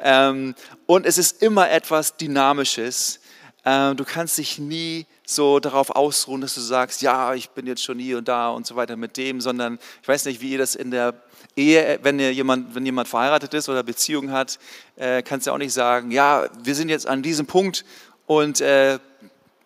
Ähm, 0.03 0.55
und 0.87 1.05
es 1.05 1.19
ist 1.19 1.43
immer 1.43 1.71
etwas 1.71 2.17
Dynamisches. 2.17 3.21
Ähm, 3.65 3.97
du 3.97 4.05
kannst 4.05 4.39
dich 4.39 4.59
nie 4.59 5.07
so 5.27 5.61
darauf 5.61 5.91
ausruhen, 5.91 6.41
dass 6.41 6.55
du 6.55 6.61
sagst, 6.61 7.03
ja, 7.03 7.35
ich 7.35 7.51
bin 7.51 7.67
jetzt 7.67 7.85
schon 7.85 7.99
hier 7.99 8.19
und 8.19 8.27
da 8.27 8.49
und 8.49 8.67
so 8.67 8.77
weiter 8.77 8.97
mit 8.97 9.17
dem, 9.19 9.41
sondern 9.41 9.79
ich 10.01 10.09
weiß 10.09 10.25
nicht, 10.25 10.41
wie 10.41 10.53
ihr 10.53 10.59
das 10.59 10.75
in 10.75 10.91
der 10.91 11.15
Ehe, 11.55 11.99
wenn 12.03 12.19
jemand, 12.19 12.75
wenn 12.75 12.87
jemand 12.87 13.09
verheiratet 13.09 13.53
ist 13.53 13.69
oder 13.69 13.83
Beziehung 13.83 14.31
hat, 14.31 14.59
äh, 14.97 15.23
kannst 15.23 15.47
du 15.47 15.53
auch 15.53 15.59
nicht 15.59 15.75
sagen, 15.75 16.11
ja, 16.11 16.49
wir 16.63 16.75
sind 16.75 16.89
jetzt 16.89 17.07
an 17.07 17.23
diesem 17.23 17.45
Punkt 17.45 17.85
und 18.27 18.63
äh, 18.63 18.99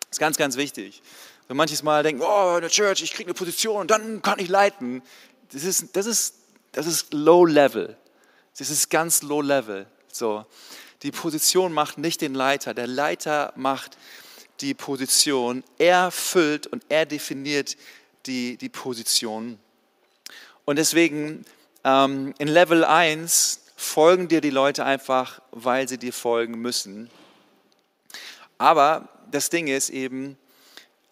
Das 0.00 0.16
ist 0.16 0.20
ganz, 0.20 0.36
ganz 0.36 0.56
wichtig. 0.56 1.02
Wenn 1.48 1.56
manches 1.56 1.82
Mal 1.82 2.02
denken, 2.02 2.22
oh, 2.22 2.56
in 2.56 2.60
der 2.60 2.70
Church, 2.70 3.02
ich 3.02 3.12
kriege 3.12 3.28
eine 3.28 3.34
Position 3.34 3.80
und 3.80 3.90
dann 3.90 4.20
kann 4.20 4.38
ich 4.38 4.48
leiten. 4.48 5.02
Das 5.52 5.64
ist, 5.64 5.96
das 5.96 6.06
ist, 6.06 6.34
das 6.72 6.86
ist 6.86 7.14
low 7.14 7.46
level. 7.46 7.96
Das 8.58 8.68
ist 8.68 8.90
ganz 8.90 9.22
low 9.22 9.40
level. 9.40 9.86
So. 10.12 10.44
Die 11.02 11.10
Position 11.10 11.72
macht 11.72 11.98
nicht 11.98 12.20
den 12.20 12.34
Leiter, 12.34 12.74
der 12.74 12.86
Leiter 12.86 13.52
macht 13.56 13.96
die 14.60 14.74
Position, 14.74 15.64
er 15.78 16.10
füllt 16.10 16.66
und 16.66 16.84
er 16.88 17.06
definiert 17.06 17.76
die, 18.26 18.56
die 18.56 18.68
Position. 18.68 19.58
Und 20.64 20.76
deswegen 20.76 21.44
ähm, 21.84 22.34
in 22.38 22.48
Level 22.48 22.84
1 22.84 23.60
folgen 23.76 24.28
dir 24.28 24.40
die 24.40 24.50
Leute 24.50 24.84
einfach, 24.84 25.40
weil 25.50 25.88
sie 25.88 25.98
dir 25.98 26.12
folgen 26.12 26.60
müssen. 26.60 27.10
Aber 28.58 29.08
das 29.30 29.50
Ding 29.50 29.66
ist 29.66 29.90
eben, 29.90 30.38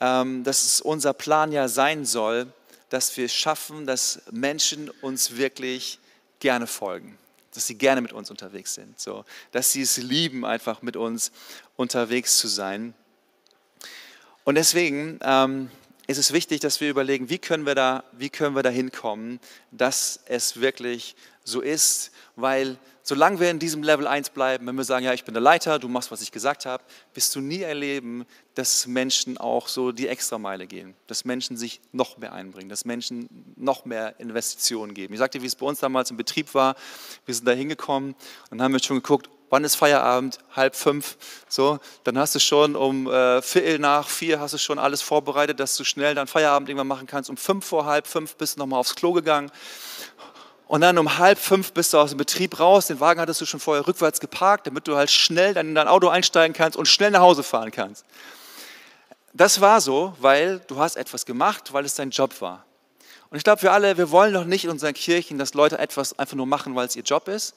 ähm, 0.01 0.45
dass 0.45 0.65
es 0.65 0.81
unser 0.81 1.13
Plan 1.13 1.51
ja 1.51 1.67
sein 1.67 2.05
soll, 2.05 2.47
dass 2.89 3.17
wir 3.17 3.29
schaffen, 3.29 3.87
dass 3.87 4.23
Menschen 4.31 4.91
uns 5.03 5.37
wirklich 5.37 5.99
gerne 6.39 6.67
folgen, 6.67 7.19
dass 7.55 7.67
sie 7.67 7.77
gerne 7.77 8.01
mit 8.01 8.13
uns 8.13 8.31
unterwegs 8.31 8.75
sind, 8.75 8.99
so, 9.01 9.25
dass 9.53 9.73
sie 9.73 9.83
es 9.83 9.97
lieben, 9.97 10.45
einfach 10.45 10.83
mit 10.83 10.97
uns 10.97 11.33
unterwegs 11.77 12.39
zu 12.39 12.49
sein. 12.49 12.95
Und 14.45 14.55
deswegen 14.55 15.19
ähm, 15.23 15.71
ist 16.07 16.19
es 16.19 16.33
wichtig, 16.33 16.61
dass 16.61 16.81
wir 16.81 16.91
überlegen, 16.91 17.31
wie 17.31 17.39
können 17.39 17.67
wir 17.67 17.75
da, 17.75 18.05
wie 18.13 18.31
können 18.31 18.57
wir 18.57 18.63
da 18.63 18.71
hinkommen, 18.71 19.39
dass 19.71 20.21
es 20.27 20.61
wirklich 20.61 21.15
so 21.45 21.61
ist, 21.61 22.11
weil 22.37 22.79
solange 23.03 23.41
wir 23.41 23.51
in 23.51 23.59
diesem 23.59 23.83
Level 23.83 24.07
1 24.07 24.31
bleiben, 24.31 24.67
wenn 24.67 24.75
wir 24.77 24.85
sagen, 24.85 25.05
ja, 25.05 25.13
ich 25.13 25.25
bin 25.25 25.35
der 25.35 25.43
Leiter, 25.43 25.79
du 25.79 25.89
machst, 25.89 26.11
was 26.11 26.23
ich 26.23 26.33
gesagt 26.33 26.67
habe, 26.67 26.83
wirst 27.15 27.35
du 27.35 27.41
nie 27.41 27.63
erleben, 27.63 28.25
dass 28.55 28.87
Menschen 28.87 29.39
auch 29.39 29.69
so 29.69 29.93
die 29.93 30.09
Extrameile 30.09 30.67
gehen, 30.67 30.95
dass 31.07 31.25
Menschen 31.25 31.57
sich 31.57 31.81
noch 31.93 32.19
mehr 32.19 32.33
einbringen, 32.33 32.69
dass 32.69 32.85
Menschen 32.85 33.55
noch 33.57 33.85
mehr 33.85 34.19
Investitionen 34.19 34.95
geben. 34.95 35.15
Ich 35.15 35.19
sagte, 35.19 35.43
wie 35.43 35.47
es 35.47 35.57
bei 35.57 35.67
uns 35.67 35.81
damals 35.81 36.11
im 36.11 36.17
Betrieb 36.17 36.55
war, 36.55 36.77
wir 37.25 37.35
sind 37.35 37.47
da 37.47 37.53
hingekommen 37.53 38.15
und 38.51 38.63
haben 38.63 38.73
wir 38.73 38.83
schon 38.83 38.97
geguckt, 38.97 39.29
wann 39.51 39.65
ist 39.65 39.77
Feierabend? 39.77 40.39
Halb 40.57 40.75
fünf. 40.75 41.17
So, 41.49 41.79
dann 42.05 42.19
hast 42.19 42.35
du 42.35 42.39
schon 42.39 42.75
um 42.75 43.07
äh, 43.11 43.43
Viertel 43.43 43.79
nach 43.79 44.09
vier 44.09 44.41
hast 44.41 44.55
du 44.55 44.59
schon 44.59 44.79
alles 44.79 45.03
vorbereitet, 45.03 45.61
dass 45.61 45.77
du 45.77 45.85
schnell 45.85 46.15
dann 46.15 46.27
Feierabend 46.27 46.69
irgendwann 46.69 46.87
machen 46.87 47.07
kannst. 47.07 47.29
Um 47.29 47.37
fünf 47.37 47.67
vor 47.67 47.85
halb 47.85 48.07
fünf 48.07 48.37
bist 48.37 48.57
du 48.57 48.61
nochmal 48.61 48.81
aufs 48.81 48.95
Klo 48.95 49.13
gegangen 49.13 49.51
und 50.71 50.83
dann 50.83 50.99
um 50.99 51.19
halb 51.19 51.37
fünf 51.37 51.73
bist 51.73 51.93
du 51.93 51.99
aus 51.99 52.11
dem 52.11 52.19
Betrieb 52.19 52.61
raus. 52.61 52.87
Den 52.87 53.01
Wagen 53.01 53.21
hattest 53.21 53.41
du 53.41 53.45
schon 53.45 53.59
vorher 53.59 53.89
rückwärts 53.89 54.21
geparkt, 54.21 54.69
damit 54.69 54.87
du 54.87 54.95
halt 54.95 55.11
schnell 55.11 55.53
dann 55.53 55.67
in 55.67 55.75
dein 55.75 55.89
Auto 55.89 56.07
einsteigen 56.07 56.55
kannst 56.55 56.79
und 56.79 56.87
schnell 56.87 57.11
nach 57.11 57.21
Hause 57.21 57.43
fahren 57.43 57.73
kannst. 57.73 58.05
Das 59.33 59.61
war 59.61 59.81
so, 59.81 60.15
weil 60.21 60.61
du 60.69 60.79
hast 60.79 60.95
etwas 60.95 61.27
gemacht, 61.27 61.73
weil 61.73 61.85
es 61.85 61.97
dein 61.97 62.11
Job 62.11 62.41
war. 62.41 62.65
Und 63.31 63.37
ich 63.37 63.43
glaube, 63.43 63.63
wir 63.63 63.73
alle, 63.73 63.97
wir 63.97 64.13
wollen 64.13 64.33
doch 64.33 64.45
nicht 64.45 64.65
in 64.65 64.71
unseren 64.71 64.95
Kirchen, 64.95 65.39
dass 65.39 65.55
Leute 65.55 65.77
etwas 65.77 66.17
einfach 66.19 66.37
nur 66.37 66.47
machen, 66.47 66.77
weil 66.77 66.87
es 66.87 66.95
ihr 66.95 67.03
Job 67.03 67.27
ist. 67.27 67.55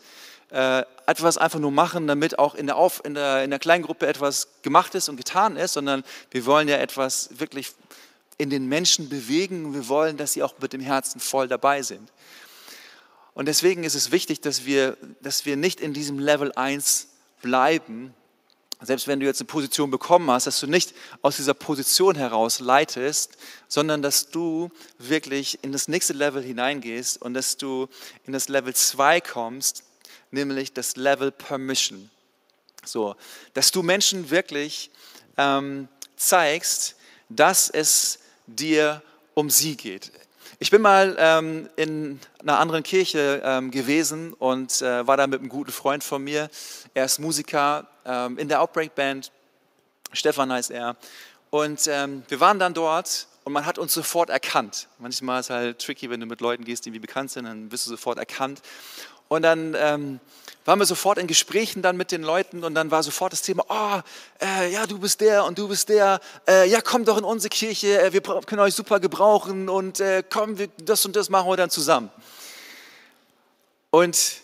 Äh, 0.54 0.86
etwas 1.08 1.40
einfach 1.40 1.58
nur 1.58 1.72
machen, 1.72 2.06
damit 2.06 2.38
auch 2.38 2.54
in 2.54 2.68
der, 2.68 2.78
Auf, 2.78 3.04
in, 3.04 3.16
der, 3.16 3.44
in 3.44 3.50
der 3.50 3.58
Kleingruppe 3.58 4.06
etwas 4.06 4.50
gemacht 4.62 4.94
ist 4.94 5.10
und 5.10 5.18
getan 5.18 5.58
ist, 5.58 5.74
sondern 5.74 6.04
wir 6.30 6.46
wollen 6.46 6.68
ja 6.68 6.78
etwas 6.78 7.40
wirklich 7.40 7.72
in 8.38 8.52
den 8.52 8.68
Menschen 8.68 9.10
bewegen. 9.10 9.74
Wir 9.74 9.88
wollen, 9.88 10.16
dass 10.16 10.34
sie 10.34 10.44
auch 10.44 10.54
mit 10.62 10.72
dem 10.72 10.80
Herzen 10.80 11.20
voll 11.20 11.48
dabei 11.48 11.82
sind. 11.82 12.08
Und 13.34 13.48
deswegen 13.48 13.84
ist 13.84 13.96
es 13.96 14.12
wichtig, 14.12 14.42
dass 14.42 14.64
wir, 14.64 14.96
dass 15.22 15.48
wir 15.48 15.58
nicht 15.58 15.82
in 15.82 15.92
diesem 15.92 16.20
Level 16.20 16.52
1 16.52 17.08
bleiben, 17.42 18.14
selbst 18.80 19.08
wenn 19.08 19.20
du 19.20 19.26
jetzt 19.26 19.42
eine 19.42 19.48
Position 19.48 19.90
bekommen 19.90 20.30
hast, 20.30 20.46
dass 20.46 20.60
du 20.60 20.68
nicht 20.68 20.94
aus 21.24 21.38
dieser 21.38 21.56
Position 21.56 22.14
heraus 22.14 22.60
leitest, 22.60 23.38
sondern 23.68 24.04
dass 24.04 24.30
du 24.30 24.70
wirklich 25.00 25.64
in 25.64 25.72
das 25.72 25.88
nächste 25.88 26.14
Level 26.14 26.44
hineingehst 26.44 27.20
und 27.20 27.34
dass 27.34 27.58
du 27.58 27.88
in 28.28 28.34
das 28.34 28.50
Level 28.50 28.76
2 28.76 29.20
kommst, 29.20 29.84
nämlich 30.34 30.74
das 30.74 30.96
Level 30.96 31.32
Permission. 31.32 32.10
So, 32.84 33.16
dass 33.54 33.72
du 33.72 33.82
Menschen 33.82 34.30
wirklich 34.30 34.92
ähm, 35.38 35.88
zeigst, 36.18 36.96
dass 37.30 37.70
es 37.70 38.20
dir 38.48 39.02
um 39.34 39.50
sie 39.50 39.78
geht. 39.78 40.12
Ich 40.60 40.70
bin 40.70 40.82
mal 40.82 41.16
ähm, 41.18 41.70
in 41.76 42.20
einer 42.40 42.60
anderen 42.60 42.84
Kirche 42.84 43.42
ähm, 43.44 43.72
gewesen 43.72 44.34
und 44.34 44.82
äh, 44.82 45.06
war 45.08 45.18
da 45.18 45.28
mit 45.28 45.40
einem 45.40 45.50
guten 45.50 45.72
Freund 45.72 46.04
von 46.04 46.24
mir. 46.24 46.50
Er 46.94 47.06
ist 47.06 47.20
Musiker 47.20 47.88
ähm, 48.06 48.38
in 48.38 48.48
der 48.48 48.62
Outbreak 48.62 48.96
Band. 48.96 49.32
Stefan 50.12 50.52
heißt 50.52 50.72
er. 50.72 50.96
Und 51.50 51.88
ähm, 51.88 52.24
wir 52.28 52.40
waren 52.40 52.60
dann 52.60 52.74
dort 52.74 53.28
und 53.44 53.54
man 53.54 53.66
hat 53.66 53.78
uns 53.78 53.94
sofort 53.94 54.30
erkannt. 54.30 54.88
Manchmal 55.00 55.40
ist 55.40 55.48
es 55.48 55.50
halt 55.50 55.80
tricky, 55.80 56.10
wenn 56.10 56.20
du 56.20 56.26
mit 56.26 56.40
Leuten 56.40 56.64
gehst, 56.64 56.86
die 56.86 56.94
wie 56.94 57.00
bekannt 57.00 57.32
sind, 57.32 57.46
dann 57.46 57.72
wirst 57.72 57.86
du 57.86 57.92
sofort 57.92 58.18
erkannt. 58.18 58.62
Und 59.34 59.42
dann 59.42 59.76
ähm, 59.76 60.20
waren 60.64 60.78
wir 60.78 60.86
sofort 60.86 61.18
in 61.18 61.26
Gesprächen 61.26 61.82
dann 61.82 61.98
mit 61.98 62.12
den 62.12 62.22
Leuten 62.22 62.64
und 62.64 62.76
dann 62.76 62.92
war 62.92 63.02
sofort 63.02 63.34
das 63.34 63.42
Thema, 63.42 63.66
oh, 63.68 64.46
äh, 64.46 64.72
ja, 64.72 64.86
du 64.86 65.00
bist 65.00 65.22
der 65.22 65.46
und 65.46 65.58
du 65.58 65.68
bist 65.68 65.90
der, 65.90 66.22
äh, 66.48 66.70
ja, 66.70 66.82
komm 66.82 67.04
doch 67.04 67.18
in 67.18 67.24
unsere 67.24 67.50
Kirche, 67.50 68.00
äh, 68.00 68.14
wir 68.14 68.22
können 68.22 68.62
euch 68.62 68.76
super 68.76 69.00
gebrauchen 69.00 69.70
und 69.70 70.00
äh, 70.00 70.24
komm, 70.30 70.60
wir, 70.60 70.68
das 70.84 71.04
und 71.06 71.16
das 71.16 71.30
machen 71.30 71.50
wir 71.50 71.58
dann 71.58 71.72
zusammen. 71.72 72.12
Und 73.90 74.44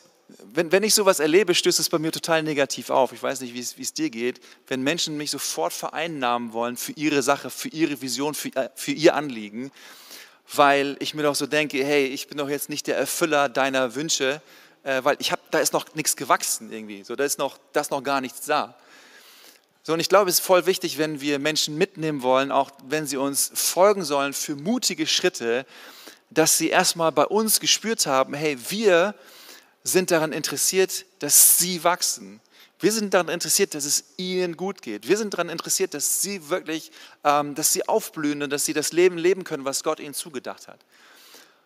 wenn, 0.54 0.72
wenn 0.72 0.82
ich 0.82 0.96
sowas 0.96 1.20
erlebe, 1.20 1.54
stößt 1.54 1.80
es 1.80 1.90
bei 1.90 2.00
mir 2.00 2.12
total 2.12 2.42
negativ 2.42 2.90
auf. 2.90 3.14
Ich 3.14 3.22
weiß 3.22 3.42
nicht, 3.42 3.54
wie 3.54 3.82
es, 3.82 3.94
dir 3.94 4.10
geht. 4.10 4.42
Wenn 4.68 4.82
Menschen 4.82 5.18
mich 5.18 5.30
sofort 5.30 5.74
vereinnahmen 5.74 6.54
wollen 6.54 6.78
für 6.78 6.94
ihre 6.94 7.22
Sache, 7.22 7.52
für 7.52 7.70
ihre 7.70 8.02
Vision, 8.02 8.34
für, 8.34 8.50
äh, 8.56 8.70
für 8.76 8.92
ihr 8.92 9.16
Anliegen, 9.16 9.72
weil 10.54 10.98
ich 11.00 11.14
mir 11.14 11.24
doch 11.24 11.36
so 11.36 11.46
denke, 11.46 11.84
hey, 11.84 12.06
ich 12.08 12.28
bin 12.28 12.38
doch 12.38 12.50
jetzt 12.50 12.70
nicht 12.70 12.88
der 12.88 12.98
Erfüller 12.98 13.50
deiner 13.50 13.96
Wünsche, 13.96 14.42
äh, 14.84 15.04
weil 15.04 15.18
ich 15.20 15.32
habe, 15.32 15.42
da 15.52 15.60
ist 15.60 15.74
noch 15.74 15.94
nichts 15.96 16.16
gewachsen 16.16 16.72
irgendwie, 16.72 17.04
so 17.04 17.16
da 17.16 17.24
ist 17.24 17.38
noch, 17.38 17.58
da 17.74 17.84
noch 17.90 18.04
gar 18.04 18.22
nichts 18.22 18.46
da. 18.46 18.76
So, 19.84 19.94
und 19.94 20.00
ich 20.00 20.10
glaube, 20.10 20.30
es 20.30 20.40
ist 20.40 20.46
voll 20.46 20.66
wichtig, 20.66 20.98
wenn 20.98 21.22
wir 21.22 21.40
Menschen 21.40 21.78
mitnehmen 21.78 22.22
wollen, 22.22 22.52
auch 22.52 22.72
wenn 22.88 23.08
sie 23.08 23.18
uns 23.18 23.52
folgen 23.54 24.04
sollen 24.04 24.34
für 24.34 24.56
mutige 24.56 25.08
Schritte, 25.08 25.66
dass 26.30 26.58
sie 26.58 26.70
erstmal 26.70 27.12
bei 27.12 27.26
uns 27.26 27.60
gespürt 27.60 28.06
haben, 28.06 28.34
hey, 28.34 28.58
wir 28.70 29.16
sind 29.84 30.12
daran 30.12 30.32
interessiert, 30.32 31.06
dass 31.20 31.58
sie 31.58 31.84
wachsen. 31.84 32.40
Wir 32.80 32.92
sind 32.92 33.14
daran 33.14 33.30
interessiert, 33.30 33.74
dass 33.74 33.86
es 33.86 34.06
ihnen 34.18 34.56
gut 34.56 34.82
geht. 34.82 35.08
Wir 35.08 35.18
sind 35.18 35.34
daran 35.34 35.50
interessiert, 35.50 35.94
dass 35.94 36.22
sie 36.22 36.50
wirklich, 36.50 36.92
ähm, 37.24 37.56
dass 37.56 37.74
sie 37.74 37.88
aufblühen 37.88 38.44
und 38.44 38.52
dass 38.52 38.66
sie 38.66 38.74
das 38.74 38.94
Leben 38.94 39.18
leben 39.18 39.44
können, 39.44 39.66
was 39.66 39.84
Gott 39.84 40.00
ihnen 40.00 40.14
zugedacht 40.14 40.68
hat. 40.68 40.80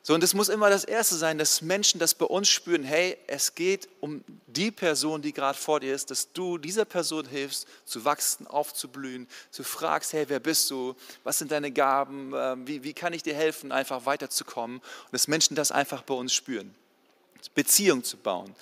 So, 0.05 0.13
und 0.13 0.21
es 0.21 0.33
muss 0.33 0.49
immer 0.49 0.69
das 0.69 0.83
Erste 0.83 1.15
sein, 1.15 1.37
dass 1.37 1.61
Menschen 1.61 1.97
das 1.97 2.13
bei 2.13 2.25
uns 2.25 2.49
spüren, 2.49 2.83
hey, 2.83 3.17
es 3.25 3.55
geht 3.55 3.87
um 4.01 4.21
die 4.47 4.69
Person, 4.69 5.21
die 5.21 5.31
gerade 5.31 5.57
vor 5.57 5.79
dir 5.79 5.95
ist, 5.95 6.11
dass 6.11 6.33
du 6.33 6.57
dieser 6.57 6.83
Person 6.83 7.25
hilfst, 7.25 7.65
zu 7.85 8.03
wachsen, 8.03 8.45
aufzublühen, 8.45 9.29
zu 9.49 9.63
fragst, 9.63 10.11
hey, 10.11 10.25
wer 10.27 10.41
bist 10.41 10.69
du, 10.69 10.93
was 11.23 11.37
sind 11.37 11.53
deine 11.53 11.71
Gaben, 11.71 12.33
ähm, 12.35 12.67
wie, 12.67 12.83
wie 12.83 12.91
kann 12.91 13.13
ich 13.13 13.23
dir 13.23 13.33
helfen, 13.33 13.71
einfach 13.71 14.05
weiterzukommen? 14.05 14.79
Und 14.79 15.13
dass 15.13 15.29
Menschen 15.29 15.55
das 15.55 15.71
einfach 15.71 16.01
bei 16.01 16.15
uns 16.15 16.33
spüren, 16.33 16.75
Beziehung 17.55 18.03
zu 18.03 18.17
bauen. 18.17 18.53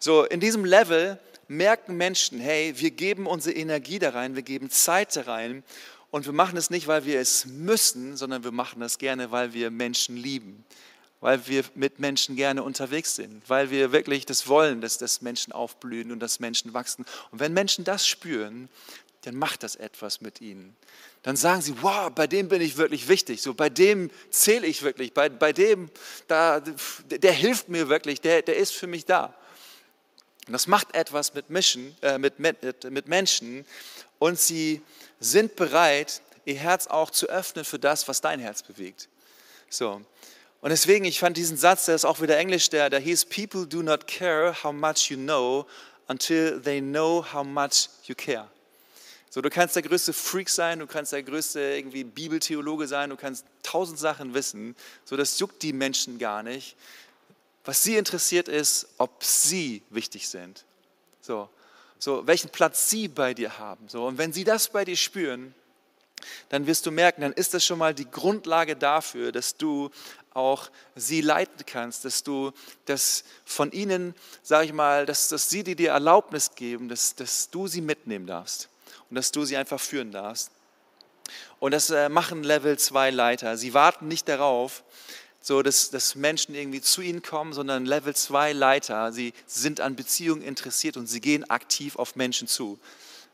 So, 0.00 0.24
in 0.24 0.40
diesem 0.40 0.64
Level 0.64 1.20
merken 1.46 1.96
Menschen, 1.96 2.40
hey, 2.40 2.74
wir 2.76 2.90
geben 2.90 3.28
unsere 3.28 3.54
Energie 3.54 4.00
da 4.00 4.10
rein, 4.10 4.34
wir 4.34 4.42
geben 4.42 4.70
Zeit 4.70 5.14
da 5.14 5.22
rein 5.22 5.62
und 6.10 6.26
wir 6.26 6.32
machen 6.32 6.56
es 6.56 6.70
nicht, 6.70 6.86
weil 6.86 7.04
wir 7.04 7.20
es 7.20 7.46
müssen, 7.46 8.16
sondern 8.16 8.42
wir 8.42 8.50
machen 8.52 8.82
es 8.82 8.98
gerne, 8.98 9.30
weil 9.30 9.52
wir 9.52 9.70
Menschen 9.70 10.16
lieben, 10.16 10.64
weil 11.20 11.46
wir 11.46 11.64
mit 11.74 12.00
Menschen 12.00 12.34
gerne 12.34 12.62
unterwegs 12.62 13.14
sind, 13.14 13.48
weil 13.48 13.70
wir 13.70 13.92
wirklich 13.92 14.26
das 14.26 14.48
wollen, 14.48 14.80
dass, 14.80 14.98
dass 14.98 15.22
Menschen 15.22 15.52
aufblühen 15.52 16.10
und 16.10 16.20
dass 16.20 16.40
Menschen 16.40 16.74
wachsen. 16.74 17.04
Und 17.30 17.40
wenn 17.40 17.52
Menschen 17.52 17.84
das 17.84 18.06
spüren, 18.06 18.68
dann 19.22 19.36
macht 19.36 19.62
das 19.62 19.76
etwas 19.76 20.20
mit 20.20 20.40
ihnen. 20.40 20.74
Dann 21.22 21.36
sagen 21.36 21.60
sie, 21.60 21.74
wow, 21.82 22.10
bei 22.10 22.26
dem 22.26 22.48
bin 22.48 22.62
ich 22.62 22.78
wirklich 22.78 23.06
wichtig, 23.08 23.42
so 23.42 23.52
bei 23.52 23.68
dem 23.68 24.10
zähle 24.30 24.66
ich 24.66 24.82
wirklich, 24.82 25.12
bei, 25.12 25.28
bei 25.28 25.52
dem, 25.52 25.90
da, 26.26 26.60
der 26.60 27.32
hilft 27.32 27.68
mir 27.68 27.88
wirklich, 27.88 28.22
der, 28.22 28.40
der 28.40 28.56
ist 28.56 28.72
für 28.72 28.86
mich 28.86 29.04
da. 29.04 29.34
Und 30.46 30.54
das 30.54 30.66
macht 30.66 30.94
etwas 30.94 31.34
mit, 31.34 31.50
Mission, 31.50 31.94
äh, 32.00 32.18
mit, 32.18 32.38
mit, 32.38 32.90
mit 32.90 33.06
Menschen 33.06 33.66
und 34.18 34.40
sie 34.40 34.80
sind 35.20 35.54
bereit, 35.56 36.22
ihr 36.44 36.56
Herz 36.56 36.86
auch 36.86 37.10
zu 37.10 37.28
öffnen 37.28 37.64
für 37.64 37.78
das, 37.78 38.08
was 38.08 38.20
dein 38.20 38.40
Herz 38.40 38.62
bewegt. 38.62 39.08
So. 39.68 40.02
Und 40.62 40.70
deswegen, 40.70 41.04
ich 41.04 41.20
fand 41.20 41.36
diesen 41.36 41.56
Satz, 41.56 41.86
der 41.86 41.94
ist 41.94 42.04
auch 42.04 42.20
wieder 42.20 42.36
Englisch, 42.36 42.68
der, 42.70 42.90
der 42.90 43.00
hieß, 43.00 43.26
People 43.26 43.66
do 43.66 43.82
not 43.82 44.06
care 44.06 44.54
how 44.62 44.72
much 44.72 45.10
you 45.10 45.16
know 45.16 45.66
until 46.08 46.60
they 46.60 46.80
know 46.80 47.24
how 47.32 47.44
much 47.44 47.88
you 48.04 48.14
care. 48.14 48.48
So, 49.32 49.40
du 49.40 49.48
kannst 49.48 49.76
der 49.76 49.82
größte 49.82 50.12
Freak 50.12 50.48
sein, 50.48 50.80
du 50.80 50.88
kannst 50.88 51.12
der 51.12 51.22
größte 51.22 51.60
irgendwie 51.60 52.02
Bibeltheologe 52.02 52.88
sein, 52.88 53.10
du 53.10 53.16
kannst 53.16 53.46
tausend 53.62 53.98
Sachen 53.98 54.34
wissen. 54.34 54.74
So, 55.04 55.16
das 55.16 55.38
juckt 55.38 55.62
die 55.62 55.72
Menschen 55.72 56.18
gar 56.18 56.42
nicht. 56.42 56.76
Was 57.64 57.84
sie 57.84 57.96
interessiert 57.96 58.48
ist, 58.48 58.88
ob 58.98 59.22
sie 59.22 59.82
wichtig 59.90 60.28
sind. 60.28 60.64
So, 61.20 61.48
so 62.00 62.26
welchen 62.26 62.50
Platz 62.50 62.90
sie 62.90 63.06
bei 63.08 63.34
dir 63.34 63.58
haben. 63.58 63.88
So, 63.88 64.06
und 64.06 64.18
wenn 64.18 64.32
sie 64.32 64.42
das 64.42 64.68
bei 64.68 64.84
dir 64.84 64.96
spüren, 64.96 65.54
dann 66.48 66.66
wirst 66.66 66.86
du 66.86 66.90
merken, 66.90 67.20
dann 67.22 67.32
ist 67.32 67.54
das 67.54 67.64
schon 67.64 67.78
mal 67.78 67.94
die 67.94 68.10
Grundlage 68.10 68.74
dafür, 68.74 69.32
dass 69.32 69.56
du 69.56 69.90
auch 70.32 70.70
sie 70.94 71.20
leiten 71.20 71.64
kannst, 71.66 72.04
dass 72.04 72.22
du 72.22 72.52
das 72.86 73.24
von 73.44 73.72
ihnen, 73.72 74.14
sage 74.42 74.66
ich 74.66 74.72
mal, 74.72 75.06
dass, 75.06 75.28
dass 75.28 75.50
sie 75.50 75.62
dir 75.62 75.90
Erlaubnis 75.90 76.54
geben, 76.54 76.88
dass, 76.88 77.14
dass 77.14 77.50
du 77.50 77.66
sie 77.66 77.80
mitnehmen 77.80 78.26
darfst 78.26 78.68
und 79.08 79.16
dass 79.16 79.32
du 79.32 79.44
sie 79.44 79.56
einfach 79.56 79.80
führen 79.80 80.12
darfst. 80.12 80.50
Und 81.58 81.72
das 81.72 81.90
äh, 81.90 82.08
machen 82.08 82.42
Level 82.42 82.78
2 82.78 83.10
Leiter. 83.10 83.56
Sie 83.56 83.74
warten 83.74 84.08
nicht 84.08 84.28
darauf, 84.28 84.82
so 85.40 85.62
dass, 85.62 85.90
dass 85.90 86.14
Menschen 86.14 86.54
irgendwie 86.54 86.80
zu 86.80 87.00
ihnen 87.00 87.22
kommen, 87.22 87.52
sondern 87.52 87.86
Level 87.86 88.14
2 88.14 88.52
Leiter. 88.52 89.12
Sie 89.12 89.32
sind 89.46 89.80
an 89.80 89.96
Beziehungen 89.96 90.42
interessiert 90.42 90.96
und 90.96 91.06
sie 91.06 91.20
gehen 91.20 91.48
aktiv 91.48 91.96
auf 91.96 92.14
Menschen 92.16 92.46
zu. 92.46 92.78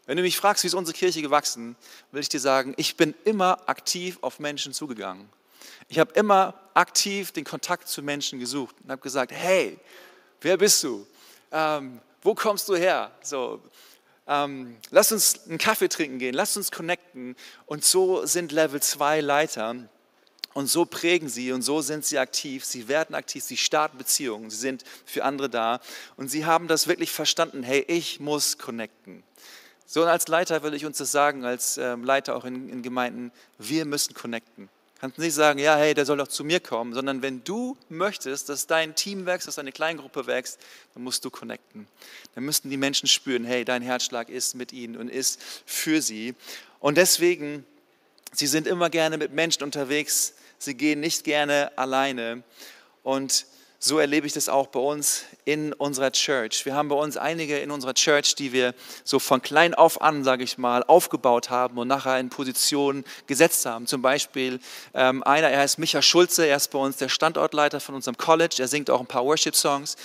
Wenn 0.06 0.16
du 0.16 0.22
mich 0.22 0.36
fragst, 0.36 0.62
wie 0.62 0.68
ist 0.68 0.74
unsere 0.74 0.96
Kirche 0.96 1.20
gewachsen, 1.20 1.74
will 2.12 2.20
ich 2.20 2.28
dir 2.28 2.38
sagen, 2.38 2.74
ich 2.76 2.96
bin 2.96 3.14
immer 3.24 3.68
aktiv 3.68 4.18
auf 4.20 4.38
Menschen 4.38 4.72
zugegangen. 4.72 5.28
Ich 5.88 5.98
habe 5.98 6.12
immer 6.14 6.54
aktiv 6.74 7.32
den 7.32 7.44
Kontakt 7.44 7.88
zu 7.88 8.02
Menschen 8.02 8.38
gesucht 8.38 8.76
und 8.82 8.90
habe 8.90 9.02
gesagt, 9.02 9.32
hey, 9.32 9.78
wer 10.40 10.56
bist 10.56 10.82
du? 10.84 11.06
Ähm, 11.50 12.00
wo 12.22 12.34
kommst 12.34 12.68
du 12.68 12.76
her? 12.76 13.10
So, 13.22 13.60
ähm, 14.28 14.76
lasst 14.90 15.12
uns 15.12 15.46
einen 15.48 15.58
Kaffee 15.58 15.88
trinken 15.88 16.18
gehen, 16.18 16.34
lasst 16.34 16.56
uns 16.56 16.70
connecten. 16.70 17.36
Und 17.66 17.84
so 17.84 18.26
sind 18.26 18.52
Level 18.52 18.80
2 18.80 19.20
Leiter. 19.20 19.88
Und 20.56 20.68
so 20.68 20.86
prägen 20.86 21.28
sie 21.28 21.52
und 21.52 21.60
so 21.60 21.82
sind 21.82 22.06
sie 22.06 22.18
aktiv. 22.18 22.64
Sie 22.64 22.88
werden 22.88 23.14
aktiv, 23.14 23.44
sie 23.44 23.58
starten 23.58 23.98
Beziehungen, 23.98 24.48
sie 24.48 24.56
sind 24.56 24.84
für 25.04 25.22
andere 25.22 25.50
da. 25.50 25.80
Und 26.16 26.30
sie 26.30 26.46
haben 26.46 26.66
das 26.66 26.88
wirklich 26.88 27.10
verstanden, 27.10 27.62
hey, 27.62 27.84
ich 27.88 28.20
muss 28.20 28.56
connecten. 28.56 29.22
So 29.84 30.00
und 30.00 30.08
als 30.08 30.28
Leiter 30.28 30.62
will 30.62 30.72
ich 30.72 30.86
uns 30.86 30.96
das 30.96 31.12
sagen, 31.12 31.44
als 31.44 31.76
ähm, 31.76 32.04
Leiter 32.04 32.34
auch 32.34 32.46
in, 32.46 32.70
in 32.70 32.82
Gemeinden, 32.82 33.32
wir 33.58 33.84
müssen 33.84 34.14
connecten. 34.14 34.70
Kannst 34.98 35.18
nicht 35.18 35.34
sagen, 35.34 35.58
ja, 35.58 35.76
hey, 35.76 35.92
der 35.92 36.06
soll 36.06 36.16
doch 36.16 36.28
zu 36.28 36.42
mir 36.42 36.60
kommen, 36.60 36.94
sondern 36.94 37.20
wenn 37.20 37.44
du 37.44 37.76
möchtest, 37.90 38.48
dass 38.48 38.66
dein 38.66 38.94
Team 38.94 39.26
wächst, 39.26 39.46
dass 39.46 39.56
deine 39.56 39.72
Kleingruppe 39.72 40.26
wächst, 40.26 40.58
dann 40.94 41.02
musst 41.02 41.22
du 41.26 41.28
connecten. 41.28 41.86
Dann 42.34 42.44
müssten 42.44 42.70
die 42.70 42.78
Menschen 42.78 43.08
spüren, 43.08 43.44
hey, 43.44 43.66
dein 43.66 43.82
Herzschlag 43.82 44.30
ist 44.30 44.54
mit 44.54 44.72
ihnen 44.72 44.96
und 44.96 45.10
ist 45.10 45.38
für 45.66 46.00
sie. 46.00 46.34
Und 46.80 46.96
deswegen, 46.96 47.66
sie 48.32 48.46
sind 48.46 48.66
immer 48.66 48.88
gerne 48.88 49.18
mit 49.18 49.34
Menschen 49.34 49.62
unterwegs, 49.62 50.32
sie 50.58 50.74
gehen 50.74 51.00
nicht 51.00 51.24
gerne 51.24 51.70
alleine. 51.76 52.42
Und 53.02 53.46
so 53.78 53.98
erlebe 53.98 54.26
ich 54.26 54.32
das 54.32 54.48
auch 54.48 54.68
bei 54.68 54.80
uns 54.80 55.24
in 55.44 55.72
unserer 55.72 56.10
Church. 56.10 56.64
Wir 56.64 56.74
haben 56.74 56.88
bei 56.88 56.96
uns 56.96 57.16
einige 57.16 57.58
in 57.58 57.70
unserer 57.70 57.94
Church, 57.94 58.34
die 58.34 58.52
wir 58.52 58.74
so 59.04 59.18
von 59.18 59.42
klein 59.42 59.74
auf 59.74 60.00
an, 60.00 60.24
sage 60.24 60.44
ich 60.44 60.58
mal, 60.58 60.82
aufgebaut 60.82 61.50
haben 61.50 61.78
und 61.78 61.86
nachher 61.86 62.18
in 62.18 62.30
Positionen 62.30 63.04
gesetzt 63.26 63.66
haben. 63.66 63.86
Zum 63.86 64.02
Beispiel 64.02 64.60
ähm, 64.94 65.22
einer, 65.22 65.50
er 65.50 65.60
heißt 65.60 65.78
Micha 65.78 66.02
Schulze, 66.02 66.46
er 66.46 66.56
ist 66.56 66.70
bei 66.70 66.78
uns 66.78 66.96
der 66.96 67.08
Standortleiter 67.08 67.78
von 67.78 67.94
unserem 67.94 68.16
College, 68.16 68.56
er 68.58 68.68
singt 68.68 68.90
auch 68.90 69.00
ein 69.00 69.06
paar 69.06 69.24
Worship-Songs. 69.24 69.96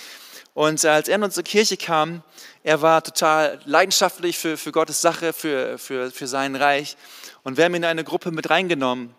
Und 0.54 0.84
als 0.84 1.08
er 1.08 1.16
in 1.16 1.22
unsere 1.22 1.42
Kirche 1.42 1.78
kam, 1.78 2.22
er 2.62 2.82
war 2.82 3.02
total 3.02 3.58
leidenschaftlich 3.64 4.36
für, 4.36 4.58
für 4.58 4.70
Gottes 4.70 5.00
Sache, 5.00 5.32
für, 5.32 5.78
für, 5.78 6.10
für 6.10 6.26
sein 6.26 6.56
Reich. 6.56 6.96
Und 7.42 7.56
wir 7.56 7.64
haben 7.64 7.72
ihn 7.72 7.82
in 7.82 7.84
eine 7.84 8.04
Gruppe 8.04 8.30
mit 8.32 8.50
reingenommen. 8.50 9.14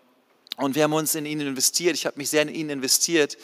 Und 0.56 0.74
wir 0.74 0.84
haben 0.84 0.92
uns 0.92 1.14
in 1.14 1.26
ihn 1.26 1.40
investiert. 1.40 1.94
Ich 1.94 2.06
habe 2.06 2.16
mich 2.16 2.30
sehr 2.30 2.42
in 2.42 2.48
ihn 2.48 2.70
investiert. 2.70 3.36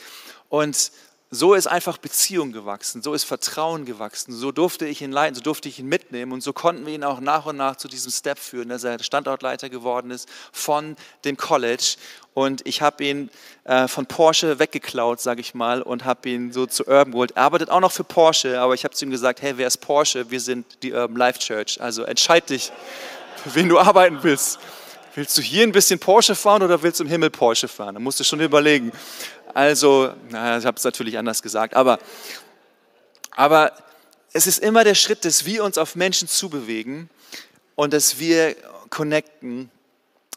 Und 0.49 0.93
so 1.33 1.55
ist 1.55 1.69
einfach 1.69 1.97
Beziehung 1.99 2.51
gewachsen, 2.51 3.03
so 3.03 3.15
ist 3.15 3.23
Vertrauen 3.23 3.85
gewachsen, 3.85 4.33
so 4.33 4.51
durfte 4.51 4.85
ich 4.87 5.01
ihn 5.01 5.13
leiten, 5.13 5.37
so 5.37 5.41
durfte 5.41 5.69
ich 5.69 5.79
ihn 5.79 5.87
mitnehmen 5.87 6.33
und 6.33 6.43
so 6.43 6.53
konnten 6.53 6.85
wir 6.87 6.93
ihn 6.93 7.05
auch 7.05 7.21
nach 7.21 7.47
und 7.47 7.57
nach 7.57 7.77
zu 7.77 7.87
diesem 7.87 8.11
Step 8.11 8.37
führen, 8.37 8.69
dass 8.69 8.83
er 8.83 9.01
Standortleiter 9.01 9.69
geworden 9.69 10.11
ist 10.11 10.29
von 10.51 10.97
dem 11.25 11.37
College. 11.37 11.95
Und 12.35 12.67
ich 12.67 12.83
habe 12.83 13.05
ihn 13.05 13.31
äh, 13.63 13.87
von 13.87 14.07
Porsche 14.07 14.59
weggeklaut, 14.59 15.21
sage 15.21 15.41
ich 15.41 15.55
mal, 15.55 15.83
und 15.83 16.05
habe 16.05 16.29
ihn 16.29 16.53
so 16.53 16.67
zu 16.67 16.85
Urban 16.89 17.13
geholt. 17.13 17.31
Er 17.37 17.45
arbeitet 17.45 17.71
auch 17.71 17.81
noch 17.81 17.93
für 17.93 18.05
Porsche, 18.05 18.61
aber 18.61 18.75
ich 18.75 18.83
habe 18.83 18.95
zu 18.95 19.05
ihm 19.05 19.13
gesagt, 19.13 19.41
hey, 19.41 19.53
wer 19.57 19.69
ist 19.69 19.79
Porsche? 19.79 20.33
Wir 20.33 20.41
sind 20.41 20.83
die 20.83 20.93
Urban 20.93 21.17
Life 21.17 21.39
Church. 21.39 21.81
Also 21.81 22.03
entscheid 22.03 22.51
dich, 22.51 22.73
für 23.45 23.55
wen 23.55 23.69
du 23.69 23.79
arbeiten 23.79 24.19
willst. 24.23 24.59
Willst 25.21 25.37
du 25.37 25.43
hier 25.43 25.65
ein 25.65 25.73
bisschen 25.73 26.01
Porsche 26.01 26.35
fahren 26.35 26.63
oder 26.63 26.83
willst 26.83 26.99
du 26.99 27.05
im 27.05 27.11
Himmel 27.11 27.29
Porsche 27.29 27.69
fahren? 27.69 27.93
Da 27.93 28.01
musst 28.01 28.19
du 28.19 28.25
schon 28.25 28.41
überlegen. 28.41 28.91
Also, 29.53 30.15
na, 30.31 30.57
ich 30.57 30.65
habe 30.65 30.79
es 30.79 30.85
natürlich 30.85 31.19
anders 31.19 31.43
gesagt, 31.43 31.77
aber, 31.77 31.99
aber 33.33 33.71
es 34.33 34.47
ist 34.47 34.61
immer 34.61 34.83
der 34.83 34.95
Schritt, 34.95 35.27
dass 35.27 35.45
wir 35.45 35.63
uns 35.63 35.77
auf 35.77 35.95
Menschen 35.95 36.27
zubewegen 36.27 37.11
und 37.75 37.93
dass 37.93 38.19
wir 38.19 38.57
connecten, 38.89 39.71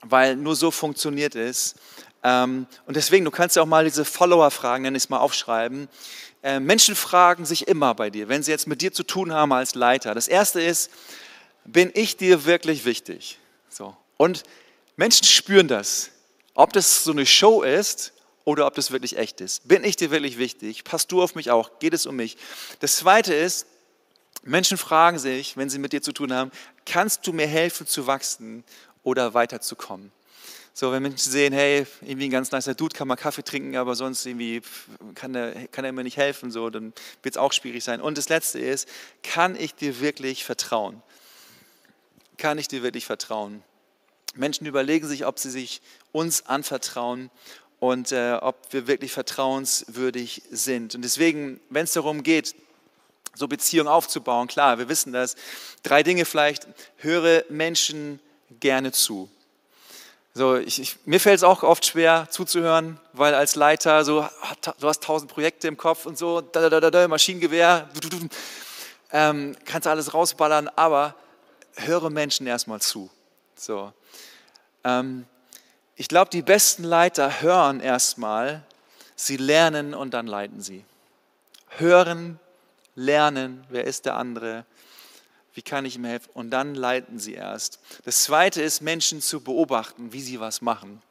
weil 0.02 0.36
nur 0.36 0.58
so 0.58 0.70
funktioniert 0.70 1.36
es. 1.36 1.76
Ähm, 2.22 2.68
und 2.86 2.98
deswegen, 2.98 3.24
du 3.24 3.32
kannst 3.32 3.56
ja 3.56 3.62
auch 3.62 3.68
mal 3.68 3.86
diese 3.86 4.04
Follower-Fragen, 4.04 4.84
nenne 4.84 4.98
ich 4.98 5.04
es 5.04 5.10
mal, 5.10 5.20
aufschreiben. 5.20 5.88
Äh, 6.44 6.60
Menschen 6.60 6.98
fragen 6.98 7.46
sich 7.46 7.70
immer 7.70 7.96
bei 7.96 8.10
dir, 8.10 8.28
wenn 8.28 8.44
sie 8.44 8.52
jetzt 8.52 8.68
mit 8.68 8.82
dir 8.82 8.92
zu 8.92 9.04
tun 9.04 9.32
haben 9.32 9.54
als 9.54 9.76
Leiter. 9.76 10.14
Das 10.14 10.28
erste 10.28 10.62
ist, 10.62 10.92
bin 11.64 11.90
ich 11.94 12.18
dir 12.18 12.44
wirklich 12.44 12.84
wichtig? 12.84 13.40
So. 13.70 13.96
Und 14.18 14.44
Menschen 14.96 15.26
spüren 15.26 15.68
das. 15.68 16.12
Ob 16.54 16.74
das 16.74 17.04
so 17.04 17.12
eine 17.12 17.26
Show 17.26 17.64
ist 17.64 18.14
oder 18.46 18.68
ob 18.68 18.76
das 18.76 18.92
wirklich 18.92 19.18
echt 19.18 19.42
ist. 19.42 19.68
Bin 19.68 19.84
ich 19.84 19.96
dir 19.96 20.12
wirklich 20.12 20.38
wichtig? 20.38 20.84
Passt 20.84 21.12
du 21.12 21.22
auf 21.22 21.36
mich 21.36 21.50
auch? 21.50 21.80
Geht 21.80 21.94
es 21.94 22.06
um 22.06 22.16
mich? 22.16 22.38
Das 22.80 22.98
Zweite 22.98 23.34
ist, 23.34 23.66
Menschen 24.44 24.78
fragen 24.78 25.20
sich, 25.20 25.58
wenn 25.58 25.70
sie 25.70 25.80
mit 25.80 25.94
dir 25.94 26.02
zu 26.02 26.12
tun 26.12 26.34
haben, 26.34 26.52
kannst 26.86 27.26
du 27.26 27.34
mir 27.34 27.48
helfen 27.48 27.88
zu 27.88 28.08
wachsen 28.08 28.64
oder 29.04 29.34
weiterzukommen? 29.34 30.12
So, 30.76 30.92
wenn 30.92 31.04
Menschen 31.04 31.32
sehen, 31.32 31.54
hey, 31.54 31.86
irgendwie 32.02 32.26
ein 32.26 32.32
ganz 32.32 32.52
nicer 32.52 32.74
Dude, 32.74 32.96
kann 32.96 33.08
mal 33.08 33.16
Kaffee 33.16 33.44
trinken, 33.44 33.78
aber 33.78 33.96
sonst 33.96 34.26
irgendwie 34.26 34.62
kann 35.14 35.36
er, 35.36 35.68
kann 35.68 35.94
mir 35.94 36.04
nicht 36.04 36.18
helfen, 36.18 36.50
so, 36.52 36.70
dann 36.72 36.94
wird 37.22 37.36
es 37.36 37.38
auch 37.38 37.54
schwierig 37.54 37.84
sein. 37.84 38.02
Und 38.02 38.18
das 38.18 38.28
Letzte 38.28 38.60
ist, 38.60 38.90
kann 39.22 39.56
ich 39.56 39.76
dir 39.76 40.02
wirklich 40.02 40.44
vertrauen? 40.44 41.02
Kann 42.38 42.58
ich 42.58 42.68
dir 42.68 42.82
wirklich 42.82 43.06
vertrauen? 43.06 43.64
Menschen 44.34 44.66
überlegen 44.66 45.08
sich, 45.08 45.26
ob 45.26 45.40
sie 45.40 45.50
sich 45.50 45.82
uns 46.12 46.46
anvertrauen 46.46 47.30
und 47.80 48.12
äh, 48.12 48.38
ob 48.42 48.56
wir 48.72 48.88
wirklich 48.88 49.12
vertrauenswürdig 49.12 50.44
sind. 50.50 50.96
Und 50.96 51.02
deswegen, 51.04 51.60
wenn 51.70 51.84
es 51.84 51.94
darum 51.94 52.24
geht, 52.24 52.56
so 53.36 53.48
Beziehungen 53.48 53.88
aufzubauen, 53.88 54.48
klar, 54.48 54.78
wir 54.78 54.90
wissen 54.90 55.12
das. 55.12 55.36
Drei 55.82 56.04
Dinge 56.04 56.26
vielleicht, 56.26 56.68
höre 56.98 57.44
Menschen 57.50 58.20
gerne 58.60 58.92
zu. 58.92 59.30
So, 60.36 60.56
ich, 60.56 60.82
ich, 60.82 60.98
mir 61.06 61.20
fällt 61.20 61.38
es 61.38 61.44
auch 61.44 61.62
oft 61.62 61.86
schwer 61.86 62.28
zuzuhören, 62.32 63.00
weil 63.12 63.36
als 63.36 63.56
Leiter 63.56 64.04
so, 64.04 64.28
du 64.80 64.88
hast 64.88 65.04
tausend 65.04 65.32
Projekte 65.32 65.68
im 65.68 65.78
Kopf 65.78 66.08
und 66.08 66.18
so, 66.18 66.42
da, 66.42 66.70
da, 66.70 66.80
da, 66.80 66.90
da, 66.90 67.08
Maschinengewehr, 67.08 67.88
ähm, 69.12 69.56
kannst 69.66 69.88
alles 69.88 70.14
rausballern, 70.14 70.70
aber 70.76 71.16
höre 71.76 72.10
Menschen 72.10 72.48
erstmal 72.48 72.82
zu. 72.82 73.12
So, 73.56 73.94
ich 75.96 76.08
glaube, 76.08 76.30
die 76.32 76.42
besten 76.42 76.84
Leiter 76.84 77.42
hören 77.42 77.80
erstmal, 77.80 78.64
sie 79.16 79.38
lernen 79.38 79.94
und 79.94 80.14
dann 80.14 80.28
leiten 80.28 80.62
sie. 80.62 80.84
Hören, 81.70 82.40
lernen, 82.96 83.66
wer 83.70 83.86
ist 83.86 84.06
der 84.06 84.16
andere, 84.16 84.66
wie 85.54 85.62
kann 85.62 85.86
ich 85.86 85.96
ihm 85.96 86.06
helfen 86.06 86.30
und 86.34 86.50
dann 86.50 86.76
leiten 86.76 87.20
sie 87.20 87.34
erst. 87.34 87.80
Das 88.06 88.24
Zweite 88.24 88.62
ist, 88.62 88.82
Menschen 88.82 89.22
zu 89.22 89.42
beobachten, 89.42 90.12
wie 90.14 90.22
sie 90.22 90.40
was 90.40 90.62
machen. 90.62 91.02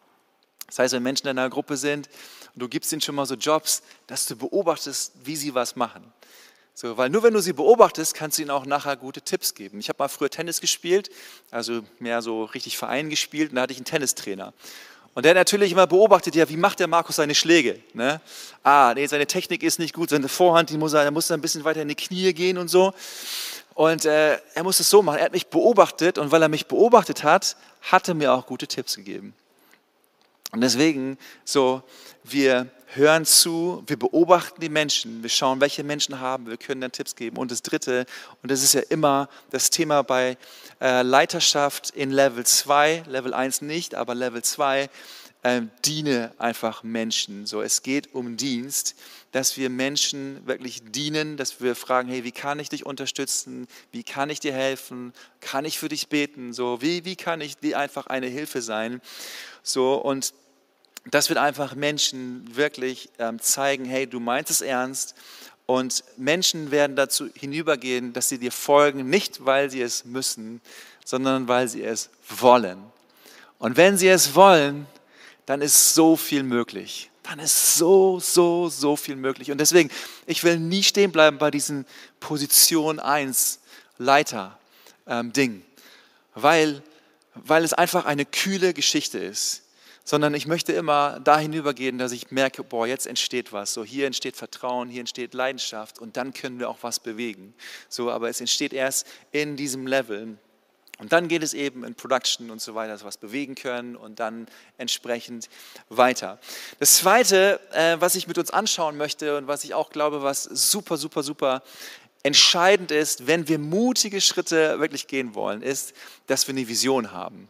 Das 0.66 0.78
heißt, 0.78 0.94
wenn 0.94 1.02
Menschen 1.02 1.28
in 1.28 1.38
einer 1.38 1.50
Gruppe 1.50 1.76
sind 1.76 2.08
und 2.54 2.60
du 2.60 2.68
gibst 2.68 2.92
ihnen 2.92 3.00
schon 3.00 3.14
mal 3.14 3.26
so 3.26 3.34
Jobs, 3.34 3.82
dass 4.06 4.26
du 4.26 4.36
beobachtest, 4.36 5.12
wie 5.24 5.36
sie 5.36 5.54
was 5.54 5.76
machen. 5.76 6.12
So, 6.74 6.96
weil 6.96 7.10
nur 7.10 7.22
wenn 7.22 7.34
du 7.34 7.40
sie 7.40 7.52
beobachtest, 7.52 8.14
kannst 8.14 8.38
du 8.38 8.42
ihnen 8.42 8.50
auch 8.50 8.64
nachher 8.64 8.96
gute 8.96 9.20
Tipps 9.20 9.54
geben. 9.54 9.78
Ich 9.78 9.88
habe 9.88 9.98
mal 9.98 10.08
früher 10.08 10.30
Tennis 10.30 10.60
gespielt, 10.60 11.10
also 11.50 11.82
mehr 11.98 12.22
so 12.22 12.44
richtig 12.44 12.78
Verein 12.78 13.10
gespielt, 13.10 13.50
und 13.50 13.56
da 13.56 13.62
hatte 13.62 13.72
ich 13.72 13.78
einen 13.78 13.84
Tennistrainer. 13.84 14.54
Und 15.14 15.26
der 15.26 15.34
natürlich 15.34 15.72
immer 15.72 15.86
beobachtet, 15.86 16.34
ja, 16.34 16.48
wie 16.48 16.56
macht 16.56 16.80
der 16.80 16.88
Markus 16.88 17.16
seine 17.16 17.34
Schläge? 17.34 17.78
Ne? 17.92 18.22
Ah, 18.62 18.94
nee, 18.94 19.06
seine 19.06 19.26
Technik 19.26 19.62
ist 19.62 19.78
nicht 19.78 19.94
gut, 19.94 20.08
seine 20.08 20.28
Vorhand, 20.28 20.70
die 20.70 20.78
muss 20.78 20.94
er, 20.94 21.02
er 21.02 21.10
muss 21.10 21.30
ein 21.30 21.42
bisschen 21.42 21.64
weiter 21.64 21.82
in 21.82 21.88
die 21.88 21.94
Knie 21.94 22.32
gehen 22.32 22.56
und 22.56 22.68
so. 22.68 22.94
Und 23.74 24.06
äh, 24.06 24.38
er 24.54 24.62
muss 24.62 24.80
es 24.80 24.88
so 24.88 25.02
machen. 25.02 25.18
Er 25.18 25.26
hat 25.26 25.32
mich 25.32 25.48
beobachtet 25.48 26.16
und 26.16 26.30
weil 26.30 26.42
er 26.42 26.48
mich 26.48 26.66
beobachtet 26.66 27.24
hat, 27.24 27.56
hat 27.82 28.08
er 28.08 28.14
mir 28.14 28.32
auch 28.32 28.46
gute 28.46 28.66
Tipps 28.66 28.96
gegeben. 28.96 29.34
Und 30.52 30.60
deswegen 30.60 31.16
so, 31.44 31.82
wir 32.24 32.70
hören 32.94 33.24
zu, 33.24 33.82
wir 33.86 33.98
beobachten 33.98 34.60
die 34.60 34.68
Menschen, 34.68 35.22
wir 35.22 35.30
schauen, 35.30 35.62
welche 35.62 35.82
Menschen 35.82 36.20
haben, 36.20 36.46
wir 36.46 36.58
können 36.58 36.82
dann 36.82 36.92
Tipps 36.92 37.16
geben. 37.16 37.38
Und 37.38 37.50
das 37.50 37.62
Dritte, 37.62 38.04
und 38.42 38.50
das 38.50 38.62
ist 38.62 38.74
ja 38.74 38.82
immer 38.90 39.30
das 39.50 39.70
Thema 39.70 40.02
bei 40.02 40.36
äh, 40.80 41.00
Leiterschaft 41.00 41.90
in 41.90 42.10
Level 42.10 42.44
2, 42.44 43.04
Level 43.08 43.32
1 43.32 43.62
nicht, 43.62 43.94
aber 43.94 44.14
Level 44.14 44.42
2, 44.42 44.90
äh, 45.42 45.62
diene 45.84 46.32
einfach 46.38 46.82
Menschen. 46.82 47.46
So, 47.46 47.62
es 47.62 47.82
geht 47.82 48.14
um 48.14 48.36
Dienst, 48.36 48.94
dass 49.32 49.56
wir 49.56 49.70
Menschen 49.70 50.46
wirklich 50.46 50.82
dienen, 50.84 51.36
dass 51.36 51.60
wir 51.62 51.74
fragen, 51.74 52.08
hey, 52.08 52.24
wie 52.24 52.32
kann 52.32 52.60
ich 52.60 52.68
dich 52.68 52.84
unterstützen? 52.84 53.66
Wie 53.90 54.04
kann 54.04 54.28
ich 54.28 54.38
dir 54.38 54.52
helfen? 54.52 55.14
Kann 55.40 55.64
ich 55.64 55.78
für 55.78 55.88
dich 55.88 56.08
beten? 56.08 56.52
So, 56.52 56.82
wie, 56.82 57.04
wie 57.06 57.16
kann 57.16 57.40
ich 57.40 57.56
dir 57.56 57.78
einfach 57.78 58.06
eine 58.06 58.26
Hilfe 58.26 58.60
sein? 58.60 59.00
So, 59.62 59.94
und 59.94 60.34
das 61.10 61.28
wird 61.28 61.38
einfach 61.38 61.74
Menschen 61.74 62.54
wirklich 62.54 63.10
ähm, 63.18 63.40
zeigen, 63.40 63.84
hey, 63.84 64.06
du 64.06 64.20
meinst 64.20 64.50
es 64.50 64.60
ernst. 64.60 65.14
Und 65.66 66.04
Menschen 66.16 66.70
werden 66.70 66.96
dazu 66.96 67.28
hinübergehen, 67.34 68.12
dass 68.12 68.28
sie 68.28 68.38
dir 68.38 68.52
folgen, 68.52 69.08
nicht 69.08 69.44
weil 69.44 69.70
sie 69.70 69.80
es 69.80 70.04
müssen, 70.04 70.60
sondern 71.04 71.48
weil 71.48 71.68
sie 71.68 71.82
es 71.82 72.10
wollen. 72.28 72.78
Und 73.58 73.76
wenn 73.76 73.96
sie 73.96 74.08
es 74.08 74.34
wollen, 74.34 74.86
dann 75.46 75.60
ist 75.60 75.94
so 75.94 76.16
viel 76.16 76.42
möglich. 76.42 77.10
Dann 77.22 77.38
ist 77.38 77.76
so, 77.76 78.18
so, 78.20 78.68
so 78.68 78.96
viel 78.96 79.16
möglich. 79.16 79.50
Und 79.50 79.58
deswegen, 79.58 79.90
ich 80.26 80.42
will 80.44 80.58
nie 80.58 80.82
stehen 80.82 81.12
bleiben 81.12 81.38
bei 81.38 81.50
diesem 81.50 81.84
Position 82.20 82.98
1 82.98 83.60
Leiter-Ding, 83.98 85.52
ähm, 85.52 85.62
weil, 86.34 86.82
weil 87.34 87.64
es 87.64 87.72
einfach 87.72 88.04
eine 88.04 88.24
kühle 88.24 88.74
Geschichte 88.74 89.18
ist 89.18 89.61
sondern 90.04 90.34
ich 90.34 90.46
möchte 90.46 90.72
immer 90.72 91.20
dahin 91.20 91.52
übergehen, 91.52 91.98
dass 91.98 92.12
ich 92.12 92.30
merke, 92.30 92.64
boah, 92.64 92.86
jetzt 92.86 93.06
entsteht 93.06 93.52
was. 93.52 93.72
So, 93.72 93.84
hier 93.84 94.06
entsteht 94.06 94.36
Vertrauen, 94.36 94.88
hier 94.88 95.00
entsteht 95.00 95.34
Leidenschaft 95.34 95.98
und 95.98 96.16
dann 96.16 96.32
können 96.32 96.58
wir 96.58 96.68
auch 96.68 96.78
was 96.82 97.00
bewegen. 97.00 97.54
So, 97.88 98.10
aber 98.10 98.28
es 98.28 98.40
entsteht 98.40 98.72
erst 98.72 99.06
in 99.30 99.56
diesem 99.56 99.86
Level. 99.86 100.36
Und 100.98 101.12
dann 101.12 101.26
geht 101.26 101.42
es 101.42 101.52
eben 101.52 101.84
in 101.84 101.94
Production 101.94 102.50
und 102.50 102.60
so 102.60 102.74
weiter, 102.74 102.92
dass 102.92 103.02
wir 103.02 103.08
was 103.08 103.16
bewegen 103.16 103.54
können 103.54 103.96
und 103.96 104.20
dann 104.20 104.46
entsprechend 104.78 105.48
weiter. 105.88 106.38
Das 106.78 106.96
Zweite, 106.98 107.58
äh, 107.72 107.96
was 107.98 108.14
ich 108.14 108.28
mit 108.28 108.38
uns 108.38 108.50
anschauen 108.50 108.96
möchte 108.96 109.36
und 109.36 109.48
was 109.48 109.64
ich 109.64 109.74
auch 109.74 109.90
glaube, 109.90 110.22
was 110.22 110.44
super, 110.44 110.96
super, 110.96 111.22
super 111.22 111.62
entscheidend 112.22 112.92
ist, 112.92 113.26
wenn 113.26 113.48
wir 113.48 113.58
mutige 113.58 114.20
Schritte 114.20 114.78
wirklich 114.78 115.08
gehen 115.08 115.34
wollen, 115.34 115.62
ist, 115.62 115.92
dass 116.28 116.46
wir 116.46 116.54
eine 116.54 116.68
Vision 116.68 117.10
haben. 117.10 117.48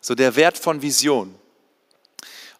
So 0.00 0.14
der 0.14 0.34
Wert 0.34 0.58
von 0.58 0.82
Vision. 0.82 1.34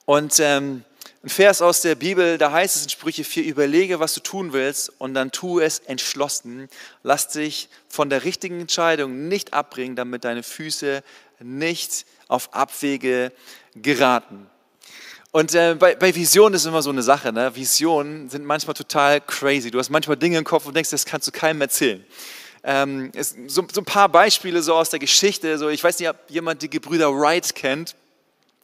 Und 0.08 0.40
ähm, 0.40 0.84
ein 1.22 1.28
Vers 1.28 1.60
aus 1.60 1.82
der 1.82 1.94
Bibel, 1.94 2.38
da 2.38 2.50
heißt 2.50 2.76
es 2.76 2.84
in 2.84 2.88
Sprüche 2.88 3.24
4, 3.24 3.44
überlege, 3.44 4.00
was 4.00 4.14
du 4.14 4.20
tun 4.20 4.54
willst 4.54 4.90
und 4.96 5.12
dann 5.12 5.32
tu 5.32 5.60
es 5.60 5.80
entschlossen. 5.80 6.70
Lass 7.02 7.28
dich 7.28 7.68
von 7.90 8.08
der 8.08 8.24
richtigen 8.24 8.58
Entscheidung 8.58 9.28
nicht 9.28 9.52
abbringen, 9.52 9.96
damit 9.96 10.24
deine 10.24 10.42
Füße 10.42 11.02
nicht 11.40 12.06
auf 12.26 12.54
Abwege 12.54 13.32
geraten. 13.74 14.46
Und 15.30 15.54
äh, 15.54 15.76
bei, 15.78 15.94
bei 15.94 16.14
Visionen 16.14 16.54
ist 16.54 16.64
immer 16.64 16.80
so 16.80 16.88
eine 16.88 17.02
Sache. 17.02 17.30
Ne? 17.30 17.54
Visionen 17.54 18.30
sind 18.30 18.46
manchmal 18.46 18.72
total 18.72 19.20
crazy. 19.20 19.70
Du 19.70 19.78
hast 19.78 19.90
manchmal 19.90 20.16
Dinge 20.16 20.38
im 20.38 20.44
Kopf 20.44 20.64
und 20.64 20.74
denkst, 20.74 20.88
das 20.88 21.04
kannst 21.04 21.26
du 21.26 21.32
keinem 21.32 21.60
erzählen. 21.60 22.02
Ähm, 22.64 23.12
es, 23.14 23.36
so, 23.46 23.62
so, 23.70 23.82
ein 23.82 23.84
paar 23.84 24.08
Beispiele 24.08 24.62
so 24.62 24.74
aus 24.74 24.88
der 24.88 25.00
Geschichte. 25.00 25.58
So, 25.58 25.68
ich 25.68 25.84
weiß 25.84 25.98
nicht, 25.98 26.08
ob 26.08 26.16
jemand 26.28 26.62
die 26.62 26.70
Gebrüder 26.70 27.12
Wright 27.12 27.54
kennt 27.54 27.94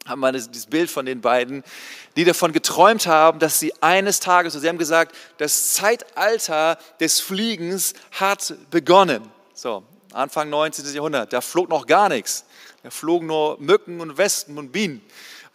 haben 0.05 0.19
wir 0.19 0.31
dieses 0.31 0.67
Bild 0.67 0.89
von 0.89 1.05
den 1.05 1.21
beiden, 1.21 1.63
die 2.15 2.23
davon 2.23 2.53
geträumt 2.53 3.07
haben, 3.07 3.39
dass 3.39 3.59
sie 3.59 3.73
eines 3.81 4.19
Tages, 4.19 4.53
so 4.53 4.59
sie 4.59 4.69
haben 4.69 4.77
gesagt, 4.77 5.15
das 5.37 5.73
Zeitalter 5.73 6.77
des 6.99 7.19
Fliegens 7.19 7.93
hat 8.11 8.53
begonnen. 8.69 9.23
So, 9.53 9.83
Anfang 10.13 10.49
19. 10.49 10.93
Jahrhundert, 10.93 11.33
da 11.33 11.41
flog 11.41 11.69
noch 11.69 11.87
gar 11.87 12.09
nichts. 12.09 12.45
Da 12.83 12.91
flogen 12.91 13.25
nur 13.25 13.59
Mücken 13.59 13.99
und 13.99 14.17
Wespen 14.17 14.57
und 14.59 14.71
Bienen 14.71 15.01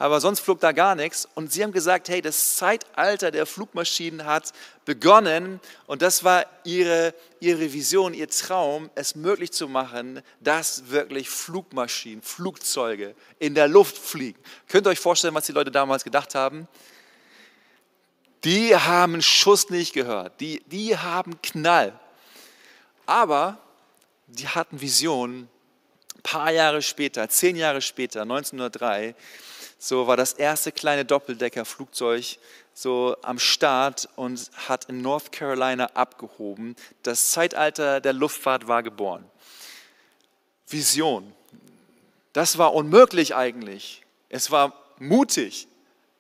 aber 0.01 0.19
sonst 0.19 0.41
flog 0.41 0.61
da 0.61 0.73
gar 0.73 0.95
nichts. 0.95 1.29
Und 1.35 1.53
sie 1.53 1.63
haben 1.63 1.73
gesagt, 1.73 2.09
hey, 2.09 2.23
das 2.23 2.57
Zeitalter 2.57 3.31
der 3.31 3.45
Flugmaschinen 3.45 4.25
hat 4.25 4.55
begonnen 4.87 5.61
und 5.87 6.01
das 6.01 6.25
war 6.25 6.47
ihre, 6.65 7.15
ihre 7.39 7.71
Vision, 7.71 8.15
ihr 8.15 8.29
Traum, 8.31 8.89
es 8.95 9.15
möglich 9.15 9.53
zu 9.53 9.69
machen, 9.69 10.23
dass 10.41 10.89
wirklich 10.89 11.29
Flugmaschinen, 11.29 12.23
Flugzeuge 12.23 13.15
in 13.39 13.55
der 13.55 13.69
Luft 13.69 13.99
fliegen. 13.99 14.41
Könnt 14.69 14.87
ihr 14.87 14.91
euch 14.91 14.99
vorstellen, 14.99 15.35
was 15.35 15.45
die 15.45 15.53
Leute 15.53 15.71
damals 15.71 16.03
gedacht 16.03 16.35
haben? 16.35 16.67
Die 18.45 18.75
haben 18.75 19.21
Schuss 19.21 19.69
nicht 19.69 19.93
gehört, 19.93 20.41
die, 20.41 20.63
die 20.65 20.97
haben 20.97 21.43
Knall. 21.43 21.93
Aber 23.05 23.59
die 24.29 24.49
hatten 24.49 24.81
Visionen, 24.81 25.51
ein 26.17 26.23
paar 26.23 26.53
Jahre 26.53 26.81
später, 26.81 27.29
zehn 27.29 27.55
Jahre 27.55 27.83
später, 27.83 28.23
1903, 28.23 29.15
so 29.83 30.07
war 30.07 30.19
das 30.19 30.35
erste 30.35 30.73
kleine 30.73 31.07
Doppeldeckerflugzeug 31.07 32.39
so 32.75 33.17
am 33.23 33.39
Start 33.39 34.11
und 34.15 34.51
hat 34.69 34.85
in 34.85 35.01
North 35.01 35.33
Carolina 35.33 35.87
abgehoben. 35.95 36.77
Das 37.03 37.31
Zeitalter 37.31 38.03
der 38.03 38.13
Luftfahrt 38.13 38.69
war 38.69 38.83
geboren. 38.83 39.25
Vision. 40.69 41.33
Das 42.35 42.59
war 42.59 42.75
unmöglich 42.75 43.35
eigentlich. 43.35 44.03
Es 44.29 44.51
war 44.51 44.75
mutig. 44.99 45.67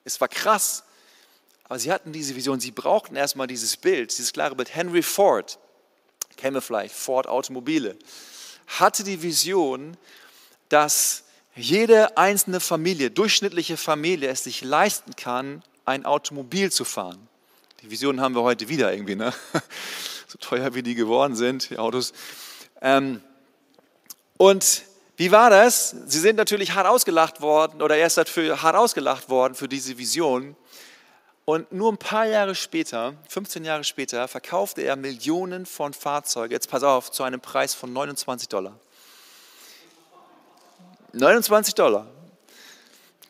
Es 0.05 0.18
war 0.23 0.29
krass. 0.29 0.83
Aber 1.64 1.79
sie 1.79 1.92
hatten 1.92 2.12
diese 2.12 2.35
Vision. 2.37 2.61
Sie 2.61 2.70
brauchten 2.70 3.14
erstmal 3.14 3.46
dieses 3.46 3.77
Bild, 3.77 4.11
dieses 4.11 4.33
klare 4.33 4.57
Bild. 4.57 4.75
Henry 4.75 5.03
Ford, 5.03 5.59
kennen 6.38 6.55
wir 6.55 6.62
vielleicht, 6.62 6.94
Ford 6.94 7.27
Automobile, 7.27 7.94
hatte 8.66 9.05
die 9.05 9.20
Vision, 9.20 9.99
dass 10.70 11.25
jede 11.57 12.17
einzelne 12.17 12.61
Familie, 12.61 13.11
durchschnittliche 13.11 13.77
Familie 13.77 14.29
es 14.29 14.45
sich 14.45 14.63
leisten 14.63 15.17
kann, 15.17 15.63
ein 15.85 16.07
Automobil 16.07 16.71
zu 16.71 16.85
fahren. 16.85 17.29
Die 17.83 17.91
Visionen 17.91 18.21
haben 18.21 18.35
wir 18.35 18.43
heute 18.43 18.69
wieder 18.69 18.93
irgendwie, 18.93 19.17
ne? 19.17 19.33
so 20.29 20.39
teuer 20.39 20.75
wie 20.75 20.83
die 20.83 20.95
geworden 20.95 21.35
sind, 21.35 21.71
die 21.71 21.79
Autos. 21.79 22.13
Ähm, 22.81 23.23
und 24.37 24.83
wie 25.17 25.33
war 25.33 25.51
das? 25.51 25.95
Sie 26.07 26.19
sind 26.19 26.37
natürlich 26.37 26.73
hart 26.75 26.87
ausgelacht 26.87 27.41
worden 27.41 27.83
oder 27.83 27.97
er 27.97 28.07
ist 28.07 28.17
dafür 28.17 28.63
hart 28.63 28.77
ausgelacht 28.77 29.29
worden 29.29 29.55
für 29.55 29.69
diese 29.69 29.99
Vision. 29.99 30.57
Und 31.45 31.73
nur 31.73 31.93
ein 31.93 31.99
paar 31.99 32.27
Jahre 32.27 32.55
später, 32.55 33.15
15 33.29 33.65
Jahre 33.65 33.83
später, 33.83 34.29
verkaufte 34.29 34.83
er 34.83 34.97
Millionen 34.97 35.67
von 35.67 35.93
Fahrzeugen, 35.93 36.53
jetzt 36.53 36.71
pass 36.71 36.85
auf, 36.85 37.11
zu 37.11 37.23
einem 37.23 37.41
Preis 37.41 37.75
von 37.75 37.93
29 37.93 38.49
Dollar. 38.49 38.79
29 41.12 41.75
Dollar. 41.75 42.07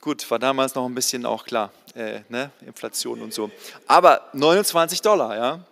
Gut, 0.01 0.31
war 0.31 0.39
damals 0.39 0.75
noch 0.75 0.87
ein 0.87 0.95
bisschen 0.95 1.27
auch 1.27 1.45
klar, 1.45 1.73
äh, 1.95 2.21
ne? 2.29 2.51
Inflation 2.67 3.21
und 3.21 3.35
so. 3.35 3.51
Aber 3.87 4.29
29 4.33 5.03
Dollar, 5.03 5.37
ja. 5.37 5.65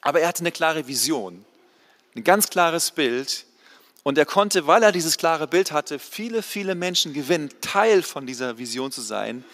Aber 0.00 0.20
er 0.20 0.28
hatte 0.28 0.40
eine 0.40 0.52
klare 0.52 0.86
Vision, 0.86 1.44
ein 2.14 2.24
ganz 2.24 2.48
klares 2.48 2.90
Bild. 2.90 3.46
Und 4.02 4.18
er 4.18 4.26
konnte, 4.26 4.66
weil 4.66 4.82
er 4.82 4.92
dieses 4.92 5.16
klare 5.16 5.48
Bild 5.48 5.72
hatte, 5.72 5.98
viele, 5.98 6.42
viele 6.42 6.74
Menschen 6.74 7.14
gewinnen, 7.14 7.50
Teil 7.62 8.02
von 8.02 8.26
dieser 8.26 8.58
Vision 8.58 8.92
zu 8.92 9.00
sein. 9.00 9.44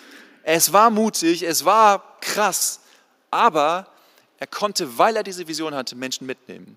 Es 0.42 0.72
war 0.72 0.90
mutig, 0.90 1.44
es 1.44 1.64
war 1.64 2.18
krass, 2.20 2.80
aber 3.30 3.86
er 4.38 4.48
konnte, 4.48 4.98
weil 4.98 5.16
er 5.16 5.22
diese 5.22 5.46
Vision 5.46 5.74
hatte, 5.74 5.94
Menschen 5.94 6.26
mitnehmen. 6.26 6.76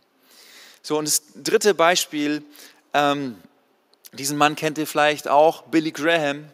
So, 0.84 1.00
und 1.00 1.08
das 1.08 1.24
dritte 1.36 1.74
Beispiel, 1.74 2.44
ähm, 2.94 3.38
diesen 4.14 4.38
Mann 4.38 4.56
kennt 4.56 4.78
ihr 4.78 4.88
vielleicht 4.88 5.28
auch, 5.28 5.64
Billy 5.64 5.92
Graham. 5.92 6.50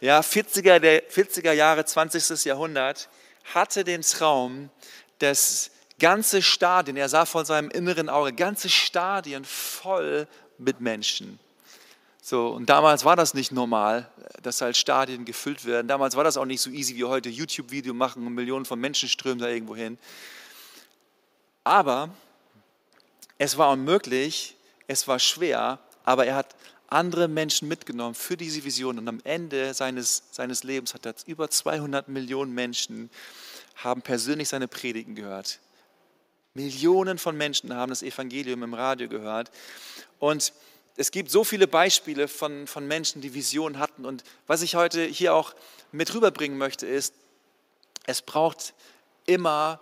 Ja, 0.00 0.20
40er, 0.20 0.78
der 0.78 1.08
40er 1.10 1.52
Jahre, 1.52 1.84
20. 1.84 2.44
Jahrhundert, 2.44 3.08
hatte 3.54 3.84
den 3.84 4.02
Traum, 4.02 4.70
dass 5.18 5.70
ganze 5.98 6.42
Stadien, 6.42 6.96
er 6.96 7.08
sah 7.08 7.24
vor 7.24 7.44
seinem 7.44 7.70
inneren 7.70 8.08
Auge, 8.08 8.32
ganze 8.32 8.68
Stadien 8.68 9.44
voll 9.44 10.28
mit 10.58 10.80
Menschen. 10.80 11.40
So, 12.22 12.48
und 12.48 12.68
damals 12.68 13.04
war 13.04 13.16
das 13.16 13.32
nicht 13.32 13.52
normal, 13.52 14.08
dass 14.42 14.60
halt 14.60 14.76
Stadien 14.76 15.24
gefüllt 15.24 15.64
werden. 15.64 15.88
Damals 15.88 16.14
war 16.14 16.24
das 16.24 16.36
auch 16.36 16.44
nicht 16.44 16.60
so 16.60 16.70
easy 16.70 16.94
wie 16.96 17.04
heute 17.04 17.30
YouTube-Video 17.30 17.94
machen 17.94 18.26
und 18.26 18.34
Millionen 18.34 18.66
von 18.66 18.78
Menschen 18.78 19.08
strömen 19.08 19.38
da 19.38 19.48
irgendwo 19.48 19.74
hin. 19.74 19.98
Aber 21.64 22.10
es 23.38 23.56
war 23.56 23.70
unmöglich, 23.70 24.56
es 24.86 25.08
war 25.08 25.18
schwer, 25.18 25.78
aber 26.08 26.24
er 26.24 26.36
hat 26.36 26.54
andere 26.86 27.28
Menschen 27.28 27.68
mitgenommen 27.68 28.14
für 28.14 28.38
diese 28.38 28.64
Vision. 28.64 28.98
Und 28.98 29.08
am 29.08 29.20
Ende 29.24 29.74
seines, 29.74 30.22
seines 30.30 30.64
Lebens 30.64 30.94
hat 30.94 31.04
er 31.04 31.14
über 31.26 31.50
200 31.50 32.08
Millionen 32.08 32.54
Menschen 32.54 33.10
haben 33.76 34.00
persönlich 34.00 34.48
seine 34.48 34.68
Predigen 34.68 35.14
gehört. 35.14 35.58
Millionen 36.54 37.18
von 37.18 37.36
Menschen 37.36 37.74
haben 37.74 37.90
das 37.90 38.02
Evangelium 38.02 38.62
im 38.62 38.72
Radio 38.72 39.06
gehört. 39.06 39.50
Und 40.18 40.54
es 40.96 41.10
gibt 41.10 41.30
so 41.30 41.44
viele 41.44 41.68
Beispiele 41.68 42.26
von, 42.26 42.66
von 42.66 42.86
Menschen, 42.86 43.20
die 43.20 43.34
Visionen 43.34 43.78
hatten. 43.78 44.06
Und 44.06 44.24
was 44.46 44.62
ich 44.62 44.76
heute 44.76 45.04
hier 45.04 45.34
auch 45.34 45.54
mit 45.92 46.14
rüberbringen 46.14 46.56
möchte 46.56 46.86
ist, 46.86 47.12
es 48.06 48.22
braucht 48.22 48.72
immer 49.26 49.78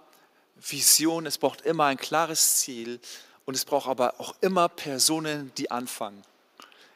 Vision, 0.57 1.25
es 1.25 1.39
braucht 1.39 1.61
immer 1.61 1.85
ein 1.85 1.99
klares 1.99 2.57
Ziel 2.57 2.99
und 3.47 3.55
es 3.55 3.65
braucht 3.65 3.89
aber 3.89 4.15
auch 4.19 4.35
immer 4.43 4.69
Personen, 4.69 5.53
die 5.57 5.71
anfangen. 5.71 6.23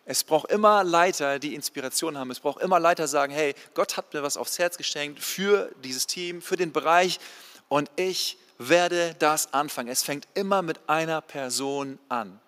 Es 0.05 0.25
braucht 0.25 0.51
immer 0.51 0.83
Leiter, 0.83 1.39
die 1.39 1.55
Inspiration 1.55 2.19
haben. 2.19 2.31
Es 2.31 2.41
braucht 2.41 2.61
immer 2.61 2.81
Leiter, 2.81 3.05
die 3.05 3.11
sagen, 3.11 3.33
hey, 3.33 3.55
Gott 3.75 3.97
hat 3.97 4.13
mir 4.13 4.23
was 4.23 4.37
aufs 4.37 4.59
Herz 4.59 4.77
geschenkt 4.77 5.21
für 5.21 5.71
dieses 5.85 6.07
Team, 6.07 6.43
für 6.43 6.57
den 6.57 6.73
Bereich 6.73 7.21
und 7.69 7.91
ich 7.97 8.37
werde 8.59 9.15
das 9.21 9.55
anfangen. 9.55 9.89
Es 9.89 10.03
fängt 10.03 10.27
immer 10.35 10.63
mit 10.63 10.81
einer 10.89 11.21
Person 11.21 11.99
an. 12.09 12.41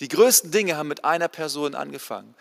Die 0.00 0.08
größten 0.08 0.50
Dinge 0.50 0.76
haben 0.76 0.88
mit 0.88 1.04
einer 1.04 1.28
Person 1.28 1.74
angefangen. 1.74 2.34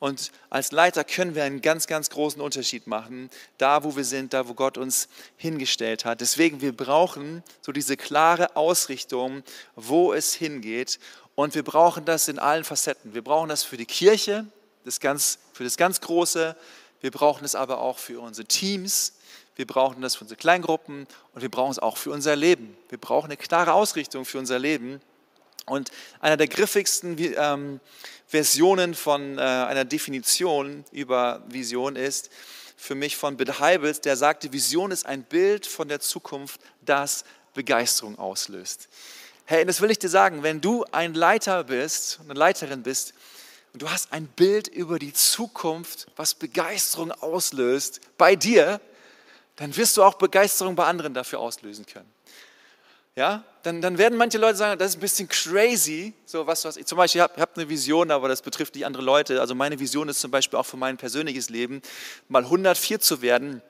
Und 0.00 0.32
als 0.48 0.72
Leiter 0.72 1.04
können 1.04 1.34
wir 1.34 1.44
einen 1.44 1.60
ganz, 1.60 1.86
ganz 1.86 2.08
großen 2.08 2.40
Unterschied 2.40 2.86
machen, 2.86 3.28
da 3.58 3.84
wo 3.84 3.96
wir 3.96 4.04
sind, 4.04 4.32
da 4.32 4.48
wo 4.48 4.54
Gott 4.54 4.78
uns 4.78 5.08
hingestellt 5.36 6.06
hat. 6.06 6.22
Deswegen, 6.22 6.62
wir 6.62 6.74
brauchen 6.74 7.44
so 7.60 7.70
diese 7.70 7.98
klare 7.98 8.56
Ausrichtung, 8.56 9.42
wo 9.76 10.14
es 10.14 10.32
hingeht. 10.32 10.98
Und 11.34 11.54
wir 11.54 11.62
brauchen 11.62 12.06
das 12.06 12.28
in 12.28 12.38
allen 12.38 12.64
Facetten. 12.64 13.12
Wir 13.12 13.22
brauchen 13.22 13.50
das 13.50 13.62
für 13.62 13.76
die 13.76 13.84
Kirche, 13.84 14.46
das 14.84 15.00
ganz, 15.00 15.38
für 15.52 15.64
das 15.64 15.76
ganz 15.76 16.00
Große. 16.00 16.56
Wir 17.02 17.10
brauchen 17.10 17.44
es 17.44 17.54
aber 17.54 17.78
auch 17.78 17.98
für 17.98 18.20
unsere 18.20 18.48
Teams. 18.48 19.12
Wir 19.54 19.66
brauchen 19.66 20.00
das 20.00 20.14
für 20.14 20.24
unsere 20.24 20.38
Kleingruppen 20.38 21.06
und 21.34 21.42
wir 21.42 21.50
brauchen 21.50 21.72
es 21.72 21.78
auch 21.78 21.98
für 21.98 22.10
unser 22.10 22.36
Leben. 22.36 22.74
Wir 22.88 22.96
brauchen 22.96 23.26
eine 23.26 23.36
klare 23.36 23.74
Ausrichtung 23.74 24.24
für 24.24 24.38
unser 24.38 24.58
Leben. 24.58 25.02
Und 25.70 25.90
einer 26.20 26.36
der 26.36 26.48
griffigsten 26.48 27.16
ähm, 27.18 27.80
Versionen 28.26 28.94
von 28.94 29.38
äh, 29.38 29.40
einer 29.40 29.84
Definition 29.84 30.84
über 30.90 31.42
Vision 31.48 31.96
ist 31.96 32.30
für 32.76 32.94
mich 32.94 33.16
von 33.16 33.36
Bill 33.36 33.58
Heibels, 33.58 34.00
der 34.00 34.16
sagte, 34.16 34.52
Vision 34.52 34.90
ist 34.90 35.06
ein 35.06 35.22
Bild 35.22 35.66
von 35.66 35.88
der 35.88 36.00
Zukunft, 36.00 36.60
das 36.84 37.24
Begeisterung 37.54 38.18
auslöst. 38.18 38.88
Hey, 39.44 39.64
das 39.64 39.80
will 39.80 39.90
ich 39.90 39.98
dir 39.98 40.08
sagen, 40.08 40.42
wenn 40.42 40.60
du 40.60 40.84
ein 40.90 41.14
Leiter 41.14 41.64
bist, 41.64 42.20
eine 42.24 42.34
Leiterin 42.34 42.82
bist, 42.82 43.14
und 43.72 43.82
du 43.82 43.90
hast 43.90 44.12
ein 44.12 44.26
Bild 44.26 44.66
über 44.66 44.98
die 44.98 45.12
Zukunft, 45.12 46.08
was 46.16 46.34
Begeisterung 46.34 47.12
auslöst 47.12 48.00
bei 48.18 48.34
dir, 48.34 48.80
dann 49.56 49.76
wirst 49.76 49.96
du 49.96 50.02
auch 50.02 50.14
Begeisterung 50.14 50.74
bei 50.74 50.86
anderen 50.86 51.14
dafür 51.14 51.38
auslösen 51.38 51.86
können. 51.86 52.10
Ja, 53.16 53.44
dann, 53.62 53.82
dann 53.82 53.98
werden 53.98 54.16
manche 54.16 54.38
Leute 54.38 54.56
sagen, 54.56 54.78
das 54.78 54.90
ist 54.90 54.96
ein 54.96 55.00
bisschen 55.00 55.28
crazy. 55.28 56.14
So 56.26 56.46
was, 56.46 56.64
was 56.64 56.76
ich 56.76 56.86
zum 56.86 56.96
Beispiel 56.96 57.20
habe 57.20 57.40
hab 57.40 57.56
eine 57.56 57.68
Vision, 57.68 58.10
aber 58.10 58.28
das 58.28 58.40
betrifft 58.40 58.74
nicht 58.74 58.86
andere 58.86 59.02
Leute. 59.02 59.40
Also 59.40 59.54
meine 59.54 59.78
Vision 59.78 60.08
ist 60.08 60.20
zum 60.20 60.30
Beispiel 60.30 60.58
auch 60.58 60.66
für 60.66 60.76
mein 60.76 60.96
persönliches 60.96 61.50
Leben, 61.50 61.82
mal 62.28 62.44
104 62.44 63.00
zu 63.00 63.20
werden 63.20 63.62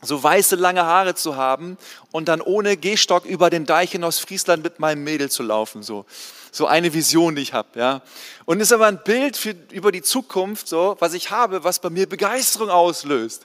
so 0.00 0.22
weiße 0.22 0.56
lange 0.56 0.84
Haare 0.84 1.14
zu 1.14 1.36
haben 1.36 1.76
und 2.12 2.28
dann 2.28 2.40
ohne 2.40 2.76
Gehstock 2.76 3.24
über 3.24 3.50
den 3.50 3.66
Deich 3.66 3.94
in 3.94 4.04
Ostfriesland 4.04 4.62
mit 4.62 4.78
meinem 4.78 5.02
Mädel 5.02 5.30
zu 5.30 5.42
laufen. 5.42 5.82
So, 5.82 6.06
so 6.52 6.66
eine 6.66 6.94
Vision, 6.94 7.34
die 7.34 7.42
ich 7.42 7.52
habe. 7.52 7.78
Ja. 7.78 8.02
Und 8.44 8.60
ist 8.60 8.72
aber 8.72 8.86
ein 8.86 9.02
Bild 9.02 9.36
für, 9.36 9.54
über 9.72 9.90
die 9.90 10.02
Zukunft, 10.02 10.68
so, 10.68 10.96
was 11.00 11.14
ich 11.14 11.30
habe, 11.30 11.64
was 11.64 11.80
bei 11.80 11.90
mir 11.90 12.08
Begeisterung 12.08 12.70
auslöst. 12.70 13.44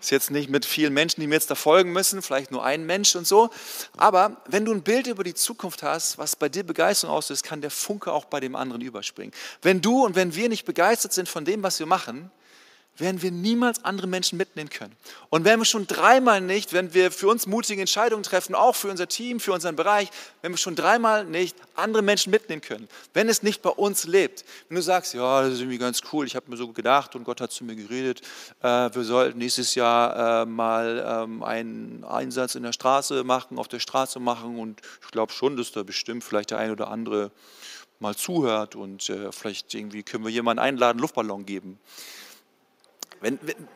Ist 0.00 0.10
jetzt 0.10 0.30
nicht 0.30 0.48
mit 0.48 0.64
vielen 0.64 0.94
Menschen, 0.94 1.20
die 1.20 1.26
mir 1.26 1.34
jetzt 1.34 1.50
da 1.50 1.54
folgen 1.54 1.92
müssen, 1.92 2.22
vielleicht 2.22 2.50
nur 2.50 2.64
ein 2.64 2.86
Mensch 2.86 3.16
und 3.16 3.26
so. 3.26 3.50
Aber 3.96 4.36
wenn 4.46 4.64
du 4.64 4.72
ein 4.72 4.82
Bild 4.82 5.06
über 5.06 5.24
die 5.24 5.34
Zukunft 5.34 5.82
hast, 5.82 6.18
was 6.18 6.36
bei 6.36 6.48
dir 6.48 6.62
Begeisterung 6.62 7.14
auslöst, 7.14 7.44
kann 7.44 7.60
der 7.60 7.70
Funke 7.70 8.12
auch 8.12 8.26
bei 8.26 8.40
dem 8.40 8.54
anderen 8.54 8.82
überspringen. 8.82 9.32
Wenn 9.62 9.80
du 9.80 10.04
und 10.04 10.14
wenn 10.14 10.34
wir 10.34 10.48
nicht 10.48 10.64
begeistert 10.64 11.12
sind 11.12 11.28
von 11.28 11.44
dem, 11.44 11.62
was 11.62 11.78
wir 11.78 11.86
machen, 11.86 12.30
werden 12.98 13.22
wir 13.22 13.30
niemals 13.30 13.84
andere 13.84 14.06
Menschen 14.06 14.38
mitnehmen 14.38 14.70
können. 14.70 14.94
Und 15.30 15.44
wenn 15.44 15.58
wir 15.58 15.64
schon 15.64 15.86
dreimal 15.86 16.40
nicht, 16.40 16.72
wenn 16.72 16.94
wir 16.94 17.10
für 17.10 17.28
uns 17.28 17.46
mutige 17.46 17.80
Entscheidungen 17.80 18.22
treffen, 18.22 18.54
auch 18.54 18.74
für 18.74 18.88
unser 18.88 19.08
Team, 19.08 19.40
für 19.40 19.52
unseren 19.52 19.76
Bereich, 19.76 20.08
wenn 20.42 20.52
wir 20.52 20.58
schon 20.58 20.74
dreimal 20.74 21.24
nicht 21.24 21.56
andere 21.74 22.02
Menschen 22.02 22.30
mitnehmen 22.30 22.62
können, 22.62 22.88
wenn 23.14 23.28
es 23.28 23.42
nicht 23.42 23.62
bei 23.62 23.70
uns 23.70 24.06
lebt, 24.06 24.44
wenn 24.68 24.76
du 24.76 24.82
sagst, 24.82 25.14
ja, 25.14 25.42
das 25.42 25.54
ist 25.54 25.60
irgendwie 25.60 25.78
ganz 25.78 26.00
cool, 26.12 26.26
ich 26.26 26.36
habe 26.36 26.50
mir 26.50 26.56
so 26.56 26.68
gedacht 26.72 27.14
und 27.14 27.24
Gott 27.24 27.40
hat 27.40 27.52
zu 27.52 27.64
mir 27.64 27.76
geredet, 27.76 28.22
äh, 28.62 28.66
wir 28.92 29.04
sollten 29.04 29.38
nächstes 29.38 29.74
Jahr 29.74 30.42
äh, 30.42 30.46
mal 30.46 31.04
ähm, 31.24 31.42
einen 31.42 32.04
Einsatz 32.04 32.54
in 32.54 32.62
der 32.62 32.72
Straße 32.72 33.24
machen, 33.24 33.58
auf 33.58 33.68
der 33.68 33.80
Straße 33.80 34.20
machen 34.20 34.58
und 34.58 34.80
ich 35.02 35.10
glaube 35.10 35.32
schon, 35.32 35.56
dass 35.56 35.72
da 35.72 35.82
bestimmt 35.82 36.24
vielleicht 36.24 36.50
der 36.50 36.58
ein 36.58 36.70
oder 36.70 36.88
andere 36.88 37.30
mal 38.00 38.14
zuhört 38.14 38.76
und 38.76 39.08
äh, 39.10 39.32
vielleicht 39.32 39.74
irgendwie 39.74 40.02
können 40.02 40.24
wir 40.24 40.30
jemanden 40.30 40.60
einladen, 40.60 40.98
Luftballon 41.00 41.46
geben. 41.46 41.78
Wenn, 43.20 43.38
wenn, 43.42 43.68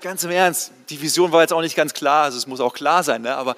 ganz 0.00 0.24
im 0.24 0.30
Ernst, 0.30 0.72
die 0.90 1.00
Vision 1.00 1.32
war 1.32 1.42
jetzt 1.42 1.52
auch 1.52 1.60
nicht 1.60 1.76
ganz 1.76 1.94
klar, 1.94 2.24
also 2.24 2.38
es 2.38 2.46
muss 2.46 2.60
auch 2.60 2.74
klar 2.74 3.02
sein, 3.02 3.22
ne? 3.22 3.34
aber 3.36 3.56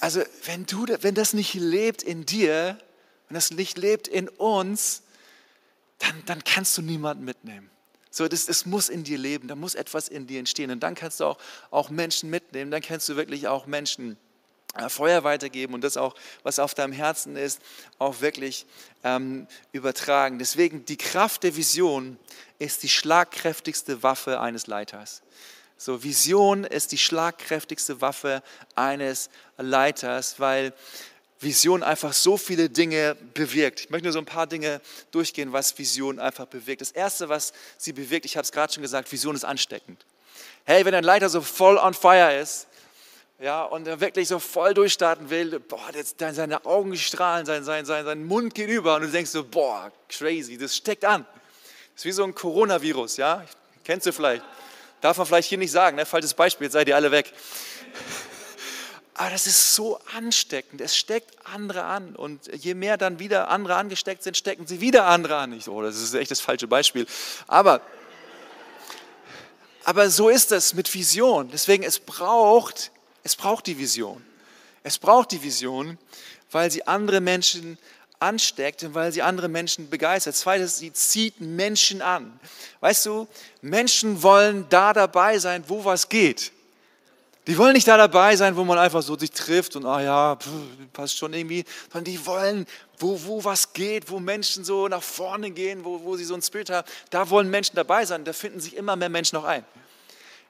also 0.00 0.20
wenn, 0.44 0.66
du, 0.66 0.86
wenn 1.00 1.14
das 1.14 1.32
nicht 1.32 1.54
lebt 1.54 2.02
in 2.02 2.26
dir, 2.26 2.76
wenn 3.28 3.34
das 3.34 3.50
nicht 3.50 3.78
lebt 3.78 4.08
in 4.08 4.28
uns, 4.28 5.02
dann, 5.98 6.22
dann 6.26 6.44
kannst 6.44 6.76
du 6.76 6.82
niemanden 6.82 7.24
mitnehmen. 7.24 7.70
So, 8.10 8.28
das, 8.28 8.46
das 8.46 8.66
muss 8.66 8.88
in 8.88 9.04
dir 9.04 9.16
leben, 9.16 9.48
da 9.48 9.54
muss 9.54 9.74
etwas 9.74 10.08
in 10.08 10.26
dir 10.26 10.38
entstehen 10.38 10.70
und 10.70 10.80
dann 10.80 10.94
kannst 10.94 11.20
du 11.20 11.24
auch, 11.24 11.38
auch 11.70 11.88
Menschen 11.88 12.28
mitnehmen, 12.28 12.70
dann 12.70 12.82
kannst 12.82 13.08
du 13.08 13.16
wirklich 13.16 13.48
auch 13.48 13.66
Menschen 13.66 14.08
mitnehmen 14.08 14.21
Feuer 14.88 15.24
weitergeben 15.24 15.74
und 15.74 15.82
das 15.82 15.96
auch, 15.96 16.14
was 16.42 16.58
auf 16.58 16.74
deinem 16.74 16.92
Herzen 16.92 17.36
ist, 17.36 17.60
auch 17.98 18.20
wirklich 18.20 18.66
ähm, 19.04 19.46
übertragen. 19.72 20.38
Deswegen 20.38 20.84
die 20.84 20.96
Kraft 20.96 21.42
der 21.42 21.56
Vision 21.56 22.18
ist 22.58 22.82
die 22.82 22.88
schlagkräftigste 22.88 24.02
Waffe 24.02 24.40
eines 24.40 24.66
Leiters. 24.66 25.22
So, 25.76 26.02
Vision 26.02 26.64
ist 26.64 26.92
die 26.92 26.98
schlagkräftigste 26.98 28.00
Waffe 28.00 28.42
eines 28.76 29.30
Leiters, 29.58 30.38
weil 30.38 30.72
Vision 31.40 31.82
einfach 31.82 32.12
so 32.12 32.36
viele 32.36 32.70
Dinge 32.70 33.16
bewirkt. 33.34 33.80
Ich 33.80 33.90
möchte 33.90 34.04
nur 34.04 34.12
so 34.12 34.20
ein 34.20 34.24
paar 34.24 34.46
Dinge 34.46 34.80
durchgehen, 35.10 35.52
was 35.52 35.76
Vision 35.76 36.20
einfach 36.20 36.46
bewirkt. 36.46 36.80
Das 36.80 36.92
Erste, 36.92 37.28
was 37.28 37.52
sie 37.78 37.92
bewirkt, 37.92 38.24
ich 38.26 38.36
habe 38.36 38.44
es 38.44 38.52
gerade 38.52 38.72
schon 38.72 38.82
gesagt, 38.82 39.10
Vision 39.10 39.34
ist 39.34 39.44
ansteckend. 39.44 40.06
Hey, 40.64 40.84
wenn 40.84 40.94
ein 40.94 41.02
Leiter 41.02 41.28
so 41.28 41.40
voll 41.40 41.76
on 41.78 41.94
fire 41.94 42.38
ist, 42.40 42.68
ja, 43.42 43.64
und 43.64 43.88
er 43.88 44.00
wirklich 44.00 44.28
so 44.28 44.38
voll 44.38 44.72
durchstarten 44.72 45.28
will, 45.28 45.58
boah, 45.58 45.90
jetzt, 45.92 46.20
seine 46.20 46.64
Augen 46.64 46.96
strahlen, 46.96 47.44
sein, 47.44 47.64
sein, 47.64 47.84
sein, 47.84 48.04
sein 48.04 48.24
Mund 48.24 48.54
geht 48.54 48.68
über 48.68 48.94
und 48.94 49.02
du 49.02 49.08
denkst 49.08 49.32
so, 49.32 49.42
boah, 49.42 49.90
crazy, 50.08 50.56
das 50.56 50.76
steckt 50.76 51.04
an. 51.04 51.26
Das 51.94 52.02
ist 52.02 52.04
wie 52.04 52.12
so 52.12 52.22
ein 52.22 52.36
Coronavirus, 52.36 53.16
ja, 53.16 53.44
kennst 53.82 54.06
du 54.06 54.12
vielleicht. 54.12 54.44
Darf 55.00 55.16
man 55.18 55.26
vielleicht 55.26 55.48
hier 55.48 55.58
nicht 55.58 55.72
sagen, 55.72 55.96
ne? 55.96 56.06
falsches 56.06 56.34
Beispiel, 56.34 56.66
jetzt 56.66 56.74
seid 56.74 56.86
ihr 56.86 56.94
alle 56.94 57.10
weg. 57.10 57.32
Aber 59.14 59.30
das 59.30 59.48
ist 59.48 59.74
so 59.74 59.98
ansteckend, 60.16 60.80
es 60.80 60.96
steckt 60.96 61.34
andere 61.42 61.82
an 61.82 62.14
und 62.14 62.46
je 62.54 62.74
mehr 62.74 62.96
dann 62.96 63.18
wieder 63.18 63.48
andere 63.48 63.74
angesteckt 63.74 64.22
sind, 64.22 64.36
stecken 64.36 64.68
sie 64.68 64.80
wieder 64.80 65.06
andere 65.06 65.34
an. 65.36 65.52
Ich, 65.52 65.68
oh, 65.68 65.82
das 65.82 65.96
ist 65.96 66.14
echt 66.14 66.30
das 66.30 66.40
falsche 66.40 66.68
Beispiel. 66.68 67.06
Aber, 67.48 67.80
aber 69.82 70.10
so 70.10 70.28
ist 70.28 70.52
es 70.52 70.74
mit 70.74 70.94
Vision. 70.94 71.50
Deswegen, 71.50 71.82
es 71.82 71.98
braucht 71.98 72.91
es 73.22 73.36
braucht 73.36 73.66
die 73.66 73.78
Vision. 73.78 74.22
Es 74.82 74.98
braucht 74.98 75.30
die 75.30 75.42
Vision, 75.42 75.98
weil 76.50 76.70
sie 76.70 76.86
andere 76.86 77.20
Menschen 77.20 77.78
ansteckt 78.18 78.82
und 78.84 78.94
weil 78.94 79.12
sie 79.12 79.22
andere 79.22 79.48
Menschen 79.48 79.90
begeistert. 79.90 80.34
Zweitens, 80.34 80.78
sie 80.78 80.92
zieht 80.92 81.40
Menschen 81.40 82.02
an. 82.02 82.38
Weißt 82.80 83.06
du, 83.06 83.26
Menschen 83.60 84.22
wollen 84.22 84.66
da 84.68 84.92
dabei 84.92 85.38
sein, 85.38 85.64
wo 85.66 85.84
was 85.84 86.08
geht. 86.08 86.52
Die 87.48 87.58
wollen 87.58 87.72
nicht 87.72 87.88
da 87.88 87.96
dabei 87.96 88.36
sein, 88.36 88.54
wo 88.54 88.62
man 88.62 88.78
einfach 88.78 89.02
so 89.02 89.18
sich 89.18 89.32
trifft 89.32 89.74
und, 89.74 89.84
ah 89.84 90.00
ja, 90.00 90.38
passt 90.92 91.18
schon 91.18 91.34
irgendwie, 91.34 91.64
sondern 91.92 92.04
die 92.04 92.24
wollen, 92.24 92.66
wo, 92.98 93.20
wo 93.24 93.42
was 93.42 93.72
geht, 93.72 94.08
wo 94.08 94.20
Menschen 94.20 94.64
so 94.64 94.86
nach 94.86 95.02
vorne 95.02 95.50
gehen, 95.50 95.84
wo, 95.84 96.04
wo 96.04 96.16
sie 96.16 96.24
so 96.24 96.34
ein 96.34 96.42
Spirit 96.42 96.70
haben, 96.70 96.88
da 97.10 97.28
wollen 97.28 97.50
Menschen 97.50 97.74
dabei 97.74 98.04
sein. 98.04 98.24
Da 98.24 98.32
finden 98.32 98.60
sich 98.60 98.76
immer 98.76 98.94
mehr 98.94 99.08
Menschen 99.08 99.34
noch 99.34 99.44
ein. 99.44 99.64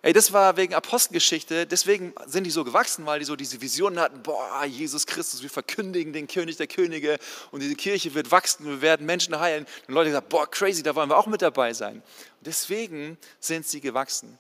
Ey, 0.05 0.13
das 0.13 0.33
war 0.33 0.57
wegen 0.57 0.75
Apostelgeschichte, 0.75 1.65
deswegen 1.65 2.13
sind 2.27 2.43
die 2.43 2.51
so 2.51 2.65
gewachsen, 2.65 3.07
weil 3.07 3.21
die 3.21 3.25
so 3.25 3.37
diese 3.37 3.61
Visionen 3.61 4.01
hatten, 4.01 4.21
boah, 4.21 4.65
Jesus 4.65 5.07
Christus, 5.07 5.43
wir 5.43 5.51
verkündigen 5.51 6.13
den 6.13 6.27
König 6.27 6.57
der 6.57 6.67
Könige 6.67 7.19
und 7.53 7.61
diese 7.61 7.77
Kirche 7.77 8.13
wird 8.13 8.33
wachsen, 8.33 8.67
wir 8.67 8.83
werden 8.83 9.07
Menschen 9.07 9.39
heilen. 9.39 9.65
Und 9.87 9.95
Leute 9.95 10.11
gesagt, 10.11 10.29
boah, 10.29 10.51
crazy, 10.51 10.83
da 10.83 10.97
wollen 10.97 11.09
wir 11.09 11.17
auch 11.17 11.29
mit 11.29 11.41
dabei 11.41 11.73
sein. 11.73 11.97
Und 11.97 12.47
deswegen 12.47 13.17
sind 13.39 13.65
sie 13.65 13.81
gewachsen. 13.81 14.37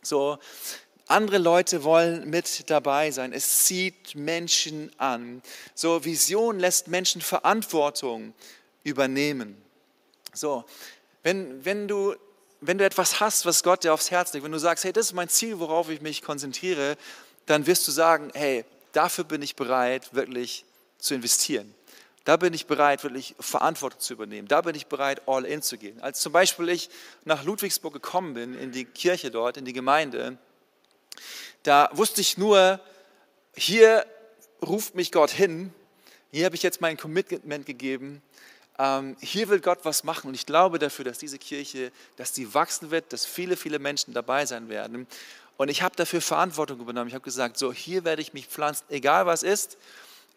So, 0.00 0.38
andere 1.08 1.38
Leute 1.38 1.82
wollen 1.82 2.30
mit 2.30 2.70
dabei 2.70 3.10
sein. 3.10 3.32
Es 3.32 3.64
zieht 3.64 4.14
Menschen 4.14 4.92
an. 4.96 5.42
So, 5.74 6.04
Vision 6.04 6.60
lässt 6.60 6.86
Menschen 6.86 7.20
Verantwortung 7.20 8.32
übernehmen. 8.84 9.60
So, 10.32 10.64
wenn, 11.24 11.64
wenn 11.64 11.88
du 11.88 12.14
wenn 12.60 12.78
du 12.78 12.84
etwas 12.84 13.20
hast, 13.20 13.46
was 13.46 13.62
Gott 13.62 13.84
dir 13.84 13.94
aufs 13.94 14.10
Herz 14.10 14.32
legt, 14.32 14.44
wenn 14.44 14.52
du 14.52 14.58
sagst, 14.58 14.84
hey, 14.84 14.92
das 14.92 15.06
ist 15.06 15.12
mein 15.12 15.28
Ziel, 15.28 15.58
worauf 15.58 15.88
ich 15.88 16.00
mich 16.00 16.22
konzentriere, 16.22 16.96
dann 17.46 17.66
wirst 17.66 17.86
du 17.88 17.92
sagen, 17.92 18.30
hey, 18.34 18.64
dafür 18.92 19.24
bin 19.24 19.42
ich 19.42 19.56
bereit, 19.56 20.14
wirklich 20.14 20.64
zu 20.98 21.14
investieren. 21.14 21.74
Da 22.24 22.36
bin 22.36 22.52
ich 22.52 22.66
bereit, 22.66 23.02
wirklich 23.02 23.34
Verantwortung 23.40 24.00
zu 24.00 24.12
übernehmen. 24.12 24.46
Da 24.46 24.60
bin 24.60 24.74
ich 24.74 24.86
bereit, 24.86 25.22
all 25.26 25.46
in 25.46 25.62
zu 25.62 25.78
gehen. 25.78 26.00
Als 26.02 26.20
zum 26.20 26.32
Beispiel 26.32 26.68
ich 26.68 26.90
nach 27.24 27.44
Ludwigsburg 27.44 27.94
gekommen 27.94 28.34
bin, 28.34 28.54
in 28.54 28.72
die 28.72 28.84
Kirche 28.84 29.30
dort, 29.30 29.56
in 29.56 29.64
die 29.64 29.72
Gemeinde, 29.72 30.36
da 31.62 31.88
wusste 31.92 32.20
ich 32.20 32.36
nur, 32.36 32.78
hier 33.56 34.04
ruft 34.62 34.94
mich 34.94 35.12
Gott 35.12 35.30
hin, 35.30 35.72
hier 36.30 36.44
habe 36.44 36.54
ich 36.54 36.62
jetzt 36.62 36.80
mein 36.80 36.96
Commitment 36.96 37.66
gegeben, 37.66 38.22
hier 39.20 39.48
will 39.48 39.60
Gott 39.60 39.80
was 39.82 40.04
machen 40.04 40.28
und 40.28 40.34
ich 40.34 40.46
glaube 40.46 40.78
dafür, 40.78 41.04
dass 41.04 41.18
diese 41.18 41.38
Kirche, 41.38 41.92
dass 42.16 42.32
die 42.32 42.54
wachsen 42.54 42.90
wird, 42.90 43.12
dass 43.12 43.26
viele, 43.26 43.56
viele 43.56 43.78
Menschen 43.78 44.14
dabei 44.14 44.46
sein 44.46 44.68
werden. 44.68 45.06
Und 45.56 45.68
ich 45.68 45.82
habe 45.82 45.94
dafür 45.94 46.22
Verantwortung 46.22 46.80
übernommen. 46.80 47.08
Ich 47.08 47.14
habe 47.14 47.24
gesagt, 47.24 47.58
so 47.58 47.72
hier 47.72 48.04
werde 48.04 48.22
ich 48.22 48.32
mich 48.32 48.46
pflanzen, 48.46 48.84
egal 48.88 49.26
was 49.26 49.42
ist, 49.42 49.76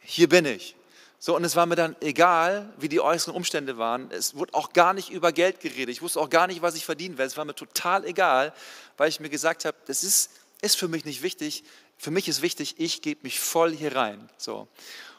hier 0.01 0.27
bin 0.27 0.45
ich. 0.45 0.75
So, 1.19 1.37
und 1.37 1.45
es 1.45 1.55
war 1.55 1.65
mir 1.65 1.77
dann 1.77 1.95
egal, 2.01 2.69
wie 2.77 2.89
die 2.89 2.99
äußeren 2.99 3.33
Umstände 3.33 3.77
waren. 3.77 4.11
Es 4.11 4.35
wurde 4.35 4.53
auch 4.53 4.73
gar 4.73 4.93
nicht 4.93 5.09
über 5.09 5.31
Geld 5.31 5.61
geredet. 5.61 5.87
Ich 5.87 6.01
wusste 6.01 6.19
auch 6.19 6.29
gar 6.29 6.47
nicht, 6.47 6.61
was 6.61 6.75
ich 6.75 6.83
verdienen 6.83 7.17
werde. 7.17 7.29
Es 7.29 7.37
war 7.37 7.45
mir 7.45 7.55
total 7.55 8.03
egal, 8.03 8.53
weil 8.97 9.07
ich 9.07 9.21
mir 9.21 9.29
gesagt 9.29 9.63
habe, 9.63 9.77
das 9.85 10.03
ist, 10.03 10.31
ist 10.59 10.75
für 10.75 10.89
mich 10.89 11.05
nicht 11.05 11.21
wichtig. 11.21 11.63
Für 11.97 12.11
mich 12.11 12.27
ist 12.27 12.41
wichtig, 12.41 12.75
ich 12.77 13.01
gebe 13.01 13.21
mich 13.23 13.39
voll 13.39 13.73
hier 13.73 13.95
rein. 13.95 14.29
So. 14.37 14.67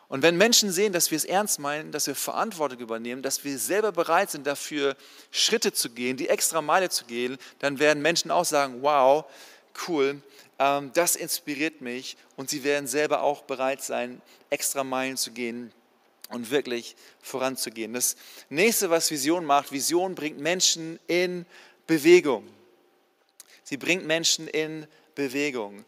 Und 0.08 0.22
wenn 0.22 0.36
Menschen 0.36 0.70
sehen, 0.70 0.92
dass 0.92 1.10
wir 1.10 1.16
es 1.16 1.24
ernst 1.24 1.58
meinen, 1.58 1.90
dass 1.90 2.06
wir 2.06 2.14
Verantwortung 2.14 2.78
übernehmen, 2.78 3.22
dass 3.22 3.44
wir 3.44 3.58
selber 3.58 3.90
bereit 3.92 4.30
sind, 4.30 4.46
dafür 4.46 4.96
Schritte 5.30 5.72
zu 5.72 5.90
gehen, 5.90 6.16
die 6.16 6.28
extra 6.28 6.60
Meile 6.60 6.90
zu 6.90 7.04
gehen, 7.04 7.38
dann 7.58 7.78
werden 7.78 8.02
Menschen 8.02 8.30
auch 8.30 8.44
sagen, 8.44 8.82
wow, 8.82 9.24
cool, 9.88 10.22
ähm, 10.58 10.90
das 10.94 11.16
inspiriert 11.16 11.80
mich 11.80 12.16
und 12.36 12.50
sie 12.50 12.64
werden 12.64 12.86
selber 12.86 13.22
auch 13.22 13.42
bereit 13.42 13.82
sein, 13.82 14.20
extra 14.50 14.84
Meilen 14.84 15.16
zu 15.16 15.32
gehen 15.32 15.72
und 16.28 16.50
wirklich 16.50 16.96
voranzugehen. 17.22 17.92
Das 17.92 18.16
nächste, 18.48 18.90
was 18.90 19.10
Vision 19.10 19.44
macht, 19.44 19.72
Vision 19.72 20.14
bringt 20.14 20.38
Menschen 20.38 20.98
in 21.06 21.46
Bewegung. 21.86 22.46
Sie 23.62 23.76
bringt 23.76 24.06
Menschen 24.06 24.48
in 24.48 24.86
Bewegung. 25.14 25.84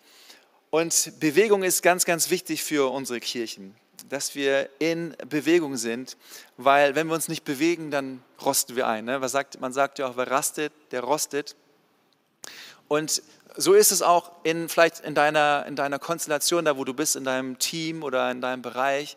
Und 0.71 1.13
Bewegung 1.21 1.63
ist 1.63 1.83
ganz, 1.83 2.05
ganz 2.05 2.31
wichtig 2.31 2.63
für 2.63 2.91
unsere 2.93 3.21
Kirchen, 3.21 3.75
dass 4.09 4.35
wir 4.35 4.69
in 4.79 5.17
Bewegung 5.29 5.77
sind, 5.77 6.17
weil 6.57 6.95
wenn 6.95 7.07
wir 7.09 7.15
uns 7.15 7.29
nicht 7.29 7.45
bewegen, 7.45 7.91
dann 7.91 8.23
rosten 8.45 8.77
wir 8.77 8.87
ein. 8.87 9.05
Ne? 9.05 9.21
Was 9.21 9.33
sagt, 9.33 9.61
man 9.61 9.73
sagt 9.73 9.99
ja 9.99 10.09
auch, 10.09 10.17
wer 10.17 10.31
rastet, 10.31 10.73
der 10.91 11.03
rostet. 11.03 11.57
Und 12.89 13.23
so 13.57 13.75
ist 13.75 13.91
es 13.91 14.03
auch 14.03 14.33
in, 14.45 14.69
vielleicht 14.69 15.01
in 15.01 15.15
deiner, 15.15 15.65
in 15.67 15.77
deiner 15.77 15.99
Konstellation, 15.99 16.65
da 16.65 16.77
wo 16.77 16.85
du 16.85 16.95
bist, 16.95 17.17
in 17.17 17.25
deinem 17.25 17.59
Team 17.59 18.03
oder 18.03 18.31
in 18.31 18.41
deinem 18.41 18.63
Bereich. 18.63 19.17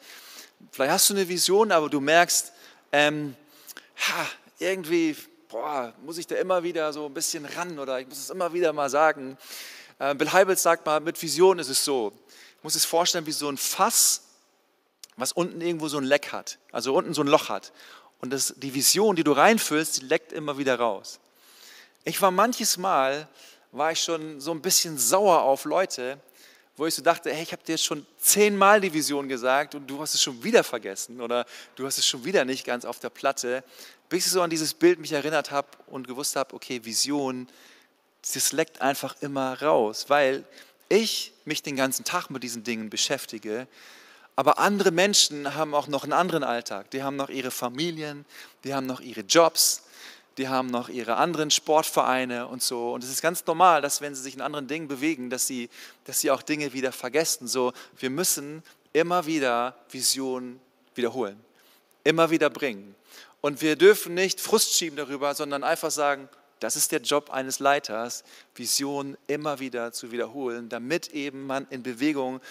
Vielleicht 0.71 0.91
hast 0.91 1.09
du 1.09 1.13
eine 1.13 1.27
Vision, 1.27 1.71
aber 1.71 1.89
du 1.89 1.99
merkst, 1.99 2.51
ähm, 2.91 3.35
ha, 3.97 4.25
irgendwie 4.59 5.15
boah, 5.49 5.93
muss 6.03 6.17
ich 6.17 6.27
da 6.27 6.35
immer 6.35 6.63
wieder 6.63 6.93
so 6.93 7.07
ein 7.07 7.13
bisschen 7.13 7.45
ran 7.45 7.79
oder 7.79 7.99
ich 7.99 8.07
muss 8.07 8.19
es 8.19 8.29
immer 8.29 8.53
wieder 8.53 8.71
mal 8.71 8.89
sagen. 8.89 9.37
Äh, 9.97 10.15
Bill 10.15 10.31
Heibels 10.31 10.63
sagt 10.63 10.85
mal, 10.85 10.99
mit 10.99 11.21
Vision 11.21 11.59
ist 11.59 11.69
es 11.69 11.83
so. 11.83 12.13
Ich 12.57 12.63
muss 12.63 12.75
es 12.75 12.85
vorstellen 12.85 13.25
wie 13.25 13.31
so 13.31 13.49
ein 13.49 13.57
Fass, 13.57 14.21
was 15.20 15.32
unten 15.32 15.61
irgendwo 15.61 15.88
so 15.88 15.97
ein 15.97 16.03
Leck 16.03 16.32
hat, 16.32 16.59
also 16.72 16.95
unten 16.95 17.13
so 17.13 17.22
ein 17.22 17.28
Loch 17.28 17.49
hat. 17.49 17.72
Und 18.22 18.32
das, 18.32 18.53
die 18.57 18.74
Vision, 18.74 19.15
die 19.15 19.24
du 19.24 19.32
reinfüllst, 19.32 20.01
die 20.01 20.05
leckt 20.05 20.34
immer 20.34 20.57
wieder 20.57 20.80
raus. 20.80 21.20
Ich 22.03 22.22
war 22.22 22.32
manches 22.32 22.78
Mal, 22.78 23.28
war 23.72 23.91
ich 23.91 24.01
schon 24.01 24.39
so 24.41 24.51
ein 24.51 24.61
bisschen 24.61 24.97
sauer 24.97 25.41
auf 25.41 25.65
Leute, 25.65 26.20
wo 26.76 26.86
ich 26.86 26.95
so 26.95 27.01
dachte, 27.01 27.32
hey, 27.34 27.43
ich 27.43 27.51
habe 27.51 27.61
dir 27.63 27.74
jetzt 27.74 27.84
schon 27.84 28.05
zehnmal 28.17 28.80
die 28.80 28.93
Vision 28.93 29.28
gesagt 29.28 29.76
und 29.76 29.86
du 29.88 29.99
hast 29.99 30.13
es 30.13 30.22
schon 30.22 30.41
wieder 30.43 30.63
vergessen 30.63 31.20
oder 31.20 31.45
du 31.76 31.86
hast 31.86 31.97
es 31.97 32.07
schon 32.07 32.24
wieder 32.24 32.45
nicht 32.45 32.65
ganz 32.65 32.86
auf 32.86 32.99
der 32.99 33.09
Platte, 33.09 33.63
bis 34.07 34.26
ich 34.26 34.32
so 34.32 34.41
an 34.41 34.49
dieses 34.49 34.74
Bild 34.74 34.97
mich 34.99 35.11
erinnert 35.11 35.51
habe 35.51 35.67
und 35.88 36.07
gewusst 36.07 36.38
habe, 36.38 36.55
okay, 36.55 36.84
Vision, 36.86 37.47
das 38.34 38.53
leckt 38.53 38.82
einfach 38.82 39.15
immer 39.22 39.61
raus, 39.61 40.05
weil 40.07 40.45
ich 40.88 41.34
mich 41.45 41.61
den 41.61 41.76
ganzen 41.76 42.05
Tag 42.05 42.30
mit 42.30 42.43
diesen 42.43 42.63
Dingen 42.63 42.89
beschäftige, 42.89 43.67
aber 44.39 44.57
andere 44.57 44.91
Menschen 44.91 45.53
haben 45.55 45.75
auch 45.75 45.89
noch 45.89 46.03
einen 46.03 46.13
anderen 46.13 46.45
Alltag. 46.45 46.89
Die 46.91 47.03
haben 47.03 47.17
noch 47.17 47.27
ihre 47.27 47.51
Familien, 47.51 48.23
die 48.63 48.73
haben 48.73 48.85
noch 48.85 49.01
ihre 49.01 49.19
Jobs, 49.19 49.83
die 50.37 50.47
haben 50.47 50.67
noch 50.67 50.87
ihre 50.87 51.17
anderen 51.17 51.51
Sportvereine 51.51 52.47
und 52.47 52.63
so. 52.63 52.93
Und 52.93 53.03
es 53.03 53.09
ist 53.09 53.21
ganz 53.21 53.45
normal, 53.45 53.81
dass 53.81 53.99
wenn 53.99 54.15
sie 54.15 54.21
sich 54.21 54.35
in 54.35 54.39
anderen 54.39 54.69
Dingen 54.69 54.87
bewegen, 54.87 55.29
dass 55.29 55.45
sie, 55.45 55.69
dass 56.05 56.21
sie 56.21 56.31
auch 56.31 56.41
Dinge 56.41 56.71
wieder 56.71 56.93
vergessen. 56.93 57.49
So, 57.49 57.73
wir 57.97 58.09
müssen 58.09 58.63
immer 58.93 59.25
wieder 59.25 59.75
Visionen 59.89 60.61
wiederholen, 60.95 61.37
immer 62.05 62.29
wieder 62.29 62.49
bringen. 62.49 62.95
Und 63.41 63.59
wir 63.61 63.75
dürfen 63.75 64.13
nicht 64.13 64.39
Frust 64.39 64.73
schieben 64.73 64.95
darüber, 64.95 65.35
sondern 65.35 65.65
einfach 65.65 65.91
sagen, 65.91 66.29
das 66.60 66.76
ist 66.76 66.91
der 66.91 67.01
Job 67.01 67.30
eines 67.30 67.60
Leiters, 67.60 68.24
Visionen 68.55 69.18
immer 69.28 69.60
wieder 69.60 69.91
zu 69.91 70.12
wiederholen, 70.12 70.70
damit 70.70 71.10
eben 71.10 71.45
man 71.45 71.68
in 71.70 71.84
Bewegung 71.84 72.41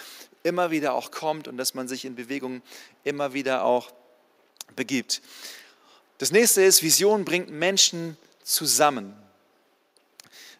immer 0.43 0.71
wieder 0.71 0.93
auch 0.93 1.11
kommt 1.11 1.47
und 1.47 1.57
dass 1.57 1.73
man 1.73 1.87
sich 1.87 2.05
in 2.05 2.15
Bewegung 2.15 2.61
immer 3.03 3.33
wieder 3.33 3.63
auch 3.63 3.91
begibt. 4.75 5.21
Das 6.17 6.31
nächste 6.31 6.61
ist, 6.61 6.83
Vision 6.83 7.23
bringt 7.23 7.49
Menschen 7.49 8.17
zusammen. 8.43 9.15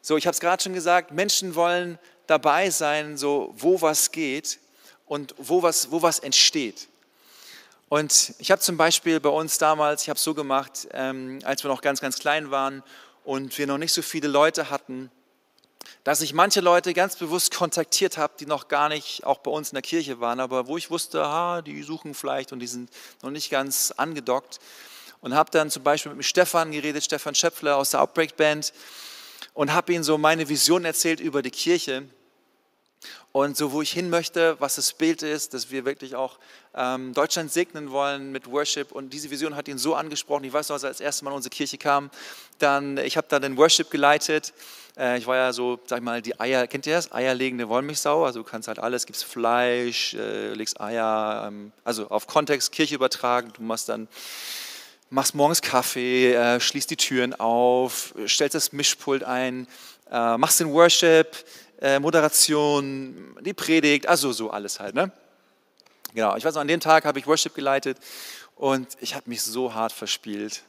So, 0.02 0.16
ich 0.16 0.26
habe 0.26 0.34
es 0.34 0.40
gerade 0.40 0.64
schon 0.64 0.74
gesagt, 0.74 1.12
Menschen 1.12 1.56
wollen 1.56 2.00
dabei 2.28 2.70
sein, 2.70 3.18
so 3.18 3.54
wo 3.58 3.82
was 3.82 4.12
geht 4.12 4.60
und 5.06 5.34
wo 5.38 5.64
was, 5.64 5.92
wo 5.92 6.02
was 6.02 6.20
entsteht. 6.20 6.88
Und 7.90 8.36
ich 8.38 8.52
habe 8.52 8.62
zum 8.62 8.78
Beispiel 8.78 9.20
bei 9.20 9.30
uns 9.30 9.58
damals, 9.58 10.04
ich 10.04 10.10
habe 10.10 10.18
es 10.18 10.24
so 10.24 10.36
gemacht, 10.36 10.88
ähm, 10.92 11.40
als 11.44 11.64
wir 11.64 11.70
noch 11.70 11.82
ganz, 11.82 12.00
ganz 12.00 12.20
klein 12.20 12.52
waren 12.52 12.84
und 13.30 13.60
wir 13.60 13.68
noch 13.68 13.78
nicht 13.78 13.94
so 13.94 14.02
viele 14.02 14.28
Leute 14.28 14.72
hatten, 14.72 15.12
dass 16.04 16.22
ich 16.22 16.34
manche 16.34 16.62
Leute 16.62 16.96
ganz 16.96 17.16
bewusst 17.16 17.54
kontaktiert 17.54 18.18
habe, 18.18 18.34
die 18.40 18.48
noch 18.48 18.70
gar 18.70 18.90
nicht 18.90 19.24
auch 19.24 19.38
bei 19.38 19.52
uns 19.52 19.70
in 19.70 19.76
der 19.76 19.84
Kirche 19.84 20.20
waren, 20.20 20.40
aber 20.40 20.66
wo 20.66 20.78
ich 20.78 20.90
wusste, 20.90 21.24
aha, 21.24 21.62
die 21.62 21.84
suchen 21.84 22.16
vielleicht 22.16 22.54
und 22.54 22.60
die 22.60 22.66
sind 22.66 22.90
noch 23.22 23.30
nicht 23.30 23.52
ganz 23.52 23.92
angedockt. 23.92 24.60
Und 25.22 25.36
habe 25.36 25.52
dann 25.52 25.70
zum 25.70 25.84
Beispiel 25.84 26.16
mit 26.16 26.26
Stefan 26.26 26.72
geredet, 26.72 27.04
Stefan 27.04 27.36
Schöpfler 27.36 27.78
aus 27.78 27.92
der 27.92 28.02
Outbreak 28.02 28.36
Band 28.36 28.74
und 29.54 29.74
habe 29.74 29.94
ihm 29.94 30.02
so 30.02 30.18
meine 30.18 30.50
Vision 30.50 30.84
erzählt 30.84 31.20
über 31.20 31.44
die 31.44 31.52
Kirche 31.52 32.10
und 33.32 33.56
so 33.56 33.72
wo 33.72 33.82
ich 33.82 33.92
hin 33.92 34.10
möchte, 34.10 34.56
was 34.60 34.76
das 34.76 34.94
Bild 34.94 35.22
ist, 35.22 35.54
dass 35.54 35.70
wir 35.70 35.86
wirklich 35.86 36.16
auch 36.16 36.40
ähm, 36.76 37.14
Deutschland 37.14 37.52
segnen 37.52 37.92
wollen 37.92 38.32
mit 38.32 38.50
Worship 38.50 38.92
und 38.92 39.12
diese 39.14 39.30
Vision 39.30 39.56
hat 39.56 39.68
ihn 39.68 39.78
so 39.78 39.96
angesprochen. 39.96 40.44
Ich 40.46 40.54
weiß 40.54 40.70
noch, 40.70 40.76
als 40.76 40.84
er 40.84 40.90
das 40.90 41.00
erste 41.00 41.26
Mal 41.26 41.32
in 41.32 41.38
unsere 41.38 41.54
Kirche 41.54 41.78
kam, 41.78 42.10
dann 42.58 42.98
ich 42.98 43.18
habe 43.18 43.28
da 43.30 43.40
den 43.40 43.58
Worship 43.58 43.92
geleitet. 43.92 44.54
Äh, 44.98 45.20
ich 45.20 45.28
war 45.28 45.36
ja 45.36 45.54
so, 45.54 45.80
sag 45.86 46.00
ich 46.00 46.04
mal, 46.04 46.22
die 46.22 46.40
Eier, 46.40 46.66
kennt 46.68 46.88
ihr 46.88 46.96
das? 46.96 47.12
Eierlegende 47.12 47.70
Wollmilchsau. 47.70 48.26
Also 48.26 48.40
du 48.40 48.46
kannst 48.46 48.68
halt 48.68 48.80
alles, 48.80 49.06
gibst 49.06 49.26
Fleisch, 49.26 50.16
äh, 50.16 50.54
legst 50.54 50.82
Eier, 50.82 51.46
ähm, 51.48 51.72
also 51.84 52.10
auf 52.10 52.26
Kontext 52.26 52.72
Kirche 52.72 52.96
übertragen. 52.96 53.52
Du 53.54 53.62
machst 53.62 53.90
dann 53.90 54.08
machst 55.12 55.36
morgens 55.36 55.62
Kaffee, 55.62 56.34
äh, 56.34 56.60
schließt 56.60 56.90
die 56.90 56.98
Türen 56.98 57.34
auf, 57.34 58.14
stellst 58.28 58.56
das 58.56 58.72
Mischpult 58.74 59.24
ein, 59.24 59.68
äh, 60.12 60.38
machst 60.38 60.60
den 60.60 60.72
Worship, 60.72 61.36
äh, 61.82 62.00
Moderation, 62.00 63.36
die 63.42 63.54
Predigt, 63.54 64.08
also 64.08 64.32
so 64.32 64.50
alles 64.50 64.80
halt. 64.80 64.96
Ne? 64.96 65.12
Genau, 66.14 66.36
ich 66.36 66.44
weiß 66.44 66.56
noch, 66.56 66.62
an 66.62 66.68
dem 66.68 66.80
Tag 66.80 67.06
habe 67.06 67.20
ich 67.20 67.28
Worship 67.28 67.54
geleitet 67.54 67.98
und 68.56 68.88
ich 69.00 69.16
habe 69.16 69.30
mich 69.30 69.42
so 69.42 69.74
hart 69.74 69.92
verspielt. 69.92 70.64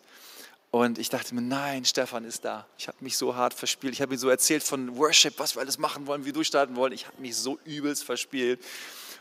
Und 0.70 1.00
ich 1.00 1.08
dachte 1.08 1.34
mir, 1.34 1.40
nein, 1.40 1.84
Stefan 1.84 2.24
ist 2.24 2.44
da. 2.44 2.64
Ich 2.78 2.86
habe 2.86 2.98
mich 3.00 3.16
so 3.16 3.34
hart 3.34 3.54
verspielt. 3.54 3.92
Ich 3.92 4.00
habe 4.00 4.14
ihm 4.14 4.18
so 4.18 4.28
erzählt 4.28 4.62
von 4.62 4.96
Worship, 4.96 5.34
was 5.38 5.56
wir 5.56 5.62
alles 5.62 5.78
machen 5.78 6.06
wollen, 6.06 6.22
wie 6.22 6.26
wir 6.26 6.32
durchstarten 6.32 6.76
wollen. 6.76 6.92
Ich 6.92 7.08
habe 7.08 7.20
mich 7.20 7.36
so 7.36 7.58
übelst 7.64 8.04
verspielt. 8.04 8.60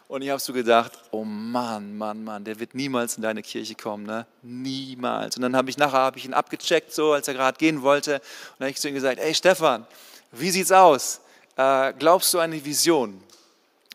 Und 0.08 0.22
ich 0.22 0.30
habe 0.30 0.40
so 0.40 0.54
gedacht, 0.54 0.92
oh 1.10 1.24
Mann, 1.24 1.98
Mann, 1.98 2.24
Mann, 2.24 2.44
der 2.44 2.60
wird 2.60 2.76
niemals 2.76 3.16
in 3.16 3.24
deine 3.24 3.42
Kirche 3.42 3.74
kommen, 3.74 4.06
ne? 4.06 4.28
Niemals. 4.44 5.38
Und 5.38 5.42
dann 5.42 5.56
habe 5.56 5.70
ich 5.70 5.78
nachher 5.78 6.00
hab 6.00 6.18
ich 6.18 6.26
ihn 6.26 6.34
abgecheckt, 6.34 6.94
so 6.94 7.14
als 7.14 7.28
er 7.28 7.34
gerade 7.34 7.58
gehen 7.58 7.82
wollte. 7.82 8.16
Und 8.16 8.22
dann 8.60 8.66
habe 8.66 8.72
ich 8.72 8.78
zu 8.78 8.88
ihm 8.88 8.96
gesagt, 8.96 9.20
hey 9.20 9.34
Stefan, 9.34 9.88
wie 10.32 10.52
sieht's 10.52 10.72
aus? 10.72 11.22
Äh, 11.60 11.94
glaubst 12.00 12.34
du 12.34 12.40
an 12.40 12.52
die 12.52 12.64
Vision? 12.64 13.22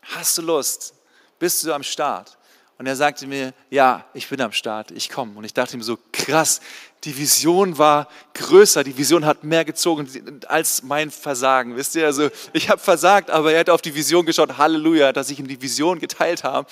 Hast 0.03 0.37
du 0.37 0.43
Lust? 0.43 0.93
Bist 1.39 1.63
du 1.63 1.73
am 1.73 1.81
Start? 1.81 2.37
Und 2.77 2.85
er 2.85 2.95
sagte 2.95 3.25
mir, 3.25 3.55
ja, 3.71 4.05
ich 4.13 4.29
bin 4.29 4.39
am 4.39 4.51
Start, 4.51 4.91
ich 4.91 5.09
komme. 5.09 5.35
Und 5.35 5.45
ich 5.45 5.53
dachte 5.53 5.75
mir 5.75 5.83
so, 5.83 5.97
krass, 6.13 6.61
die 7.05 7.17
Vision 7.17 7.75
war 7.79 8.07
größer, 8.35 8.83
die 8.83 8.95
Vision 8.95 9.25
hat 9.25 9.43
mehr 9.43 9.65
gezogen 9.65 10.07
als 10.47 10.83
mein 10.83 11.09
Versagen. 11.09 11.75
Wisst 11.75 11.95
ihr, 11.95 12.05
also 12.05 12.29
ich 12.53 12.69
habe 12.69 12.79
versagt, 12.79 13.31
aber 13.31 13.51
er 13.51 13.61
hat 13.61 13.71
auf 13.71 13.81
die 13.81 13.95
Vision 13.95 14.27
geschaut, 14.27 14.59
Halleluja, 14.59 15.11
dass 15.11 15.31
ich 15.31 15.39
ihm 15.39 15.47
die 15.47 15.59
Vision 15.59 15.97
geteilt 15.97 16.43
habe. 16.43 16.69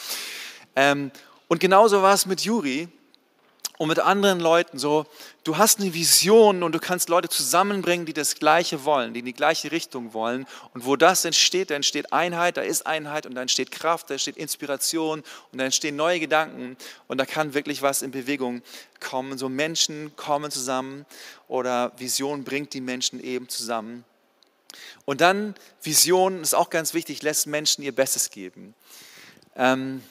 Ähm, 0.75 1.09
und 1.47 1.59
genauso 1.59 2.03
war 2.03 2.13
es 2.13 2.27
mit 2.27 2.41
Juri 2.41 2.87
und 3.79 3.87
mit 3.87 3.99
anderen 3.99 4.39
Leuten 4.39 4.77
so, 4.77 5.05
du 5.43 5.57
hast 5.57 5.79
eine 5.79 5.93
Vision 5.93 6.61
und 6.61 6.73
du 6.73 6.79
kannst 6.79 7.09
Leute 7.09 7.27
zusammenbringen, 7.27 8.05
die 8.05 8.13
das 8.13 8.35
Gleiche 8.35 8.85
wollen, 8.85 9.13
die 9.13 9.21
in 9.21 9.25
die 9.25 9.33
gleiche 9.33 9.71
Richtung 9.71 10.13
wollen. 10.13 10.45
Und 10.73 10.85
wo 10.85 10.95
das 10.95 11.25
entsteht, 11.25 11.71
da 11.71 11.75
entsteht 11.75 12.13
Einheit, 12.13 12.57
da 12.57 12.61
ist 12.61 12.85
Einheit 12.85 13.25
und 13.25 13.33
da 13.33 13.41
entsteht 13.41 13.71
Kraft, 13.71 14.09
da 14.09 14.13
entsteht 14.13 14.37
Inspiration 14.37 15.23
und 15.51 15.57
da 15.57 15.65
entstehen 15.65 15.95
neue 15.95 16.19
Gedanken 16.19 16.77
und 17.07 17.17
da 17.17 17.25
kann 17.25 17.55
wirklich 17.55 17.81
was 17.81 18.03
in 18.03 18.11
Bewegung 18.11 18.61
kommen. 18.99 19.37
So 19.39 19.49
Menschen 19.49 20.15
kommen 20.15 20.51
zusammen 20.51 21.05
oder 21.47 21.91
Vision 21.97 22.43
bringt 22.43 22.73
die 22.73 22.81
Menschen 22.81 23.19
eben 23.23 23.49
zusammen. 23.49 24.05
Und 25.05 25.21
dann 25.21 25.55
Vision 25.81 26.41
ist 26.41 26.53
auch 26.53 26.69
ganz 26.69 26.93
wichtig, 26.93 27.23
lässt 27.23 27.47
Menschen 27.47 27.83
ihr 27.83 27.93
Bestes 27.93 28.29
geben. 28.29 28.75
Ähm, 29.55 30.03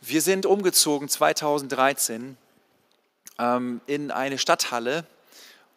wir 0.00 0.22
sind 0.22 0.46
umgezogen 0.46 1.08
2013 1.08 2.36
ähm, 3.38 3.80
in 3.86 4.10
eine 4.10 4.38
Stadthalle. 4.38 5.04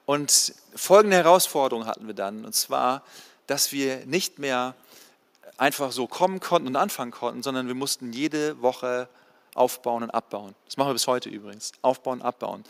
Und 0.06 0.54
folgende 0.76 1.18
Herausforderung 1.18 1.86
hatten 1.86 2.08
wir 2.08 2.14
dann, 2.14 2.46
und 2.46 2.54
zwar, 2.54 3.04
dass 3.48 3.72
wir 3.72 4.06
nicht 4.06 4.40
mehr 4.40 4.76
einfach 5.58 5.92
so 5.92 6.08
kommen 6.08 6.40
konnten 6.40 6.68
und 6.68 6.76
anfangen 6.76 7.12
konnten, 7.12 7.44
sondern 7.44 7.68
wir 7.68 7.76
mussten 7.76 8.14
jede 8.14 8.62
Woche 8.62 9.08
aufbauen 9.54 10.04
und 10.04 10.10
abbauen. 10.10 10.56
Das 10.66 10.78
machen 10.78 10.90
wir 10.90 10.94
bis 10.94 11.08
heute 11.08 11.30
übrigens. 11.30 11.72
Aufbauen, 11.82 12.22
abbauen. 12.22 12.64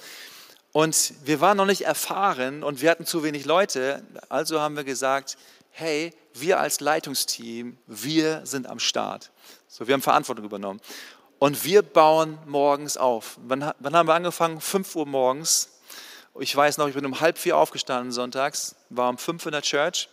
Und 0.74 1.14
wir 1.24 1.42
waren 1.42 1.58
noch 1.58 1.66
nicht 1.66 1.82
erfahren 1.82 2.64
und 2.64 2.82
wir 2.82 2.90
hatten 2.90 3.06
zu 3.06 3.24
wenig 3.24 3.46
Leute, 3.46 4.04
also 4.30 4.62
haben 4.62 4.76
wir 4.76 4.84
gesagt, 4.84 5.38
hey, 5.72 6.14
wir 6.34 6.60
als 6.60 6.80
Leitungsteam, 6.80 7.78
wir 7.88 8.46
sind 8.46 8.68
am 8.68 8.80
Start. 8.80 9.32
So, 9.68 9.88
wir 9.88 9.94
haben 9.94 10.02
Verantwortung 10.02 10.46
übernommen. 10.46 10.82
Und 11.42 11.66
wir 11.66 11.82
bauen 11.82 12.38
morgens 12.46 12.98
auf. 12.98 13.40
Wann, 13.42 13.74
wann 13.80 13.96
haben 13.96 14.08
wir 14.08 14.14
angefangen? 14.14 14.62
5 14.62 14.96
Uhr 14.96 15.08
morgens. 15.08 15.72
Ich 16.40 16.56
weiß 16.56 16.78
noch, 16.78 16.88
ich 16.88 16.94
bin 16.94 17.04
um 17.04 17.20
halb 17.20 17.40
vier 17.40 17.58
aufgestanden 17.58 18.12
sonntags, 18.12 18.76
war 18.92 19.10
um 19.10 19.18
fünf 19.18 19.44
in 19.48 19.52
der 19.52 19.64
Church. 19.64 20.08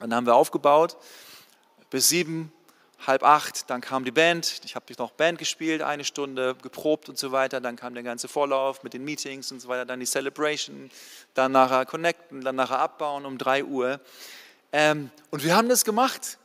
Dann 0.00 0.12
haben 0.12 0.26
wir 0.26 0.34
aufgebaut. 0.34 0.96
Bis 1.90 2.08
sieben 2.08 2.52
halb 3.06 3.22
acht, 3.22 3.70
dann 3.70 3.80
kam 3.80 4.04
die 4.04 4.10
Band, 4.10 4.62
ich 4.64 4.74
habe 4.74 4.92
noch 4.98 5.12
Band 5.12 5.38
gespielt, 5.38 5.82
eine 5.82 6.04
Stunde 6.04 6.56
geprobt 6.60 7.08
und 7.08 7.16
so 7.16 7.30
weiter, 7.30 7.60
dann 7.60 7.76
kam 7.76 7.94
der 7.94 8.02
ganze 8.02 8.26
Vorlauf 8.26 8.82
mit 8.82 8.92
den 8.92 9.04
Meetings 9.04 9.52
und 9.52 9.60
so 9.60 9.68
weiter, 9.68 9.86
dann 9.86 10.00
die 10.00 10.06
Celebration, 10.06 10.90
dann 11.34 11.52
nachher 11.52 11.86
connecten, 11.86 12.40
dann 12.40 12.56
nachher 12.56 12.80
abbauen 12.80 13.24
um 13.24 13.38
drei 13.38 13.62
Uhr. 13.62 14.00
Ähm, 14.72 15.10
und 15.30 15.44
wir 15.44 15.54
haben 15.54 15.68
das 15.68 15.84
gemacht. 15.84 16.38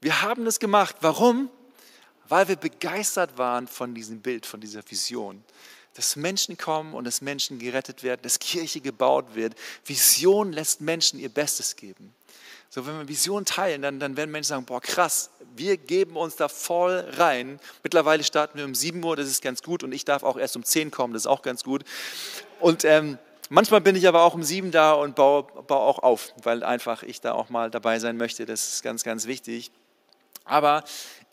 Wir 0.00 0.22
haben 0.22 0.44
das 0.44 0.60
gemacht. 0.60 0.98
Warum? 1.00 1.50
Weil 2.28 2.48
wir 2.48 2.56
begeistert 2.56 3.36
waren 3.38 3.68
von 3.68 3.94
diesem 3.94 4.20
Bild, 4.20 4.46
von 4.46 4.60
dieser 4.60 4.82
Vision. 4.88 5.44
Dass 5.94 6.16
Menschen 6.16 6.56
kommen 6.56 6.94
und 6.94 7.04
dass 7.04 7.20
Menschen 7.20 7.58
gerettet 7.58 8.02
werden, 8.02 8.20
dass 8.22 8.38
Kirche 8.38 8.80
gebaut 8.80 9.34
wird. 9.34 9.54
Vision 9.84 10.52
lässt 10.52 10.80
Menschen 10.80 11.20
ihr 11.20 11.28
Bestes 11.28 11.76
geben. 11.76 12.14
So, 12.74 12.84
wenn 12.86 12.98
wir 12.98 13.06
Vision 13.06 13.44
teilen, 13.44 13.82
dann, 13.82 14.00
dann 14.00 14.16
werden 14.16 14.32
Menschen 14.32 14.48
sagen, 14.48 14.64
boah, 14.64 14.80
krass, 14.80 15.30
wir 15.54 15.76
geben 15.76 16.16
uns 16.16 16.34
da 16.34 16.48
voll 16.48 17.06
rein. 17.12 17.60
Mittlerweile 17.84 18.24
starten 18.24 18.58
wir 18.58 18.64
um 18.64 18.74
7 18.74 19.00
Uhr, 19.04 19.14
das 19.14 19.28
ist 19.28 19.42
ganz 19.42 19.62
gut. 19.62 19.84
Und 19.84 19.92
ich 19.92 20.04
darf 20.04 20.24
auch 20.24 20.36
erst 20.36 20.56
um 20.56 20.64
10 20.64 20.90
kommen, 20.90 21.12
das 21.12 21.22
ist 21.22 21.26
auch 21.28 21.42
ganz 21.42 21.62
gut. 21.62 21.84
Und 22.58 22.84
ähm, 22.84 23.16
manchmal 23.48 23.80
bin 23.80 23.94
ich 23.94 24.08
aber 24.08 24.22
auch 24.22 24.34
um 24.34 24.42
7 24.42 24.72
da 24.72 24.94
und 24.94 25.14
baue, 25.14 25.44
baue 25.44 25.78
auch 25.78 26.00
auf, 26.00 26.32
weil 26.42 26.64
einfach 26.64 27.04
ich 27.04 27.20
da 27.20 27.32
auch 27.32 27.48
mal 27.48 27.70
dabei 27.70 28.00
sein 28.00 28.16
möchte. 28.16 28.44
Das 28.44 28.66
ist 28.72 28.82
ganz, 28.82 29.04
ganz 29.04 29.26
wichtig. 29.26 29.70
Aber 30.44 30.82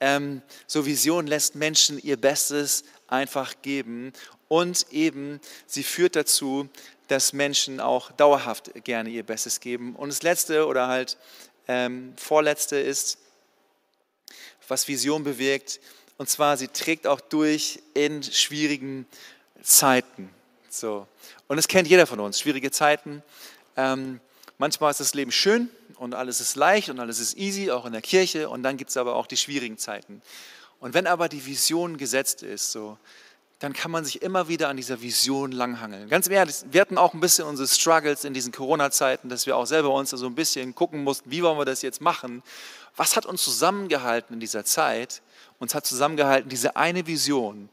ähm, 0.02 0.42
so 0.68 0.86
Vision 0.86 1.28
lässt 1.28 1.56
Menschen 1.56 1.98
ihr 2.00 2.18
Bestes 2.18 2.84
einfach 3.08 3.62
geben 3.62 4.12
und 4.48 4.88
eben 4.92 5.40
sie 5.68 5.84
führt 5.84 6.16
dazu, 6.16 6.68
dass 7.08 7.34
Menschen 7.34 7.80
auch 7.80 8.12
dauerhaft 8.12 8.84
gerne 8.84 9.10
ihr 9.10 9.24
Bestes 9.24 9.60
geben. 9.60 9.96
Und 9.96 10.10
das 10.10 10.24
Letzte 10.24 10.66
oder 10.66 10.88
halt 10.88 11.18
ähm, 11.68 12.14
Vorletzte 12.18 12.78
ist, 12.78 13.20
was 14.68 14.88
Vision 14.88 15.24
bewirkt, 15.24 15.80
und 16.18 16.30
zwar 16.30 16.58
sie 16.58 16.68
trägt 16.68 17.06
auch 17.06 17.22
durch 17.22 17.82
in 17.94 18.24
schwierigen 18.24 19.06
Zeiten. 19.62 20.30
So. 20.70 21.08
Und 21.48 21.58
das 21.58 21.68
kennt 21.68 21.88
jeder 21.88 22.08
von 22.08 22.20
uns, 22.20 22.40
schwierige 22.40 22.72
Zeiten. 22.72 23.22
Ähm, 23.78 24.20
manchmal 24.58 24.92
ist 24.92 25.00
das 25.00 25.14
Leben 25.14 25.32
schön 25.32 25.70
und 26.02 26.16
alles 26.16 26.42
ist 26.42 26.56
leicht 26.56 26.90
und 26.90 27.00
alles 27.00 27.20
ist 27.20 27.38
easy, 27.38 27.70
auch 27.70 27.86
in 27.86 27.92
der 27.92 28.02
Kirche. 28.02 28.50
Und 28.50 28.64
dann 28.64 28.76
gibt 28.76 28.90
es 28.90 28.98
aber 28.98 29.16
auch 29.16 29.28
die 29.28 29.38
schwierigen 29.38 29.78
Zeiten. 29.78 30.24
Und 30.80 30.96
wenn 30.96 31.06
aber 31.06 31.30
die 31.30 31.46
Vision 31.46 31.98
gesetzt 31.98 32.42
ist, 32.42 32.72
so, 32.72 32.98
dann 33.60 33.74
kann 33.74 33.92
man 33.92 34.04
sich 34.04 34.24
immer 34.24 34.48
wieder 34.48 34.70
an 34.70 34.78
dieser 34.78 35.04
Vision 35.04 35.52
langhangeln. 35.52 36.10
Ganz 36.10 36.28
ehrlich, 36.28 36.56
wir 36.72 36.82
hatten 36.82 36.98
auch 36.98 37.14
ein 37.14 37.20
bisschen 37.20 37.46
unsere 37.46 37.68
Struggles 37.68 38.24
in 38.24 38.34
diesen 38.34 38.52
Corona-Zeiten, 38.52 39.30
dass 39.30 39.46
wir 39.46 39.56
auch 39.56 39.68
selber 39.68 39.94
uns 39.94 40.10
so 40.10 40.26
ein 40.26 40.34
bisschen 40.34 40.74
gucken 40.74 41.04
mussten, 41.04 41.30
wie 41.30 41.44
wollen 41.44 41.60
wir 41.60 41.66
das 41.66 41.84
jetzt 41.84 42.02
machen? 42.02 42.42
Was 42.96 43.16
hat 43.16 43.28
uns 43.28 43.44
zusammengehalten 43.44 44.34
in 44.34 44.40
dieser 44.40 44.66
Zeit? 44.66 45.22
Uns 45.60 45.76
hat 45.76 45.86
zusammengehalten 45.86 46.50
diese 46.50 46.78
eine 46.78 47.06
Vision, 47.06 47.70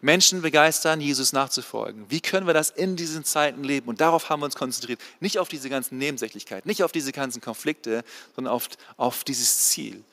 Menschen 0.00 0.42
begeistern, 0.42 1.00
Jesus 1.00 1.32
nachzufolgen. 1.32 2.04
Wie 2.10 2.20
können 2.20 2.46
wir 2.46 2.54
das 2.54 2.70
in 2.70 2.96
diesen 2.96 3.24
Zeiten 3.24 3.64
leben? 3.64 3.88
Und 3.88 4.00
darauf 4.00 4.28
haben 4.28 4.40
wir 4.40 4.44
uns 4.44 4.54
konzentriert. 4.54 5.00
Nicht 5.20 5.38
auf 5.38 5.48
diese 5.48 5.70
ganzen 5.70 5.98
Nebensächlichkeiten, 5.98 6.68
nicht 6.68 6.82
auf 6.82 6.92
diese 6.92 7.12
ganzen 7.12 7.40
Konflikte, 7.40 8.04
sondern 8.34 8.52
auf, 8.52 8.68
auf 8.96 9.24
dieses 9.24 9.68
Ziel. 9.68 10.04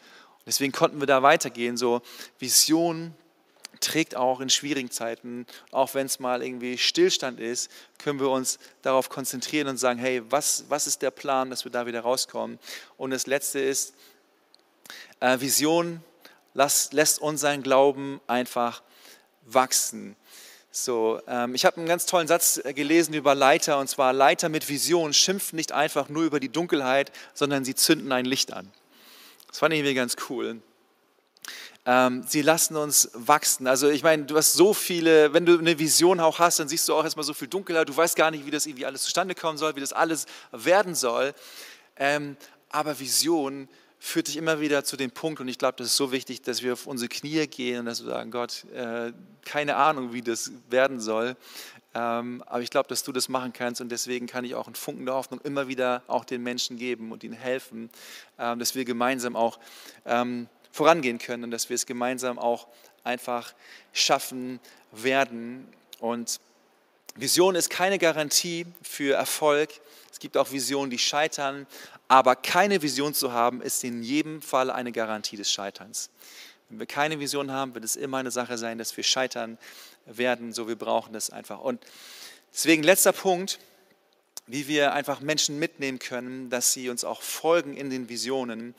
deswegen 0.46 0.72
konnten 0.72 1.00
wir 1.00 1.08
da 1.08 1.22
weitergehen, 1.22 1.78
so 1.78 2.02
Vision, 2.40 3.14
trägt 3.84 4.16
auch 4.16 4.40
in 4.40 4.50
schwierigen 4.50 4.90
Zeiten, 4.90 5.46
auch 5.72 5.94
wenn 5.94 6.06
es 6.06 6.20
mal 6.20 6.42
irgendwie 6.42 6.78
Stillstand 6.78 7.40
ist, 7.40 7.70
können 7.98 8.20
wir 8.20 8.30
uns 8.30 8.58
darauf 8.82 9.10
konzentrieren 9.10 9.68
und 9.68 9.78
sagen, 9.78 10.00
hey, 10.00 10.22
was, 10.30 10.66
was 10.70 10.88
ist 10.88 11.02
der 11.02 11.12
Plan, 11.12 11.50
dass 11.50 11.66
wir 11.66 11.72
da 11.72 11.86
wieder 11.86 12.00
rauskommen? 12.00 12.60
Und 12.98 13.12
das 13.12 13.28
Letzte 13.28 13.60
ist, 13.60 13.94
äh, 15.20 15.40
Vision 15.40 16.02
lass, 16.54 16.94
lässt 16.94 17.20
unseren 17.20 17.62
Glauben 17.62 18.22
einfach 18.28 18.82
wachsen. 19.46 20.16
So, 20.72 21.22
ähm, 21.28 21.54
ich 21.54 21.66
habe 21.66 21.78
einen 21.78 21.86
ganz 21.86 22.08
tollen 22.08 22.28
Satz 22.28 22.60
äh, 22.64 22.74
gelesen 22.74 23.14
über 23.14 23.36
Leiter, 23.36 23.78
und 23.78 23.88
zwar 23.88 24.12
Leiter 24.12 24.50
mit 24.50 24.68
Vision 24.70 25.14
schimpfen 25.14 25.56
nicht 25.56 25.72
einfach 25.72 26.10
nur 26.10 26.24
über 26.24 26.40
die 26.40 26.50
Dunkelheit, 26.50 27.12
sondern 27.36 27.64
sie 27.64 27.76
zünden 27.76 28.12
ein 28.12 28.26
Licht 28.26 28.52
an. 28.54 28.72
Das 29.48 29.60
fand 29.60 29.74
ich 29.74 29.80
irgendwie 29.82 29.94
ganz 29.94 30.16
cool. 30.30 30.62
Ähm, 31.86 32.24
sie 32.28 32.42
lassen 32.42 32.76
uns 32.78 33.12
wachsen. 33.14 33.68
Also 33.68 33.90
ich 33.90 34.04
meine, 34.04 34.24
du 34.24 34.38
hast 34.38 34.54
so 34.54 34.74
viele, 34.74 35.34
wenn 35.34 35.46
du 35.46 35.60
eine 35.60 35.78
Vision 35.78 36.20
auch 36.20 36.40
hast, 36.40 36.60
dann 36.60 36.70
siehst 36.70 36.88
du 36.88 36.96
auch 36.96 37.04
erstmal 37.04 37.26
so 37.26 37.34
viel 37.34 37.50
Dunkelheit. 37.50 37.90
Du 37.90 37.96
weißt 37.96 38.16
gar 38.16 38.32
nicht, 38.32 38.46
wie 38.46 38.52
das 38.52 38.66
irgendwie 38.66 38.86
alles 38.86 39.04
zustande 39.04 39.36
kommen 39.36 39.58
soll, 39.58 39.76
wie 39.76 39.82
das 39.82 39.94
alles 39.94 40.26
werden 40.52 40.96
soll. 40.96 41.34
Ähm, 41.98 42.38
aber 42.70 43.00
Vision 43.00 43.68
führt 44.06 44.28
dich 44.28 44.36
immer 44.36 44.60
wieder 44.60 44.84
zu 44.84 44.98
dem 44.98 45.12
Punkt, 45.12 45.40
und 45.40 45.48
ich 45.48 45.58
glaube, 45.58 45.76
das 45.78 45.88
ist 45.88 45.96
so 45.96 46.12
wichtig, 46.12 46.42
dass 46.42 46.62
wir 46.62 46.74
auf 46.74 46.88
unsere 46.88 47.08
Knie 47.08 47.48
gehen 47.48 47.80
und 47.80 47.86
dass 47.86 48.04
wir 48.04 48.12
sagen, 48.12 48.32
Gott, 48.32 48.66
äh, 48.76 49.14
keine 49.46 49.78
Ahnung, 49.78 50.12
wie 50.12 50.22
das 50.22 50.52
werden 50.70 51.00
soll. 51.00 51.38
Ähm, 51.96 52.44
aber 52.46 52.62
ich 52.62 52.70
glaube, 52.70 52.90
dass 52.90 53.04
du 53.04 53.14
das 53.14 53.30
machen 53.30 53.54
kannst 53.54 53.80
und 53.80 53.90
deswegen 53.90 54.28
kann 54.28 54.44
ich 54.44 54.56
auch 54.56 54.68
einen 54.68 54.76
Funken 54.76 55.06
der 55.06 55.16
Hoffnung 55.16 55.40
immer 55.46 55.70
wieder 55.70 56.04
auch 56.08 56.26
den 56.26 56.44
Menschen 56.44 56.78
geben 56.78 57.14
und 57.14 57.24
ihnen 57.24 57.34
helfen, 57.34 57.90
ähm, 58.38 58.60
dass 58.60 58.76
wir 58.76 58.84
gemeinsam 58.84 59.38
auch 59.38 59.58
ähm, 60.06 60.50
vorangehen 60.74 61.18
können 61.18 61.46
und 61.46 61.52
dass 61.52 61.70
wir 61.70 61.76
es 61.76 61.86
gemeinsam 61.86 62.38
auch 62.38 62.68
einfach 63.06 63.54
schaffen 63.94 64.60
werden. 64.92 65.66
Und 66.00 66.42
Vision 67.16 67.56
ist 67.56 67.70
keine 67.70 68.00
Garantie 68.00 68.66
für 68.82 69.16
Erfolg. 69.16 69.70
Es 70.12 70.20
gibt 70.20 70.36
auch 70.36 70.52
Visionen, 70.52 70.90
die 70.90 71.00
scheitern, 71.00 71.68
aber 72.08 72.36
keine 72.36 72.82
Vision 72.82 73.14
zu 73.14 73.32
haben, 73.32 73.62
ist 73.62 73.84
in 73.84 74.04
jedem 74.04 74.42
Fall 74.42 74.70
eine 74.70 74.92
Garantie 74.92 75.38
des 75.38 75.52
Scheiterns. 75.52 76.10
Wenn 76.70 76.80
wir 76.80 76.86
keine 76.86 77.20
Vision 77.20 77.52
haben, 77.52 77.74
wird 77.76 77.86
es 77.86 77.96
immer 77.96 78.18
eine 78.18 78.32
Sache 78.32 78.58
sein, 78.58 78.78
dass 78.78 78.96
wir 78.98 79.04
scheitern 79.04 79.58
werden. 80.06 80.54
So, 80.54 80.68
wir 80.68 80.76
brauchen 80.76 81.14
das 81.14 81.30
einfach. 81.30 81.60
Und 81.60 81.86
deswegen 82.54 82.84
letzter 82.84 83.12
Punkt, 83.12 83.60
wie 84.48 84.68
wir 84.68 84.94
einfach 84.94 85.22
Menschen 85.22 85.60
mitnehmen 85.60 86.00
können, 86.00 86.50
dass 86.50 86.74
sie 86.74 86.90
uns 86.90 87.04
auch 87.04 87.22
folgen 87.22 87.78
in 87.78 87.90
den 87.90 88.10
Visionen. 88.10 88.76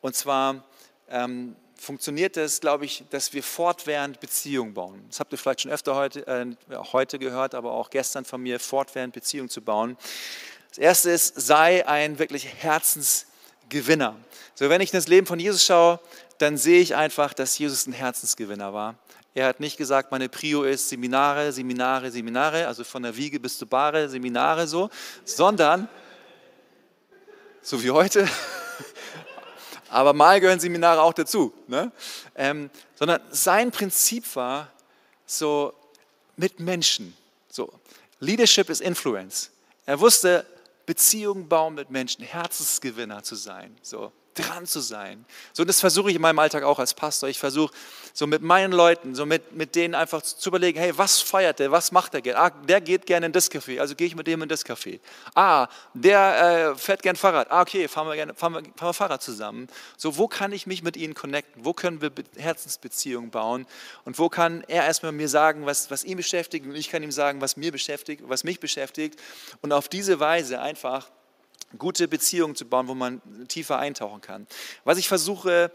Und 0.00 0.14
zwar 0.14 0.64
ähm, 1.08 1.56
funktioniert 1.76 2.36
es, 2.36 2.60
glaube 2.60 2.84
ich, 2.84 3.04
dass 3.10 3.32
wir 3.32 3.42
fortwährend 3.42 4.20
Beziehungen 4.20 4.74
bauen. 4.74 5.04
Das 5.08 5.20
habt 5.20 5.32
ihr 5.32 5.38
vielleicht 5.38 5.62
schon 5.62 5.70
öfter 5.70 5.94
heute, 5.94 6.26
äh, 6.26 6.46
heute 6.92 7.18
gehört, 7.18 7.54
aber 7.54 7.72
auch 7.72 7.90
gestern 7.90 8.24
von 8.24 8.42
mir, 8.42 8.60
fortwährend 8.60 9.14
Beziehungen 9.14 9.48
zu 9.48 9.62
bauen. 9.62 9.96
Das 10.70 10.78
erste 10.78 11.10
ist, 11.10 11.40
sei 11.40 11.86
ein 11.88 12.20
wirklich 12.20 12.46
Herzensgewinner. 12.46 14.16
So, 14.54 14.68
wenn 14.68 14.80
ich 14.80 14.92
in 14.92 14.98
das 14.98 15.08
Leben 15.08 15.26
von 15.26 15.40
Jesus 15.40 15.64
schaue, 15.64 15.98
dann 16.38 16.56
sehe 16.56 16.80
ich 16.80 16.94
einfach, 16.94 17.34
dass 17.34 17.58
Jesus 17.58 17.88
ein 17.88 17.92
Herzensgewinner 17.92 18.72
war. 18.72 18.94
Er 19.34 19.46
hat 19.46 19.58
nicht 19.58 19.76
gesagt, 19.76 20.12
meine 20.12 20.28
Prio 20.28 20.62
ist 20.62 20.88
Seminare, 20.88 21.52
Seminare, 21.52 22.10
Seminare, 22.10 22.68
also 22.68 22.84
von 22.84 23.02
der 23.02 23.16
Wiege 23.16 23.40
bis 23.40 23.58
zur 23.58 23.68
Bahre, 23.68 24.08
Seminare 24.08 24.68
so, 24.68 24.90
sondern, 25.24 25.88
so 27.62 27.82
wie 27.82 27.90
heute, 27.90 28.28
aber 29.88 30.12
mal 30.12 30.40
gehören 30.40 30.60
Seminare 30.60 31.02
auch 31.02 31.12
dazu. 31.12 31.52
Ne? 31.66 31.90
Ähm, 32.36 32.70
sondern 32.94 33.20
sein 33.30 33.72
Prinzip 33.72 34.36
war 34.36 34.70
so 35.26 35.74
mit 36.36 36.60
Menschen. 36.60 37.16
So, 37.48 37.72
Leadership 38.20 38.70
is 38.70 38.80
Influence. 38.80 39.50
Er 39.84 39.98
wusste, 39.98 40.46
Beziehungen 40.86 41.48
bauen 41.48 41.74
mit 41.74 41.90
Menschen, 41.90 42.24
Herzensgewinner 42.24 43.22
zu 43.22 43.34
sein. 43.34 43.76
So, 43.82 44.12
dran 44.34 44.66
zu 44.66 44.80
sein. 44.80 45.24
So, 45.52 45.64
das 45.64 45.80
versuche 45.80 46.10
ich 46.10 46.16
in 46.16 46.22
meinem 46.22 46.38
Alltag 46.38 46.62
auch 46.62 46.78
als 46.78 46.94
Pastor. 46.94 47.28
Ich 47.28 47.38
versuche 47.38 47.72
so 48.12 48.26
mit 48.26 48.42
meinen 48.42 48.72
Leuten, 48.72 49.14
so 49.14 49.26
mit, 49.26 49.52
mit 49.52 49.74
denen 49.74 49.94
einfach 49.94 50.22
zu 50.22 50.48
überlegen, 50.48 50.78
hey, 50.78 50.96
was 50.96 51.20
feiert 51.20 51.58
der, 51.58 51.70
was 51.70 51.92
macht 51.92 52.14
der 52.14 52.22
gerne? 52.22 52.38
Ah, 52.38 52.50
der 52.50 52.80
geht 52.80 53.06
gerne 53.06 53.26
in 53.26 53.32
das 53.32 53.50
Café, 53.50 53.80
also 53.80 53.94
gehe 53.94 54.06
ich 54.06 54.14
mit 54.14 54.26
dem 54.26 54.42
in 54.42 54.48
das 54.48 54.64
Café. 54.64 55.00
Ah, 55.34 55.68
der 55.94 56.72
äh, 56.72 56.78
fährt 56.78 57.02
gern 57.02 57.16
Fahrrad. 57.16 57.50
Ah, 57.50 57.62
okay, 57.62 57.88
fahren 57.88 58.08
wir, 58.08 58.16
gerne, 58.16 58.34
fahren, 58.34 58.54
wir, 58.54 58.62
fahren 58.62 58.88
wir 58.88 58.94
Fahrrad 58.94 59.22
zusammen. 59.22 59.68
So, 59.96 60.16
wo 60.16 60.28
kann 60.28 60.52
ich 60.52 60.66
mich 60.66 60.82
mit 60.82 60.96
ihnen 60.96 61.14
connecten? 61.14 61.64
Wo 61.64 61.72
können 61.72 62.00
wir 62.00 62.10
Herzensbeziehungen 62.36 63.30
bauen? 63.30 63.66
Und 64.04 64.18
wo 64.18 64.28
kann 64.28 64.64
er 64.68 64.84
erstmal 64.84 65.12
mir 65.12 65.28
sagen, 65.28 65.66
was, 65.66 65.90
was 65.90 66.04
ihn 66.04 66.16
beschäftigt 66.16 66.66
und 66.66 66.74
ich 66.74 66.90
kann 66.90 67.02
ihm 67.02 67.12
sagen, 67.12 67.40
was 67.40 67.56
mir 67.56 67.72
beschäftigt, 67.72 68.22
was 68.26 68.44
mich 68.44 68.60
beschäftigt. 68.60 69.20
Und 69.62 69.72
auf 69.72 69.88
diese 69.88 70.20
Weise 70.20 70.60
einfach 70.60 71.10
gute 71.78 72.08
Beziehungen 72.08 72.56
zu 72.56 72.66
bauen, 72.66 72.88
wo 72.88 72.94
man 72.94 73.20
tiefer 73.48 73.78
eintauchen 73.78 74.20
kann. 74.20 74.46
Was 74.84 74.98
ich 74.98 75.08
versuche 75.08 75.70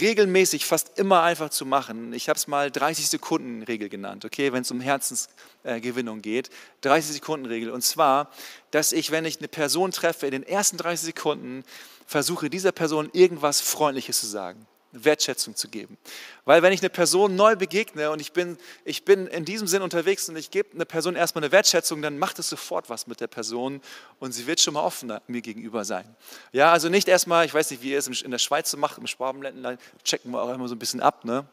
regelmäßig 0.00 0.64
fast 0.64 0.98
immer 0.98 1.22
einfach 1.22 1.50
zu 1.50 1.66
machen, 1.66 2.12
ich 2.12 2.28
habe 2.28 2.36
es 2.36 2.46
mal 2.46 2.70
30 2.70 3.08
Sekunden 3.08 3.62
Regel 3.62 3.88
genannt, 3.88 4.24
okay, 4.24 4.52
wenn 4.52 4.62
es 4.62 4.70
um 4.70 4.80
Herzensgewinnung 4.80 6.22
geht, 6.22 6.50
30 6.82 7.14
Sekunden 7.14 7.46
Regel. 7.46 7.70
Und 7.70 7.82
zwar, 7.82 8.30
dass 8.70 8.92
ich, 8.92 9.10
wenn 9.10 9.24
ich 9.24 9.38
eine 9.38 9.48
Person 9.48 9.90
treffe, 9.90 10.26
in 10.26 10.32
den 10.32 10.44
ersten 10.44 10.76
30 10.76 11.06
Sekunden 11.06 11.64
versuche, 12.06 12.48
dieser 12.48 12.72
Person 12.72 13.10
irgendwas 13.12 13.60
Freundliches 13.60 14.20
zu 14.20 14.26
sagen. 14.26 14.66
Wertschätzung 14.92 15.56
zu 15.56 15.68
geben. 15.68 15.96
Weil 16.44 16.62
wenn 16.62 16.72
ich 16.72 16.80
eine 16.80 16.90
Person 16.90 17.34
neu 17.34 17.56
begegne 17.56 18.10
und 18.10 18.20
ich 18.20 18.32
bin, 18.32 18.58
ich 18.84 19.04
bin 19.04 19.26
in 19.26 19.44
diesem 19.44 19.66
Sinn 19.66 19.82
unterwegs 19.82 20.28
und 20.28 20.36
ich 20.36 20.50
gebe 20.50 20.74
einer 20.74 20.84
Person 20.84 21.16
erstmal 21.16 21.44
eine 21.44 21.52
Wertschätzung, 21.52 22.02
dann 22.02 22.18
macht 22.18 22.38
es 22.38 22.48
sofort 22.48 22.90
was 22.90 23.06
mit 23.06 23.20
der 23.20 23.26
Person 23.26 23.80
und 24.20 24.32
sie 24.32 24.46
wird 24.46 24.60
schon 24.60 24.74
mal 24.74 24.82
offener 24.82 25.22
mir 25.26 25.40
gegenüber 25.40 25.84
sein. 25.84 26.04
Ja, 26.52 26.72
also 26.72 26.88
nicht 26.88 27.08
erstmal, 27.08 27.46
ich 27.46 27.54
weiß 27.54 27.70
nicht, 27.70 27.82
wie 27.82 27.92
ihr 27.92 27.98
es 27.98 28.06
in 28.06 28.30
der 28.30 28.38
Schweiz 28.38 28.70
so 28.70 28.76
macht, 28.76 28.98
im 28.98 29.06
Schwabenländler 29.06 29.78
checken 30.04 30.30
wir 30.30 30.42
auch 30.42 30.52
immer 30.52 30.68
so 30.68 30.74
ein 30.74 30.78
bisschen 30.78 31.00
ab, 31.00 31.24
ne? 31.24 31.46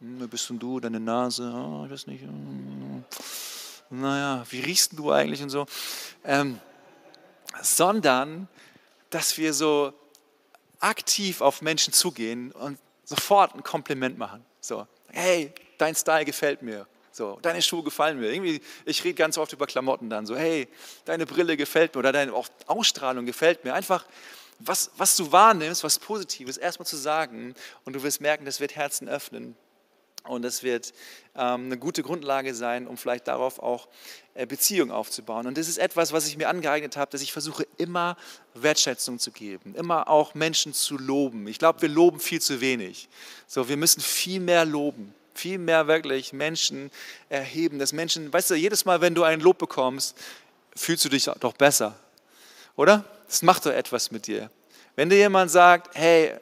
Hm, 0.00 0.16
wer 0.18 0.26
bist 0.26 0.50
denn 0.50 0.58
du, 0.58 0.78
deine 0.78 1.00
Nase, 1.00 1.50
oh, 1.54 1.84
ich 1.86 1.92
weiß 1.92 2.06
nicht. 2.08 2.22
Hm, 2.22 3.04
naja, 3.90 4.44
wie 4.50 4.60
riechst 4.60 4.98
du 4.98 5.12
eigentlich 5.12 5.42
und 5.42 5.50
so. 5.50 5.66
Ähm, 6.24 6.58
sondern, 7.60 8.48
dass 9.10 9.36
wir 9.36 9.52
so 9.52 9.92
aktiv 10.82 11.40
auf 11.40 11.62
Menschen 11.62 11.92
zugehen 11.92 12.52
und 12.52 12.78
sofort 13.04 13.54
ein 13.54 13.62
Kompliment 13.62 14.18
machen. 14.18 14.44
So, 14.60 14.86
hey, 15.08 15.52
dein 15.78 15.94
Style 15.94 16.24
gefällt 16.24 16.62
mir. 16.62 16.86
So, 17.10 17.38
deine 17.42 17.60
Schuhe 17.60 17.82
gefallen 17.82 18.18
mir. 18.18 18.32
Irgendwie, 18.32 18.60
ich 18.86 19.04
rede 19.04 19.14
ganz 19.14 19.36
oft 19.36 19.52
über 19.52 19.66
Klamotten 19.66 20.08
dann 20.08 20.24
so, 20.26 20.34
hey, 20.36 20.66
deine 21.04 21.26
Brille 21.26 21.56
gefällt 21.56 21.94
mir 21.94 21.98
oder 21.98 22.12
deine 22.12 22.32
Ausstrahlung 22.66 23.26
gefällt 23.26 23.64
mir. 23.64 23.74
Einfach, 23.74 24.06
was, 24.58 24.90
was 24.96 25.16
du 25.16 25.30
wahrnimmst, 25.30 25.84
was 25.84 25.98
Positives, 25.98 26.56
erstmal 26.56 26.86
zu 26.86 26.96
sagen 26.96 27.54
und 27.84 27.92
du 27.92 28.02
wirst 28.02 28.20
merken, 28.20 28.44
das 28.44 28.60
wird 28.60 28.76
Herzen 28.76 29.08
öffnen. 29.08 29.56
Und 30.24 30.44
es 30.44 30.62
wird 30.62 30.92
ähm, 31.34 31.66
eine 31.66 31.78
gute 31.78 32.02
Grundlage 32.02 32.54
sein, 32.54 32.86
um 32.86 32.96
vielleicht 32.96 33.26
darauf 33.26 33.58
auch 33.58 33.88
äh, 34.34 34.46
Beziehungen 34.46 34.92
aufzubauen. 34.92 35.46
Und 35.46 35.58
das 35.58 35.68
ist 35.68 35.78
etwas, 35.78 36.12
was 36.12 36.28
ich 36.28 36.36
mir 36.36 36.48
angeeignet 36.48 36.96
habe, 36.96 37.10
dass 37.10 37.22
ich 37.22 37.32
versuche, 37.32 37.66
immer 37.76 38.16
Wertschätzung 38.54 39.18
zu 39.18 39.32
geben, 39.32 39.74
immer 39.74 40.08
auch 40.08 40.34
Menschen 40.34 40.74
zu 40.74 40.96
loben. 40.96 41.48
Ich 41.48 41.58
glaube, 41.58 41.82
wir 41.82 41.88
loben 41.88 42.20
viel 42.20 42.40
zu 42.40 42.60
wenig. 42.60 43.08
So, 43.48 43.68
wir 43.68 43.76
müssen 43.76 44.00
viel 44.00 44.40
mehr 44.40 44.64
loben, 44.64 45.12
viel 45.34 45.58
mehr 45.58 45.88
wirklich 45.88 46.32
Menschen 46.32 46.90
erheben. 47.28 47.80
Dass 47.80 47.92
Menschen, 47.92 48.32
weißt 48.32 48.50
du, 48.50 48.54
jedes 48.54 48.84
Mal, 48.84 49.00
wenn 49.00 49.14
du 49.14 49.24
ein 49.24 49.40
Lob 49.40 49.58
bekommst, 49.58 50.16
fühlst 50.76 51.04
du 51.04 51.08
dich 51.08 51.24
doch 51.40 51.54
besser, 51.54 51.98
oder? 52.76 53.04
Das 53.26 53.42
macht 53.42 53.66
doch 53.66 53.72
etwas 53.72 54.10
mit 54.10 54.26
dir. 54.26 54.50
Wenn 54.94 55.08
dir 55.08 55.16
jemand 55.16 55.50
sagt, 55.50 55.96
hey, 55.96 56.38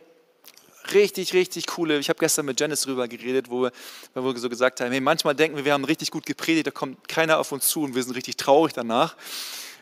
richtig, 0.93 1.33
richtig 1.33 1.67
coole, 1.67 1.99
ich 1.99 2.09
habe 2.09 2.19
gestern 2.19 2.47
mit 2.47 2.61
Janice 2.61 2.83
drüber 2.83 3.09
geredet, 3.09 3.51
wo 3.51 3.63
wir, 3.63 3.73
wo 4.15 4.33
wir 4.33 4.39
so 4.39 4.49
gesagt 4.49 4.81
haben, 4.81 4.91
hey, 4.91 5.01
manchmal 5.01 5.35
denken 5.35 5.57
wir, 5.57 5.65
wir 5.65 5.73
haben 5.73 5.85
richtig 5.85 6.11
gut 6.11 6.27
gepredigt, 6.27 6.67
da 6.67 6.71
kommt 6.71 7.09
keiner 7.09 7.39
auf 7.39 7.53
uns 7.53 7.69
zu 7.69 7.83
und 7.83 7.95
wir 7.95 8.03
sind 8.03 8.15
richtig 8.15 8.37
traurig 8.37 8.73
danach. 8.73 9.17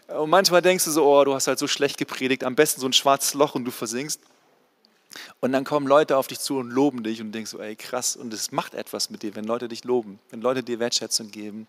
Und 0.09 0.31
manchmal 0.31 0.63
denkst 0.63 0.85
du 0.85 0.91
so, 0.91 1.07
oh, 1.07 1.25
du 1.25 1.35
hast 1.35 1.47
halt 1.47 1.59
so 1.59 1.67
schlecht 1.67 1.99
gepredigt, 1.99 2.43
am 2.45 2.55
besten 2.55 2.81
so 2.81 2.87
ein 2.87 2.95
schwarzes 2.95 3.35
Loch 3.35 3.55
und 3.55 3.65
du 3.65 3.71
versinkst. 3.71 4.21
Und 5.41 5.53
dann 5.53 5.65
kommen 5.65 5.87
Leute 5.87 6.17
auf 6.17 6.27
dich 6.27 6.41
zu 6.41 6.59
und 6.59 6.71
loben 6.71 7.03
dich 7.03 7.21
und 7.21 7.33
denkst 7.33 7.51
so, 7.51 7.61
ey 7.61 7.77
krass, 7.77 8.17
und 8.17 8.33
es 8.33 8.53
macht 8.53 8.75
etwas 8.75 9.11
mit 9.11 9.23
dir, 9.23 9.35
wenn 9.37 9.45
Leute 9.45 9.69
dich 9.69 9.85
loben, 9.85 10.19
wenn 10.31 10.41
Leute 10.41 10.63
dir 10.63 10.79
Wertschätzung 10.79 11.31
geben. 11.31 11.67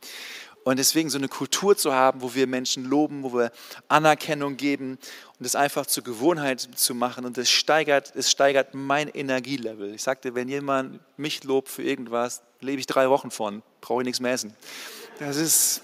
Und 0.65 0.77
deswegen 0.77 1.09
so 1.09 1.17
eine 1.17 1.29
Kultur 1.29 1.77
zu 1.77 1.93
haben, 1.93 2.21
wo 2.21 2.35
wir 2.35 2.45
Menschen 2.45 2.83
loben, 2.85 3.23
wo 3.23 3.33
wir 3.33 3.51
Anerkennung 3.87 4.57
geben 4.57 4.99
und 5.37 5.45
das 5.45 5.55
einfach 5.55 5.85
zur 5.85 6.03
Gewohnheit 6.03 6.59
zu 6.75 6.93
machen 6.93 7.25
und 7.25 7.37
das 7.37 7.49
steigert, 7.49 8.13
es 8.15 8.29
steigert 8.29 8.73
mein 8.73 9.07
Energielevel. 9.07 9.93
Ich 9.93 10.03
sagte, 10.03 10.35
wenn 10.35 10.49
jemand 10.49 10.99
mich 11.17 11.43
lobt 11.45 11.69
für 11.69 11.83
irgendwas, 11.83 12.41
lebe 12.59 12.79
ich 12.79 12.87
drei 12.87 13.09
Wochen 13.09 13.31
von, 13.31 13.63
brauche 13.79 14.01
ich 14.01 14.05
nichts 14.05 14.19
mehr 14.19 14.33
essen. 14.33 14.53
Das 15.19 15.37
ist, 15.37 15.81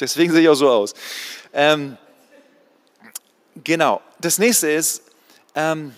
deswegen 0.00 0.32
sehe 0.32 0.42
ich 0.42 0.48
auch 0.48 0.54
so 0.54 0.70
aus. 0.70 0.94
Ähm, 1.52 1.98
genau. 3.62 4.00
Das 4.20 4.38
nächste 4.38 4.70
ist, 4.70 5.02
ähm, 5.54 5.94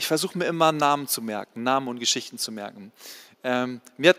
ich 0.00 0.06
versuche 0.06 0.38
mir 0.38 0.46
immer 0.46 0.72
Namen 0.72 1.08
zu 1.08 1.20
merken, 1.20 1.62
Namen 1.62 1.86
und 1.88 2.00
Geschichten 2.00 2.38
zu 2.38 2.50
merken. 2.50 2.90
Ähm, 3.44 3.82
mir 3.98 4.10
hat 4.10 4.16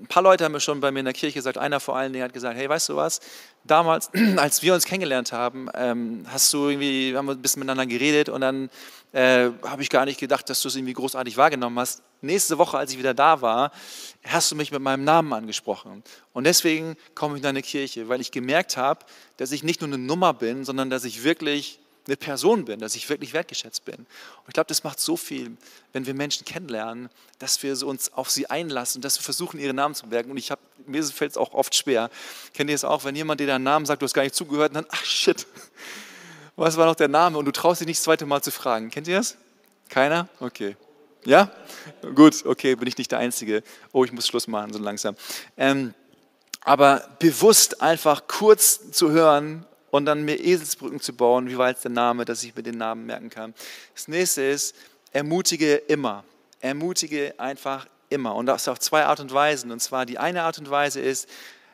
ein 0.00 0.06
paar 0.06 0.22
Leute 0.22 0.44
haben 0.44 0.52
mir 0.52 0.60
schon 0.60 0.78
bei 0.78 0.92
mir 0.92 1.00
in 1.00 1.04
der 1.04 1.14
Kirche 1.14 1.34
gesagt, 1.34 1.58
einer 1.58 1.80
vor 1.80 1.96
allen 1.96 2.12
Dingen 2.12 2.24
hat 2.24 2.32
gesagt, 2.32 2.56
hey, 2.56 2.68
weißt 2.68 2.90
du 2.90 2.94
was, 2.94 3.18
damals, 3.64 4.08
als 4.36 4.62
wir 4.62 4.72
uns 4.72 4.84
kennengelernt 4.84 5.32
haben, 5.32 5.68
ähm, 5.74 6.24
hast 6.28 6.52
du 6.52 6.68
irgendwie, 6.68 7.16
haben 7.16 7.26
wir 7.26 7.32
ein 7.32 7.42
bisschen 7.42 7.58
miteinander 7.58 7.86
geredet 7.86 8.28
und 8.28 8.40
dann 8.40 8.70
äh, 9.12 9.50
habe 9.64 9.82
ich 9.82 9.90
gar 9.90 10.04
nicht 10.04 10.20
gedacht, 10.20 10.48
dass 10.48 10.62
du 10.62 10.68
es 10.68 10.76
irgendwie 10.76 10.92
großartig 10.92 11.36
wahrgenommen 11.36 11.80
hast. 11.80 12.02
Nächste 12.20 12.56
Woche, 12.58 12.78
als 12.78 12.92
ich 12.92 12.98
wieder 12.98 13.12
da 13.12 13.40
war, 13.40 13.72
hast 14.24 14.52
du 14.52 14.54
mich 14.54 14.70
mit 14.70 14.80
meinem 14.80 15.02
Namen 15.02 15.32
angesprochen. 15.32 16.04
Und 16.34 16.44
deswegen 16.44 16.94
komme 17.16 17.34
ich 17.34 17.38
in 17.38 17.42
deine 17.42 17.62
Kirche, 17.62 18.08
weil 18.08 18.20
ich 18.20 18.30
gemerkt 18.30 18.76
habe, 18.76 19.04
dass 19.38 19.50
ich 19.50 19.64
nicht 19.64 19.80
nur 19.80 19.88
eine 19.88 19.98
Nummer 19.98 20.34
bin, 20.34 20.64
sondern 20.64 20.88
dass 20.88 21.04
ich 21.04 21.24
wirklich 21.24 21.80
eine 22.06 22.16
Person 22.16 22.64
bin, 22.64 22.80
dass 22.80 22.94
ich 22.94 23.08
wirklich 23.08 23.32
wertgeschätzt 23.32 23.84
bin. 23.84 23.96
Und 23.96 24.48
ich 24.48 24.54
glaube, 24.54 24.68
das 24.68 24.84
macht 24.84 25.00
so 25.00 25.16
viel, 25.16 25.56
wenn 25.92 26.06
wir 26.06 26.14
Menschen 26.14 26.44
kennenlernen, 26.44 27.08
dass 27.38 27.62
wir 27.62 27.86
uns 27.86 28.12
auf 28.12 28.30
sie 28.30 28.48
einlassen, 28.48 29.02
dass 29.02 29.18
wir 29.18 29.24
versuchen, 29.24 29.58
ihre 29.58 29.74
Namen 29.74 29.94
zu 29.94 30.06
merken. 30.06 30.30
Und 30.30 30.36
ich 30.36 30.50
habe, 30.50 30.60
mir 30.86 31.02
fällt 31.04 31.32
es 31.32 31.36
auch 31.36 31.52
oft 31.52 31.74
schwer. 31.74 32.10
Kennt 32.54 32.70
ihr 32.70 32.76
es 32.76 32.84
auch, 32.84 33.04
wenn 33.04 33.16
jemand 33.16 33.40
dir 33.40 33.46
deinen 33.46 33.64
Namen 33.64 33.86
sagt, 33.86 34.02
du 34.02 34.04
hast 34.04 34.14
gar 34.14 34.22
nicht 34.22 34.34
zugehört, 34.34 34.70
und 34.70 34.76
dann, 34.76 34.86
ach 34.90 35.04
shit, 35.04 35.46
was 36.56 36.76
war 36.76 36.86
noch 36.86 36.94
der 36.94 37.08
Name? 37.08 37.38
Und 37.38 37.44
du 37.44 37.52
traust 37.52 37.80
dich 37.80 37.86
nicht 37.86 37.98
das 37.98 38.04
zweite 38.04 38.26
Mal 38.26 38.42
zu 38.42 38.50
fragen. 38.50 38.90
Kennt 38.90 39.08
ihr 39.08 39.18
das? 39.18 39.36
Keiner? 39.88 40.28
Okay. 40.40 40.76
Ja? 41.24 41.50
Gut, 42.14 42.46
okay, 42.46 42.76
bin 42.76 42.88
ich 42.88 42.96
nicht 42.96 43.10
der 43.10 43.18
Einzige. 43.18 43.62
Oh, 43.92 44.04
ich 44.04 44.12
muss 44.12 44.26
Schluss 44.26 44.46
machen, 44.46 44.72
so 44.72 44.78
langsam. 44.78 45.16
Ähm, 45.56 45.92
aber 46.60 47.08
bewusst 47.18 47.82
einfach 47.82 48.26
kurz 48.26 48.90
zu 48.90 49.10
hören, 49.10 49.66
und 49.96 50.04
dann 50.04 50.24
mir 50.24 50.38
Eselsbrücken 50.38 51.00
zu 51.00 51.14
bauen. 51.14 51.48
Wie 51.48 51.56
war 51.56 51.70
jetzt 51.70 51.84
der 51.84 51.90
Name, 51.90 52.24
dass 52.24 52.42
ich 52.44 52.54
mir 52.54 52.62
den 52.62 52.76
Namen 52.76 53.06
merken 53.06 53.30
kann? 53.30 53.54
Das 53.94 54.08
nächste 54.08 54.42
ist, 54.42 54.76
ermutige 55.12 55.76
immer. 55.76 56.24
Ermutige 56.60 57.34
einfach 57.38 57.86
immer. 58.10 58.34
Und 58.34 58.46
das 58.46 58.68
auf 58.68 58.78
zwei 58.78 59.06
Art 59.06 59.20
und 59.20 59.32
Weisen. 59.32 59.72
Und 59.72 59.80
zwar 59.80 60.04
die 60.04 60.18
eine 60.18 60.42
Art 60.42 60.58
und 60.58 60.70
Weise 60.70 61.00
ist, 61.00 61.28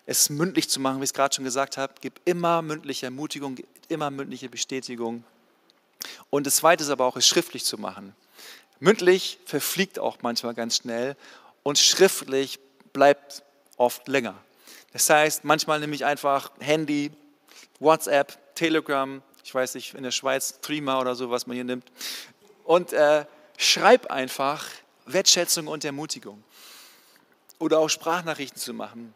es 0.06 0.30
mündlich 0.30 0.68
zu 0.68 0.78
machen, 0.78 1.00
wie 1.00 1.04
ich 1.04 1.10
es 1.10 1.14
gerade 1.14 1.34
schon 1.34 1.44
gesagt 1.44 1.76
habe. 1.76 1.94
Gib 2.00 2.20
immer 2.24 2.62
mündliche 2.62 3.06
Ermutigung, 3.06 3.56
immer 3.88 4.10
mündliche 4.10 4.48
Bestätigung. 4.48 5.24
Und 6.30 6.46
das 6.46 6.56
zweite 6.56 6.84
ist 6.84 6.90
aber 6.90 7.04
auch, 7.04 7.16
es 7.16 7.26
schriftlich 7.26 7.64
zu 7.64 7.76
machen. 7.76 8.14
Mündlich 8.78 9.38
verfliegt 9.46 9.98
auch 9.98 10.18
manchmal 10.22 10.54
ganz 10.54 10.76
schnell 10.76 11.16
und 11.62 11.78
schriftlich 11.78 12.60
bleibt 12.92 13.42
oft 13.76 14.06
länger. 14.08 14.34
Das 14.92 15.08
heißt, 15.08 15.44
manchmal 15.44 15.80
nehme 15.80 15.94
ich 15.94 16.04
einfach 16.04 16.50
Handy, 16.60 17.12
WhatsApp, 17.82 18.54
Telegram, 18.54 19.22
ich 19.44 19.54
weiß 19.54 19.74
nicht, 19.74 19.94
in 19.94 20.02
der 20.02 20.10
Schweiz 20.10 20.60
Threema 20.60 21.00
oder 21.00 21.14
so, 21.14 21.30
was 21.30 21.46
man 21.46 21.54
hier 21.54 21.64
nimmt. 21.64 21.90
Und 22.64 22.92
äh, 22.92 23.24
schreib 23.56 24.06
einfach 24.06 24.66
Wertschätzung 25.06 25.66
und 25.66 25.84
Ermutigung. 25.84 26.42
Oder 27.58 27.78
auch 27.78 27.88
Sprachnachrichten 27.88 28.58
zu 28.58 28.72
machen. 28.72 29.14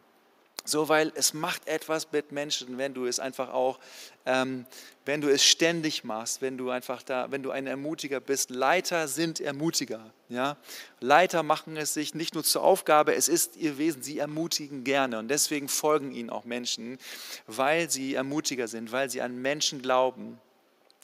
So, 0.67 0.89
weil 0.89 1.13
es 1.15 1.33
macht 1.33 1.65
etwas 1.69 2.11
mit 2.11 2.33
Menschen, 2.33 2.77
wenn 2.77 2.93
du 2.93 3.05
es 3.05 3.21
einfach 3.21 3.53
auch, 3.53 3.79
ähm, 4.25 4.65
wenn 5.05 5.21
du 5.21 5.29
es 5.29 5.41
ständig 5.41 6.03
machst, 6.03 6.41
wenn 6.41 6.57
du 6.57 6.71
einfach 6.71 7.01
da, 7.03 7.31
wenn 7.31 7.41
du 7.41 7.51
ein 7.51 7.67
Ermutiger 7.67 8.19
bist. 8.19 8.49
Leiter 8.49 9.07
sind 9.07 9.39
Ermutiger. 9.39 10.11
Ja? 10.27 10.57
Leiter 10.99 11.41
machen 11.41 11.77
es 11.77 11.93
sich 11.93 12.15
nicht 12.15 12.33
nur 12.33 12.43
zur 12.43 12.63
Aufgabe, 12.63 13.15
es 13.15 13.29
ist 13.29 13.55
ihr 13.55 13.77
Wesen, 13.77 14.03
sie 14.03 14.19
ermutigen 14.19 14.83
gerne. 14.83 15.19
Und 15.19 15.29
deswegen 15.29 15.69
folgen 15.69 16.11
ihnen 16.11 16.29
auch 16.29 16.43
Menschen, 16.43 16.97
weil 17.45 17.89
sie 17.89 18.15
Ermutiger 18.15 18.67
sind, 18.67 18.91
weil 18.91 19.09
sie 19.09 19.21
an 19.21 19.41
Menschen 19.41 19.81
glauben 19.81 20.37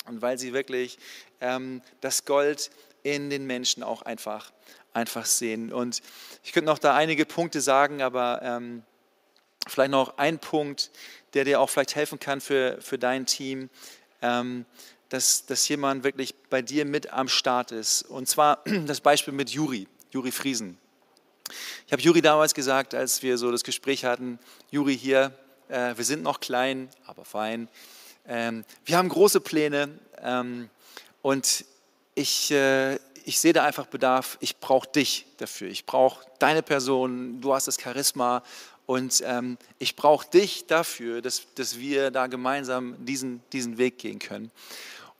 und 0.08 0.22
weil 0.22 0.38
sie 0.38 0.52
wirklich 0.52 1.00
ähm, 1.40 1.82
das 2.02 2.26
Gold 2.26 2.70
in 3.04 3.30
den 3.30 3.48
Menschen 3.48 3.82
auch 3.82 4.02
einfach, 4.02 4.52
einfach 4.92 5.26
sehen. 5.26 5.72
Und 5.72 6.02
ich 6.44 6.52
könnte 6.52 6.70
noch 6.70 6.80
da 6.80 6.96
einige 6.96 7.26
Punkte 7.26 7.62
sagen, 7.62 8.02
aber 8.02 8.42
ähm, 8.44 8.84
Vielleicht 9.68 9.92
noch 9.92 10.18
ein 10.18 10.40
Punkt, 10.40 10.92
der 11.34 11.46
dir 11.46 11.60
auch 11.60 11.70
vielleicht 11.70 11.96
helfen 11.96 12.20
kann 12.20 12.42
für, 12.42 12.78
für 12.82 12.98
dein 12.98 13.26
Team, 13.26 13.70
ähm, 14.22 14.66
dass, 15.10 15.46
dass 15.46 15.68
jemand 15.68 16.04
wirklich 16.04 16.36
bei 16.50 16.62
dir 16.62 16.86
mit 16.86 17.12
am 17.12 17.28
Start 17.28 17.72
ist. 17.72 18.04
Und 18.04 18.28
zwar 18.28 18.64
das 18.88 19.02
Beispiel 19.02 19.34
mit 19.34 19.50
Juri, 19.50 19.88
Juri 20.12 20.32
Friesen. 20.32 20.78
Ich 21.86 21.94
habe 21.94 22.02
Juri 22.02 22.22
damals 22.22 22.54
gesagt, 22.54 22.94
als 22.94 23.22
wir 23.22 23.38
so 23.38 23.52
das 23.52 23.64
Gespräch 23.64 24.06
hatten, 24.06 24.40
Juri 24.72 24.98
hier, 24.98 25.38
äh, 25.70 25.96
wir 25.96 26.06
sind 26.06 26.24
noch 26.24 26.40
klein, 26.40 26.90
aber 27.06 27.26
fein. 27.26 27.68
Ähm, 28.26 28.64
wir 28.86 28.98
haben 28.98 29.10
große 29.10 29.42
Pläne 29.42 30.00
ähm, 30.22 30.70
und 31.22 31.66
ich, 32.16 32.52
äh, 32.52 32.96
ich 33.26 33.40
sehe 33.40 33.54
da 33.54 33.66
einfach 33.66 33.88
Bedarf. 33.88 34.38
Ich 34.40 34.58
brauche 34.58 34.88
dich 34.88 35.26
dafür. 35.38 35.70
Ich 35.70 35.86
brauche 35.86 36.26
deine 36.40 36.64
Person. 36.64 37.42
Du 37.42 37.54
hast 37.54 37.68
das 37.68 37.80
Charisma 37.80 38.44
und 38.86 39.24
ähm, 39.26 39.58
ich 39.80 39.96
brauche 39.96 40.30
dich 40.30 40.68
dafür, 40.68 41.22
dass, 41.22 41.44
dass 41.56 41.80
wir 41.80 42.12
da 42.12 42.28
gemeinsam 42.28 42.96
diesen, 43.06 43.42
diesen 43.52 43.78
Weg 43.78 43.98
gehen 43.98 44.20
können. 44.20 44.52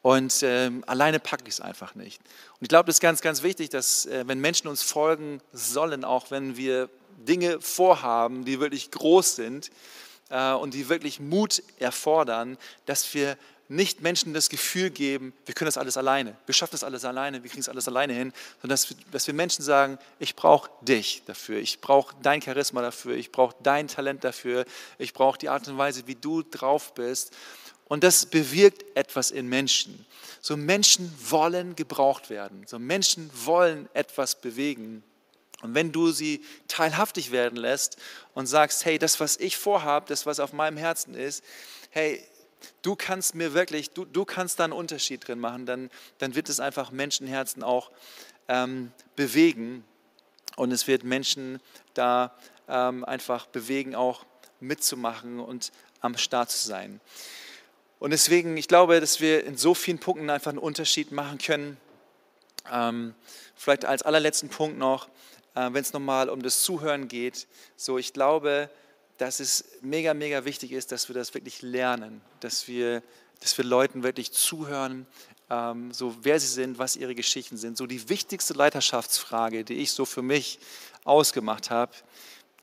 Und 0.02 0.44
ähm, 0.44 0.84
alleine 0.86 1.20
packe 1.20 1.44
ich 1.46 1.54
es 1.54 1.62
einfach 1.62 1.96
nicht. 1.96 2.20
Und 2.20 2.64
ich 2.64 2.68
glaube, 2.68 2.88
das 2.88 2.98
ist 2.98 3.02
ganz, 3.02 3.22
ganz 3.22 3.42
wichtig, 3.42 3.70
dass 3.70 4.06
äh, 4.06 4.26
wenn 4.28 4.40
Menschen 4.40 4.68
uns 4.68 4.82
folgen 4.82 5.40
sollen, 5.54 6.04
auch 6.04 6.30
wenn 6.30 6.58
wir 6.58 6.90
Dinge 7.18 7.62
vorhaben, 7.62 8.44
die 8.44 8.60
wirklich 8.60 8.92
groß 8.92 9.38
sind 9.38 9.72
äh, 10.30 10.52
und 10.52 10.74
die 10.74 10.90
wirklich 10.90 11.22
Mut 11.22 11.64
erfordern, 11.80 12.58
dass 12.86 13.14
wir 13.14 13.38
nicht 13.70 14.02
Menschen 14.02 14.34
das 14.34 14.50
Gefühl 14.50 14.90
geben, 14.90 15.34
wir 15.46 15.56
können 15.56 15.68
das 15.68 15.78
alles 15.78 15.98
alleine, 15.98 16.36
wir 16.46 16.54
schaffen 16.54 16.74
das 16.74 16.84
alles 16.84 17.06
alleine, 17.06 17.44
wir 17.44 17.50
kriegen 17.50 17.62
es 17.62 17.70
alles 17.70 17.88
alleine 17.88 18.14
hin, 18.14 18.34
sondern 18.62 18.74
dass 18.74 18.90
wir, 18.90 18.98
dass 19.12 19.28
wir 19.28 19.34
Menschen 19.34 19.64
sagen, 19.64 19.98
ich 20.20 20.36
brauche 20.36 20.70
dich 20.82 21.24
dafür, 21.26 21.60
ich 21.60 21.80
brauche 21.80 22.16
dein 22.22 22.42
Charisma 22.42 22.82
dafür, 22.82 23.16
ich 23.16 23.32
brauche 23.32 23.56
dein 23.64 23.88
Talent 23.88 24.24
dafür, 24.24 24.66
ich 24.98 25.14
brauche 25.14 25.38
die 25.38 25.50
Art 25.50 25.68
und 25.68 25.78
Weise, 25.78 26.08
wie 26.08 26.16
du 26.16 26.44
drauf 26.44 26.94
bist. 26.94 27.34
Und 27.86 28.04
das 28.04 28.26
bewirkt 28.26 28.84
etwas 28.96 29.32
in 29.32 29.48
Menschen. 29.48 30.06
So 30.42 30.58
Menschen 30.58 31.14
wollen 31.30 31.76
gebraucht 31.76 32.30
werden, 32.30 32.66
so 32.68 32.80
Menschen 32.80 33.30
wollen 33.46 33.90
etwas 33.94 34.36
bewegen. 34.36 35.04
Und 35.62 35.76
wenn 35.76 35.94
du 35.94 36.12
sie 36.12 36.44
teilhaftig 36.68 37.32
werden 37.32 37.56
lässt 37.56 37.96
und 38.34 38.48
sagst, 38.48 38.84
hey, 38.84 39.00
das, 39.00 39.22
was 39.22 39.38
ich 39.38 39.56
vorhabe, 39.56 40.06
das, 40.10 40.26
was 40.26 40.42
auf 40.42 40.52
meinem 40.52 40.76
Herzen 40.76 41.16
ist, 41.16 41.42
hey, 41.92 42.22
du 42.82 42.96
kannst 42.96 43.36
mir 43.36 43.54
wirklich, 43.54 43.92
du, 43.92 44.06
du 44.06 44.26
kannst 44.26 44.60
da 44.60 44.66
einen 44.66 44.74
Unterschied 44.74 45.28
drin 45.28 45.40
machen, 45.40 45.66
dann, 45.66 45.90
dann 46.18 46.36
wird 46.36 46.50
es 46.50 46.60
einfach 46.60 46.92
Menschenherzen 46.92 47.64
auch 47.64 47.92
ähm, 48.48 48.92
bewegen 49.16 49.84
und 50.56 50.72
es 50.72 50.88
wird 50.88 51.04
Menschen 51.04 51.60
da 51.94 52.36
ähm, 52.68 53.04
einfach 53.06 53.48
bewegen, 53.48 53.96
auch 53.96 54.26
mitzumachen 54.60 55.40
und 55.40 55.72
am 56.02 56.18
Start 56.18 56.52
zu 56.52 56.68
sein. 56.68 57.00
Und 58.00 58.12
deswegen, 58.12 58.58
ich 58.58 58.68
glaube, 58.68 59.00
dass 59.00 59.22
wir 59.22 59.46
in 59.46 59.58
so 59.58 59.74
vielen 59.74 60.00
Punkten 60.00 60.30
einfach 60.30 60.50
einen 60.50 60.60
Unterschied 60.60 61.12
machen 61.12 61.38
können. 61.38 61.78
Ähm, 62.72 63.16
vielleicht 63.56 63.86
als 63.86 64.04
allerletzten 64.04 64.50
Punkt 64.50 64.78
noch, 64.78 65.08
äh, 65.56 65.70
wenn 65.72 65.82
es 65.82 65.94
nochmal 65.94 66.30
um 66.30 66.44
das 66.44 66.64
Zuhören 66.64 67.08
geht. 67.08 67.48
So, 67.78 67.98
ich 67.98 68.12
glaube, 68.12 68.70
dass 69.18 69.40
es 69.40 69.66
mega, 69.82 70.14
mega 70.14 70.46
wichtig 70.46 70.72
ist, 70.72 70.92
dass 70.92 71.08
wir 71.08 71.16
das 71.16 71.34
wirklich 71.34 71.62
lernen, 71.62 72.22
dass 72.40 72.68
wir, 72.68 73.04
dass 73.40 73.58
wir 73.58 73.66
Leuten 73.66 74.04
wirklich 74.04 74.32
zuhören, 74.32 75.06
ähm, 75.50 75.92
so 75.94 76.16
wer 76.22 76.40
sie 76.40 76.48
sind, 76.48 76.78
was 76.78 76.96
ihre 76.96 77.16
Geschichten 77.16 77.58
sind. 77.58 77.78
So 77.78 77.86
die 77.86 78.10
wichtigste 78.10 78.54
Leiterschaftsfrage, 78.54 79.64
die 79.64 79.76
ich 79.76 79.92
so 79.92 80.06
für 80.06 80.22
mich 80.22 80.60
ausgemacht 81.04 81.70
habe, 81.70 81.92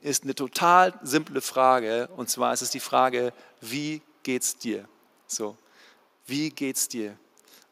ist 0.03 0.24
eine 0.24 0.34
total 0.34 0.98
simple 1.03 1.40
Frage. 1.40 2.09
Und 2.16 2.30
zwar 2.30 2.53
ist 2.53 2.62
es 2.62 2.70
die 2.70 2.80
Frage, 2.80 3.32
wie 3.61 4.03
geht's 4.22 4.57
dir? 4.57 4.88
So, 5.26 5.57
wie 6.26 6.51
geht's 6.51 6.88
dir? 6.88 7.16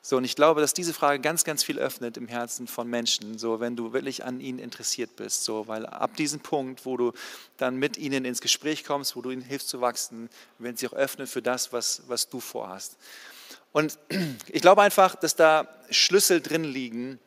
So, 0.08 0.16
und 0.16 0.24
ich 0.24 0.36
glaube, 0.36 0.62
dass 0.62 0.72
diese 0.72 0.94
Frage 0.94 1.20
ganz, 1.20 1.44
ganz 1.44 1.62
viel 1.62 1.78
öffnet 1.78 2.16
im 2.16 2.28
Herzen 2.28 2.66
von 2.66 2.88
Menschen, 2.88 3.36
so 3.36 3.60
wenn 3.60 3.76
du 3.76 3.92
wirklich 3.92 4.24
an 4.24 4.40
ihnen 4.40 4.58
interessiert 4.58 5.16
bist. 5.16 5.44
So, 5.44 5.68
weil 5.68 5.84
ab 5.84 6.16
diesem 6.16 6.40
Punkt, 6.40 6.86
wo 6.86 6.96
du 6.96 7.12
dann 7.58 7.76
mit 7.76 7.98
ihnen 7.98 8.24
ins 8.24 8.40
Gespräch 8.40 8.84
kommst, 8.84 9.16
wo 9.16 9.20
du 9.20 9.28
ihnen 9.28 9.42
hilfst 9.42 9.68
zu 9.68 9.82
wachsen, 9.82 10.30
werden 10.58 10.78
sie 10.78 10.88
auch 10.88 10.94
öffnen 10.94 11.26
für 11.26 11.42
das, 11.42 11.74
was, 11.74 12.04
was 12.06 12.30
du 12.30 12.40
vorhast. 12.40 12.96
Und 13.72 13.98
ich 14.48 14.62
glaube 14.62 14.80
einfach, 14.80 15.14
dass 15.14 15.36
da 15.36 15.68
Schlüssel 15.90 16.40
drin 16.40 16.64
liegen, 16.64 17.18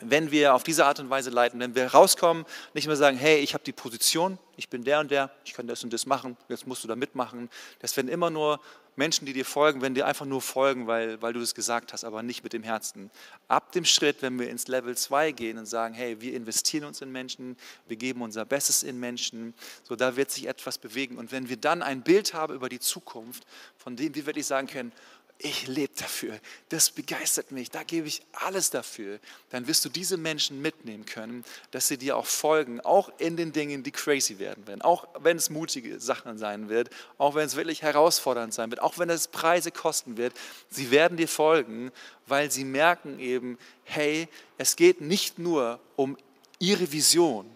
wenn 0.00 0.30
wir 0.30 0.54
auf 0.54 0.62
diese 0.62 0.86
Art 0.86 1.00
und 1.00 1.10
Weise 1.10 1.30
leiten, 1.30 1.58
wenn 1.58 1.74
wir 1.74 1.88
rauskommen, 1.88 2.44
nicht 2.72 2.86
mehr 2.86 2.94
sagen, 2.94 3.16
hey, 3.16 3.38
ich 3.38 3.52
habe 3.52 3.64
die 3.64 3.72
Position, 3.72 4.38
ich 4.56 4.68
bin 4.68 4.84
der 4.84 5.00
und 5.00 5.10
der, 5.10 5.32
ich 5.44 5.54
kann 5.54 5.66
das 5.66 5.82
und 5.82 5.92
das 5.92 6.06
machen, 6.06 6.36
jetzt 6.48 6.68
musst 6.68 6.84
du 6.84 6.88
da 6.88 6.94
mitmachen. 6.94 7.50
Das 7.80 7.96
werden 7.96 8.06
immer 8.06 8.30
nur 8.30 8.60
Menschen, 8.94 9.24
die 9.24 9.32
dir 9.32 9.44
folgen, 9.44 9.80
wenn 9.80 9.94
dir 9.94 10.06
einfach 10.06 10.26
nur 10.26 10.42
folgen, 10.42 10.86
weil, 10.86 11.20
weil 11.22 11.32
du 11.32 11.40
das 11.40 11.54
gesagt 11.54 11.92
hast, 11.92 12.04
aber 12.04 12.22
nicht 12.22 12.44
mit 12.44 12.52
dem 12.52 12.62
Herzen. 12.62 13.10
Ab 13.48 13.72
dem 13.72 13.86
Schritt, 13.86 14.20
wenn 14.20 14.38
wir 14.38 14.50
ins 14.50 14.68
Level 14.68 14.96
2 14.96 15.32
gehen 15.32 15.56
und 15.56 15.66
sagen, 15.66 15.94
hey, 15.94 16.20
wir 16.20 16.34
investieren 16.34 16.84
uns 16.84 17.00
in 17.00 17.10
Menschen, 17.10 17.56
wir 17.88 17.96
geben 17.96 18.20
unser 18.20 18.44
Bestes 18.44 18.82
in 18.82 19.00
Menschen, 19.00 19.54
so 19.82 19.96
da 19.96 20.16
wird 20.16 20.30
sich 20.30 20.46
etwas 20.46 20.76
bewegen. 20.76 21.16
Und 21.16 21.32
wenn 21.32 21.48
wir 21.48 21.56
dann 21.56 21.82
ein 21.82 22.02
Bild 22.02 22.34
haben 22.34 22.54
über 22.54 22.68
die 22.68 22.80
Zukunft, 22.80 23.46
von 23.76 23.96
dem 23.96 24.14
wir 24.14 24.26
wirklich 24.26 24.46
sagen 24.46 24.66
können, 24.66 24.92
ich 25.38 25.66
lebe 25.66 25.92
dafür, 25.96 26.38
das 26.68 26.90
begeistert 26.90 27.50
mich, 27.50 27.70
da 27.70 27.82
gebe 27.82 28.06
ich 28.06 28.22
alles 28.32 28.70
dafür, 28.70 29.18
dann 29.50 29.66
wirst 29.66 29.84
du 29.84 29.88
diese 29.88 30.16
Menschen 30.16 30.62
mitnehmen 30.62 31.04
können, 31.04 31.44
dass 31.72 31.88
sie 31.88 31.98
dir 31.98 32.16
auch 32.16 32.26
folgen, 32.26 32.80
auch 32.80 33.10
in 33.18 33.36
den 33.36 33.52
Dingen, 33.52 33.82
die 33.82 33.90
crazy 33.90 34.38
werden 34.38 34.66
werden, 34.66 34.82
auch 34.82 35.08
wenn 35.18 35.36
es 35.36 35.50
mutige 35.50 35.98
Sachen 35.98 36.38
sein 36.38 36.68
wird, 36.68 36.90
auch 37.18 37.34
wenn 37.34 37.46
es 37.46 37.56
wirklich 37.56 37.82
herausfordernd 37.82 38.54
sein 38.54 38.70
wird, 38.70 38.80
auch 38.80 38.98
wenn 38.98 39.10
es 39.10 39.28
Preise 39.28 39.72
kosten 39.72 40.16
wird, 40.16 40.32
sie 40.70 40.90
werden 40.90 41.16
dir 41.16 41.28
folgen, 41.28 41.90
weil 42.26 42.50
sie 42.50 42.64
merken 42.64 43.18
eben, 43.18 43.58
hey, 43.84 44.28
es 44.58 44.76
geht 44.76 45.00
nicht 45.00 45.38
nur 45.38 45.80
um 45.96 46.16
ihre 46.60 46.92
Vision, 46.92 47.50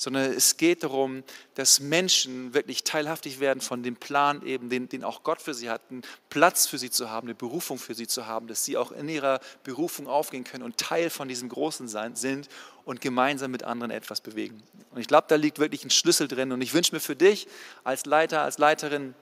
sondern 0.00 0.32
es 0.32 0.56
geht 0.56 0.82
darum, 0.82 1.22
dass 1.56 1.78
Menschen 1.78 2.54
wirklich 2.54 2.84
teilhaftig 2.84 3.38
werden 3.38 3.60
von 3.60 3.82
dem 3.82 3.96
Plan 3.96 4.40
eben, 4.46 4.70
den, 4.70 4.88
den 4.88 5.04
auch 5.04 5.22
Gott 5.24 5.42
für 5.42 5.52
sie 5.52 5.68
hat, 5.68 5.82
einen 5.90 6.00
Platz 6.30 6.66
für 6.66 6.78
sie 6.78 6.88
zu 6.88 7.10
haben, 7.10 7.26
eine 7.26 7.34
Berufung 7.34 7.76
für 7.76 7.94
sie 7.94 8.06
zu 8.06 8.26
haben, 8.26 8.46
dass 8.46 8.64
sie 8.64 8.78
auch 8.78 8.92
in 8.92 9.10
ihrer 9.10 9.40
Berufung 9.62 10.06
aufgehen 10.06 10.44
können 10.44 10.64
und 10.64 10.78
Teil 10.78 11.10
von 11.10 11.28
diesem 11.28 11.50
Großen 11.50 11.86
sein, 11.86 12.16
sind 12.16 12.48
und 12.86 13.02
gemeinsam 13.02 13.50
mit 13.50 13.62
anderen 13.62 13.90
etwas 13.90 14.22
bewegen. 14.22 14.62
Und 14.90 15.02
ich 15.02 15.06
glaube, 15.06 15.26
da 15.28 15.34
liegt 15.34 15.58
wirklich 15.58 15.84
ein 15.84 15.90
Schlüssel 15.90 16.28
drin 16.28 16.50
und 16.52 16.62
ich 16.62 16.72
wünsche 16.72 16.94
mir 16.94 17.00
für 17.00 17.14
dich 17.14 17.46
als 17.84 18.06
Leiter, 18.06 18.40
als 18.40 18.56
Leiterin, 18.56 19.14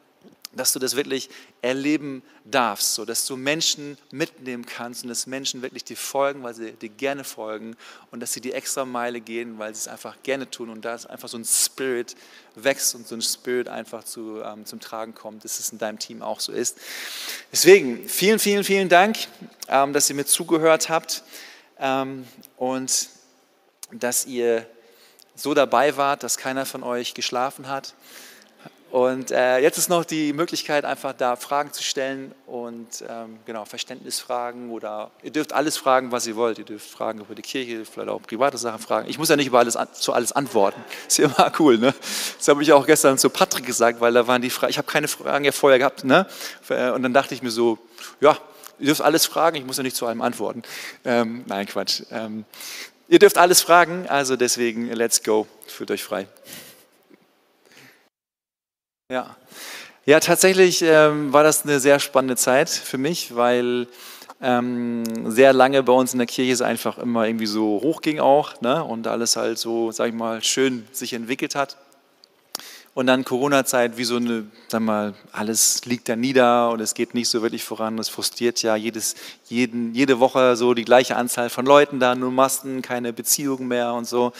dass 0.52 0.72
du 0.72 0.78
das 0.78 0.96
wirklich 0.96 1.28
erleben 1.60 2.22
darfst, 2.44 2.94
so 2.94 3.04
dass 3.04 3.26
du 3.26 3.36
Menschen 3.36 3.98
mitnehmen 4.10 4.64
kannst 4.64 5.02
und 5.02 5.10
dass 5.10 5.26
Menschen 5.26 5.62
wirklich 5.62 5.84
dir 5.84 5.96
folgen, 5.96 6.42
weil 6.42 6.54
sie 6.54 6.72
dir 6.72 6.88
gerne 6.88 7.24
folgen 7.24 7.76
und 8.10 8.20
dass 8.20 8.32
sie 8.32 8.40
die 8.40 8.52
extra 8.52 8.84
Meile 8.84 9.20
gehen, 9.20 9.58
weil 9.58 9.74
sie 9.74 9.80
es 9.80 9.88
einfach 9.88 10.16
gerne 10.22 10.50
tun 10.50 10.70
und 10.70 10.84
da 10.84 10.94
ist 10.94 11.06
einfach 11.06 11.28
so 11.28 11.36
ein 11.36 11.44
Spirit 11.44 12.16
wächst 12.54 12.94
und 12.94 13.06
so 13.06 13.14
ein 13.14 13.22
Spirit 13.22 13.68
einfach 13.68 14.04
zu, 14.04 14.42
ähm, 14.42 14.64
zum 14.64 14.80
Tragen 14.80 15.14
kommt, 15.14 15.44
dass 15.44 15.60
es 15.60 15.70
in 15.70 15.78
deinem 15.78 15.98
Team 15.98 16.22
auch 16.22 16.40
so 16.40 16.52
ist. 16.52 16.78
Deswegen 17.52 18.08
vielen, 18.08 18.38
vielen, 18.38 18.64
vielen 18.64 18.88
Dank, 18.88 19.18
ähm, 19.68 19.92
dass 19.92 20.08
ihr 20.08 20.16
mir 20.16 20.26
zugehört 20.26 20.88
habt 20.88 21.22
ähm, 21.78 22.26
und 22.56 23.08
dass 23.92 24.26
ihr 24.26 24.66
so 25.34 25.54
dabei 25.54 25.96
wart, 25.96 26.22
dass 26.22 26.36
keiner 26.36 26.66
von 26.66 26.82
euch 26.82 27.14
geschlafen 27.14 27.68
hat. 27.68 27.94
Und 28.90 29.30
äh, 29.32 29.58
jetzt 29.58 29.76
ist 29.76 29.90
noch 29.90 30.06
die 30.06 30.32
Möglichkeit, 30.32 30.86
einfach 30.86 31.12
da 31.12 31.36
Fragen 31.36 31.72
zu 31.74 31.82
stellen 31.82 32.34
und 32.46 33.04
ähm, 33.06 33.38
genau, 33.44 33.66
Verständnisfragen 33.66 34.70
oder 34.70 35.10
ihr 35.22 35.30
dürft 35.30 35.52
alles 35.52 35.76
fragen, 35.76 36.10
was 36.10 36.26
ihr 36.26 36.36
wollt. 36.36 36.58
Ihr 36.58 36.64
dürft 36.64 36.88
Fragen 36.88 37.20
über 37.20 37.34
die 37.34 37.42
Kirche, 37.42 37.84
vielleicht 37.84 38.08
auch 38.08 38.22
private 38.22 38.56
Sachen 38.56 38.78
fragen. 38.78 39.10
Ich 39.10 39.18
muss 39.18 39.28
ja 39.28 39.36
nicht 39.36 39.48
über 39.48 39.58
alles 39.58 39.76
zu 39.92 40.14
alles 40.14 40.32
antworten. 40.32 40.82
Ist 41.06 41.18
ja 41.18 41.26
immer 41.26 41.52
cool, 41.58 41.76
ne? 41.76 41.94
Das 42.38 42.48
habe 42.48 42.62
ich 42.62 42.72
auch 42.72 42.86
gestern 42.86 43.18
zu 43.18 43.28
Patrick 43.28 43.66
gesagt, 43.66 44.00
weil 44.00 44.14
da 44.14 44.26
waren 44.26 44.40
die 44.40 44.48
Fragen, 44.48 44.70
ich 44.70 44.78
habe 44.78 44.90
keine 44.90 45.08
Fragen 45.08 45.44
ja 45.44 45.52
vorher 45.52 45.78
gehabt, 45.78 46.04
ne? 46.04 46.26
Und 46.68 47.02
dann 47.02 47.12
dachte 47.12 47.34
ich 47.34 47.42
mir 47.42 47.50
so, 47.50 47.78
ja, 48.22 48.38
ihr 48.78 48.86
dürft 48.86 49.02
alles 49.02 49.26
fragen, 49.26 49.56
ich 49.56 49.66
muss 49.66 49.76
ja 49.76 49.82
nicht 49.82 49.96
zu 49.96 50.06
allem 50.06 50.22
antworten. 50.22 50.62
Ähm, 51.04 51.44
nein, 51.46 51.66
Quatsch. 51.66 52.04
Ähm, 52.10 52.46
ihr 53.08 53.18
dürft 53.18 53.36
alles 53.36 53.60
fragen, 53.60 54.06
also 54.08 54.36
deswegen, 54.36 54.90
let's 54.92 55.22
go, 55.22 55.46
fühlt 55.66 55.90
euch 55.90 56.02
frei. 56.02 56.26
Ja, 59.10 59.34
ja 60.04 60.20
tatsächlich 60.20 60.82
ähm, 60.82 61.32
war 61.32 61.42
das 61.42 61.62
eine 61.64 61.80
sehr 61.80 61.98
spannende 61.98 62.36
Zeit 62.36 62.68
für 62.68 62.98
mich, 62.98 63.34
weil 63.34 63.86
ähm, 64.42 65.02
sehr 65.30 65.54
lange 65.54 65.82
bei 65.82 65.94
uns 65.94 66.12
in 66.12 66.18
der 66.18 66.26
Kirche 66.26 66.52
es 66.52 66.60
einfach 66.60 66.98
immer 66.98 67.26
irgendwie 67.26 67.46
so 67.46 67.80
hoch 67.82 68.02
ging 68.02 68.20
auch 68.20 68.60
ne? 68.60 68.84
und 68.84 69.06
alles 69.06 69.36
halt 69.36 69.58
so, 69.58 69.90
sag 69.92 70.08
ich 70.08 70.14
mal, 70.14 70.44
schön 70.44 70.86
sich 70.92 71.14
entwickelt 71.14 71.54
hat. 71.54 71.78
Und 72.92 73.06
dann 73.06 73.24
Corona-Zeit, 73.24 73.96
wie 73.96 74.04
so 74.04 74.16
eine, 74.16 74.44
sag 74.68 74.82
mal, 74.82 75.14
alles 75.32 75.86
liegt 75.86 76.10
da 76.10 76.14
nieder 76.14 76.68
und 76.68 76.80
es 76.80 76.92
geht 76.92 77.14
nicht 77.14 77.30
so 77.30 77.40
wirklich 77.40 77.64
voran. 77.64 77.98
Es 77.98 78.10
frustriert 78.10 78.60
ja 78.60 78.76
jedes, 78.76 79.14
jeden, 79.46 79.94
jede 79.94 80.20
Woche 80.20 80.54
so 80.54 80.74
die 80.74 80.84
gleiche 80.84 81.16
Anzahl 81.16 81.48
von 81.48 81.64
Leuten 81.64 81.98
da, 81.98 82.14
nur 82.14 82.30
Masten, 82.30 82.82
keine 82.82 83.14
Beziehungen 83.14 83.68
mehr 83.68 83.94
und 83.94 84.06
so. 84.06 84.34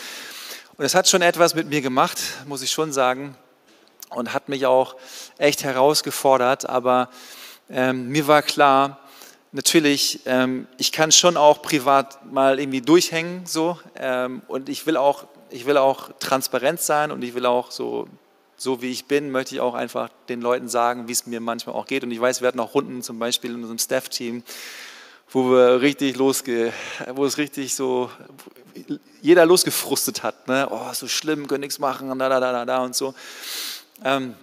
Und 0.76 0.84
es 0.84 0.94
hat 0.94 1.08
schon 1.08 1.22
etwas 1.22 1.54
mit 1.54 1.70
mir 1.70 1.80
gemacht, 1.80 2.18
muss 2.46 2.60
ich 2.60 2.70
schon 2.70 2.92
sagen 2.92 3.34
und 4.10 4.34
hat 4.34 4.48
mich 4.48 4.66
auch 4.66 4.96
echt 5.38 5.64
herausgefordert. 5.64 6.68
Aber 6.68 7.08
ähm, 7.70 8.08
mir 8.08 8.26
war 8.26 8.42
klar, 8.42 9.00
natürlich, 9.52 10.20
ähm, 10.26 10.66
ich 10.76 10.92
kann 10.92 11.12
schon 11.12 11.36
auch 11.36 11.62
privat 11.62 12.24
mal 12.32 12.58
irgendwie 12.58 12.80
durchhängen 12.80 13.46
so 13.46 13.78
ähm, 13.96 14.42
und 14.48 14.68
ich 14.68 14.86
will 14.86 14.96
auch, 14.96 15.26
ich 15.50 15.66
will 15.66 15.76
auch 15.76 16.10
transparent 16.18 16.80
sein 16.80 17.10
und 17.10 17.22
ich 17.22 17.34
will 17.34 17.46
auch 17.46 17.70
so 17.70 18.08
so 18.58 18.82
wie 18.82 18.90
ich 18.90 19.06
bin, 19.06 19.30
möchte 19.30 19.54
ich 19.54 19.60
auch 19.60 19.74
einfach 19.74 20.10
den 20.28 20.40
Leuten 20.40 20.68
sagen, 20.68 21.06
wie 21.06 21.12
es 21.12 21.26
mir 21.26 21.40
manchmal 21.40 21.76
auch 21.76 21.86
geht. 21.86 22.02
Und 22.02 22.10
ich 22.10 22.20
weiß, 22.20 22.40
wir 22.40 22.48
hatten 22.48 22.58
auch 22.58 22.74
Runden 22.74 23.02
zum 23.02 23.18
Beispiel 23.18 23.50
in 23.50 23.58
unserem 23.58 23.78
Staff-Team, 23.78 24.42
wo 25.30 25.50
wir 25.50 25.80
richtig 25.80 26.16
losge, 26.16 26.72
wo 27.14 27.24
es 27.24 27.38
richtig 27.38 27.76
so, 27.76 28.10
jeder 29.22 29.46
losgefrustet 29.46 30.24
hat. 30.24 30.48
Ne? 30.48 30.66
Oh, 30.70 30.92
so 30.92 31.06
schlimm, 31.06 31.46
können 31.46 31.60
nichts 31.60 31.78
machen, 31.78 32.08
da, 32.18 32.28
da, 32.28 32.40
da, 32.40 32.64
da 32.64 32.78
und 32.82 32.96
so. 32.96 33.14
Ähm, 34.04 34.34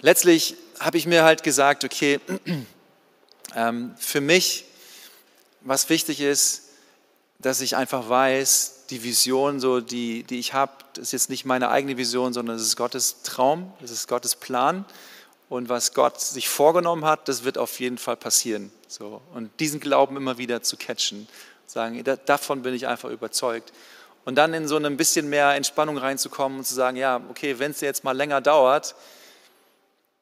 letztlich 0.00 0.56
habe 0.78 0.98
ich 0.98 1.06
mir 1.06 1.24
halt 1.24 1.42
gesagt, 1.42 1.84
okay, 1.84 2.20
ähm, 3.54 3.94
für 3.98 4.20
mich, 4.20 4.64
was 5.60 5.88
wichtig 5.88 6.20
ist, 6.20 6.62
dass 7.38 7.60
ich 7.60 7.76
einfach 7.76 8.08
weiß, 8.08 8.86
die 8.90 9.02
Vision, 9.02 9.60
so 9.60 9.80
die, 9.80 10.24
die 10.24 10.38
ich 10.38 10.52
habe, 10.52 10.72
ist 10.96 11.12
jetzt 11.12 11.30
nicht 11.30 11.44
meine 11.44 11.70
eigene 11.70 11.96
Vision, 11.96 12.32
sondern 12.32 12.56
es 12.56 12.62
ist 12.62 12.76
Gottes 12.76 13.22
Traum, 13.22 13.72
es 13.82 13.90
ist 13.90 14.08
Gottes 14.08 14.34
Plan. 14.36 14.84
und 15.48 15.68
was 15.68 15.94
Gott 15.94 16.20
sich 16.20 16.48
vorgenommen 16.48 17.04
hat, 17.04 17.28
das 17.28 17.44
wird 17.44 17.58
auf 17.58 17.80
jeden 17.80 17.98
Fall 17.98 18.16
passieren. 18.16 18.70
So. 18.88 19.20
Und 19.34 19.50
diesen 19.60 19.80
Glauben 19.80 20.16
immer 20.16 20.38
wieder 20.38 20.62
zu 20.62 20.76
catchen, 20.76 21.28
sagen, 21.66 22.02
davon 22.26 22.62
bin 22.62 22.74
ich 22.74 22.86
einfach 22.86 23.10
überzeugt. 23.10 23.72
Und 24.24 24.34
dann 24.36 24.52
in 24.54 24.68
so 24.68 24.76
ein 24.76 24.96
bisschen 24.96 25.28
mehr 25.28 25.54
Entspannung 25.54 25.98
reinzukommen 25.98 26.58
und 26.58 26.64
zu 26.64 26.74
sagen, 26.74 26.96
ja, 26.96 27.20
okay, 27.30 27.58
wenn 27.58 27.70
es 27.70 27.80
jetzt 27.80 28.04
mal 28.04 28.16
länger 28.16 28.40
dauert, 28.40 28.94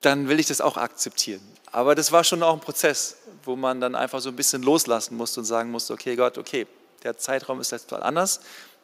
dann 0.00 0.28
will 0.28 0.38
ich 0.38 0.46
das 0.46 0.60
auch 0.60 0.76
akzeptieren. 0.76 1.40
Aber 1.72 1.94
das 1.94 2.12
war 2.12 2.24
schon 2.24 2.42
auch 2.42 2.54
ein 2.54 2.60
Prozess, 2.60 3.16
wo 3.44 3.56
man 3.56 3.80
dann 3.80 3.94
einfach 3.94 4.20
so 4.20 4.28
ein 4.28 4.36
bisschen 4.36 4.62
loslassen 4.62 5.16
musste 5.16 5.40
und 5.40 5.46
sagen 5.46 5.70
musste, 5.70 5.92
okay 5.92 6.16
Gott, 6.16 6.38
okay, 6.38 6.66
der 7.02 7.18
Zeitraum 7.18 7.60
ist 7.60 7.72
jetzt 7.72 7.90
mal 7.90 8.02
anders, 8.02 8.40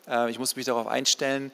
äh, 0.08 0.30
ich 0.30 0.38
muss 0.38 0.56
mich 0.56 0.66
darauf 0.66 0.86
einstellen. 0.86 1.52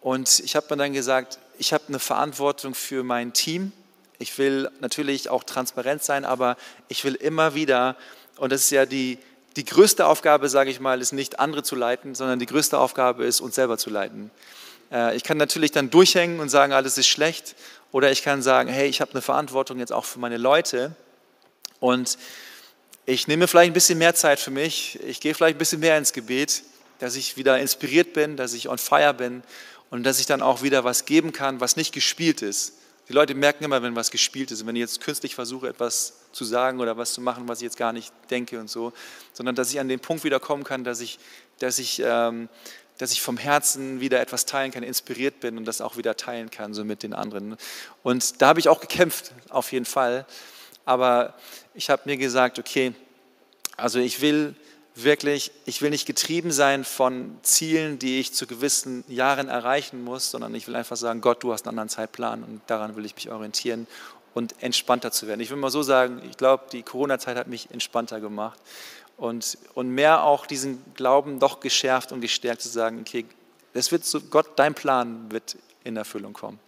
Und 0.00 0.40
ich 0.40 0.56
habe 0.56 0.66
mir 0.70 0.76
dann 0.76 0.92
gesagt, 0.92 1.38
ich 1.58 1.72
habe 1.72 1.84
eine 1.88 1.98
Verantwortung 1.98 2.74
für 2.74 3.04
mein 3.04 3.32
Team. 3.32 3.72
Ich 4.18 4.36
will 4.38 4.70
natürlich 4.80 5.28
auch 5.30 5.44
transparent 5.44 6.02
sein, 6.02 6.24
aber 6.24 6.56
ich 6.88 7.04
will 7.04 7.14
immer 7.14 7.54
wieder, 7.54 7.96
und 8.36 8.50
das 8.50 8.62
ist 8.62 8.70
ja 8.70 8.86
die, 8.86 9.18
die 9.56 9.64
größte 9.64 10.06
Aufgabe, 10.06 10.48
sage 10.48 10.70
ich 10.70 10.80
mal, 10.80 11.00
ist 11.00 11.12
nicht 11.12 11.40
andere 11.40 11.62
zu 11.62 11.76
leiten, 11.76 12.14
sondern 12.14 12.38
die 12.38 12.46
größte 12.46 12.78
Aufgabe 12.78 13.24
ist, 13.24 13.40
uns 13.40 13.54
selber 13.54 13.78
zu 13.78 13.90
leiten. 13.90 14.30
Äh, 14.90 15.16
ich 15.16 15.24
kann 15.24 15.36
natürlich 15.36 15.72
dann 15.72 15.90
durchhängen 15.90 16.40
und 16.40 16.48
sagen, 16.48 16.72
alles 16.72 16.98
ist 16.98 17.08
schlecht 17.08 17.54
oder 17.90 18.10
ich 18.10 18.22
kann 18.22 18.42
sagen, 18.42 18.68
hey, 18.68 18.88
ich 18.88 19.00
habe 19.00 19.12
eine 19.12 19.22
Verantwortung 19.22 19.78
jetzt 19.78 19.92
auch 19.92 20.04
für 20.04 20.18
meine 20.18 20.38
Leute 20.38 20.94
und 21.80 22.18
ich 23.04 23.26
nehme 23.26 23.48
vielleicht 23.48 23.70
ein 23.70 23.74
bisschen 23.74 23.98
mehr 23.98 24.14
Zeit 24.14 24.38
für 24.38 24.52
mich, 24.52 24.98
ich 25.06 25.20
gehe 25.20 25.34
vielleicht 25.34 25.56
ein 25.56 25.58
bisschen 25.58 25.80
mehr 25.80 25.98
ins 25.98 26.12
Gebet, 26.12 26.62
dass 27.00 27.16
ich 27.16 27.36
wieder 27.36 27.58
inspiriert 27.58 28.12
bin, 28.12 28.36
dass 28.36 28.54
ich 28.54 28.68
on 28.68 28.78
fire 28.78 29.12
bin 29.12 29.42
und 29.90 30.04
dass 30.04 30.20
ich 30.20 30.26
dann 30.26 30.40
auch 30.40 30.62
wieder 30.62 30.84
was 30.84 31.04
geben 31.04 31.32
kann, 31.32 31.60
was 31.60 31.76
nicht 31.76 31.92
gespielt 31.92 32.42
ist. 32.42 32.74
Die 33.08 33.12
Leute 33.12 33.34
merken 33.34 33.64
immer, 33.64 33.82
wenn 33.82 33.96
was 33.96 34.10
gespielt 34.10 34.52
ist. 34.52 34.62
Und 34.62 34.68
wenn 34.68 34.76
ich 34.76 34.80
jetzt 34.80 35.00
künstlich 35.00 35.34
versuche, 35.34 35.68
etwas 35.68 36.14
zu 36.32 36.44
sagen 36.44 36.80
oder 36.80 36.96
was 36.96 37.12
zu 37.12 37.20
machen, 37.20 37.48
was 37.48 37.58
ich 37.58 37.64
jetzt 37.64 37.76
gar 37.76 37.92
nicht 37.92 38.12
denke 38.30 38.58
und 38.58 38.68
so, 38.68 38.92
sondern 39.32 39.54
dass 39.54 39.70
ich 39.72 39.80
an 39.80 39.88
den 39.88 40.00
Punkt 40.00 40.24
wieder 40.24 40.40
kommen 40.40 40.64
kann, 40.64 40.84
dass 40.84 41.00
ich, 41.00 41.18
dass 41.58 41.78
ich 41.78 42.02
ähm, 42.04 42.48
dass 42.98 43.12
ich 43.12 43.22
vom 43.22 43.36
Herzen 43.36 44.00
wieder 44.00 44.20
etwas 44.20 44.46
teilen 44.46 44.70
kann, 44.70 44.82
inspiriert 44.82 45.40
bin 45.40 45.56
und 45.56 45.64
das 45.64 45.80
auch 45.80 45.96
wieder 45.96 46.16
teilen 46.16 46.50
kann, 46.50 46.72
so 46.72 46.84
mit 46.84 47.02
den 47.02 47.14
anderen. 47.14 47.56
Und 48.04 48.40
da 48.40 48.48
habe 48.48 48.60
ich 48.60 48.68
auch 48.68 48.80
gekämpft, 48.80 49.32
auf 49.48 49.72
jeden 49.72 49.86
Fall. 49.86 50.26
Aber 50.84 51.34
ich 51.74 51.90
habe 51.90 52.02
mir 52.04 52.16
gesagt, 52.16 52.58
okay, 52.58 52.92
also 53.76 53.98
ich 53.98 54.20
will 54.20 54.54
wirklich, 54.94 55.52
ich 55.64 55.80
will 55.80 55.90
nicht 55.90 56.06
getrieben 56.06 56.52
sein 56.52 56.84
von 56.84 57.38
Zielen, 57.42 57.98
die 57.98 58.20
ich 58.20 58.34
zu 58.34 58.46
gewissen 58.46 59.04
Jahren 59.08 59.48
erreichen 59.48 60.04
muss, 60.04 60.30
sondern 60.30 60.54
ich 60.54 60.68
will 60.68 60.76
einfach 60.76 60.96
sagen, 60.96 61.22
Gott, 61.22 61.42
du 61.42 61.52
hast 61.52 61.62
einen 61.66 61.70
anderen 61.70 61.88
Zeitplan 61.88 62.44
und 62.44 62.60
daran 62.66 62.94
will 62.94 63.06
ich 63.06 63.14
mich 63.14 63.30
orientieren 63.30 63.86
und 64.34 64.62
entspannter 64.62 65.12
zu 65.12 65.26
werden. 65.26 65.40
Ich 65.40 65.50
will 65.50 65.56
mal 65.56 65.70
so 65.70 65.82
sagen, 65.82 66.22
ich 66.28 66.36
glaube, 66.36 66.64
die 66.72 66.82
Corona-Zeit 66.82 67.36
hat 67.36 67.46
mich 67.46 67.70
entspannter 67.70 68.20
gemacht 68.20 68.58
und, 69.16 69.58
und 69.74 69.90
mehr 69.90 70.24
auch 70.24 70.46
diesen 70.46 70.82
Glauben 70.94 71.38
doch 71.38 71.60
geschärft 71.60 72.12
und 72.12 72.20
gestärkt 72.20 72.62
zu 72.62 72.68
sagen, 72.68 73.00
okay, 73.00 73.24
das 73.74 73.92
wird 73.92 74.04
so, 74.04 74.20
Gott, 74.20 74.50
dein 74.56 74.74
Plan 74.74 75.30
wird 75.30 75.56
in 75.84 75.96
Erfüllung 75.96 76.32
kommen. 76.32 76.58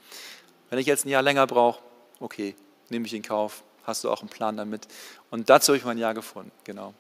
Wenn 0.71 0.79
ich 0.79 0.87
jetzt 0.87 1.05
ein 1.05 1.09
Jahr 1.09 1.23
länger 1.23 1.47
brauche, 1.47 1.81
okay, 2.21 2.55
nehme 2.89 3.07
ich 3.07 3.15
in 3.15 3.23
Kauf, 3.23 3.63
hast 3.85 4.05
du 4.05 4.11
auch 4.11 4.21
einen 4.21 4.31
Plan 4.31 4.57
damit. 4.57 4.87
Und 5.31 5.51
dazu 5.51 5.69
habe 5.69 5.79
ich 5.79 5.85
mein 5.85 5.99
Jahr 5.99 6.15
gefunden, 6.15 6.51
genau. 6.65 6.95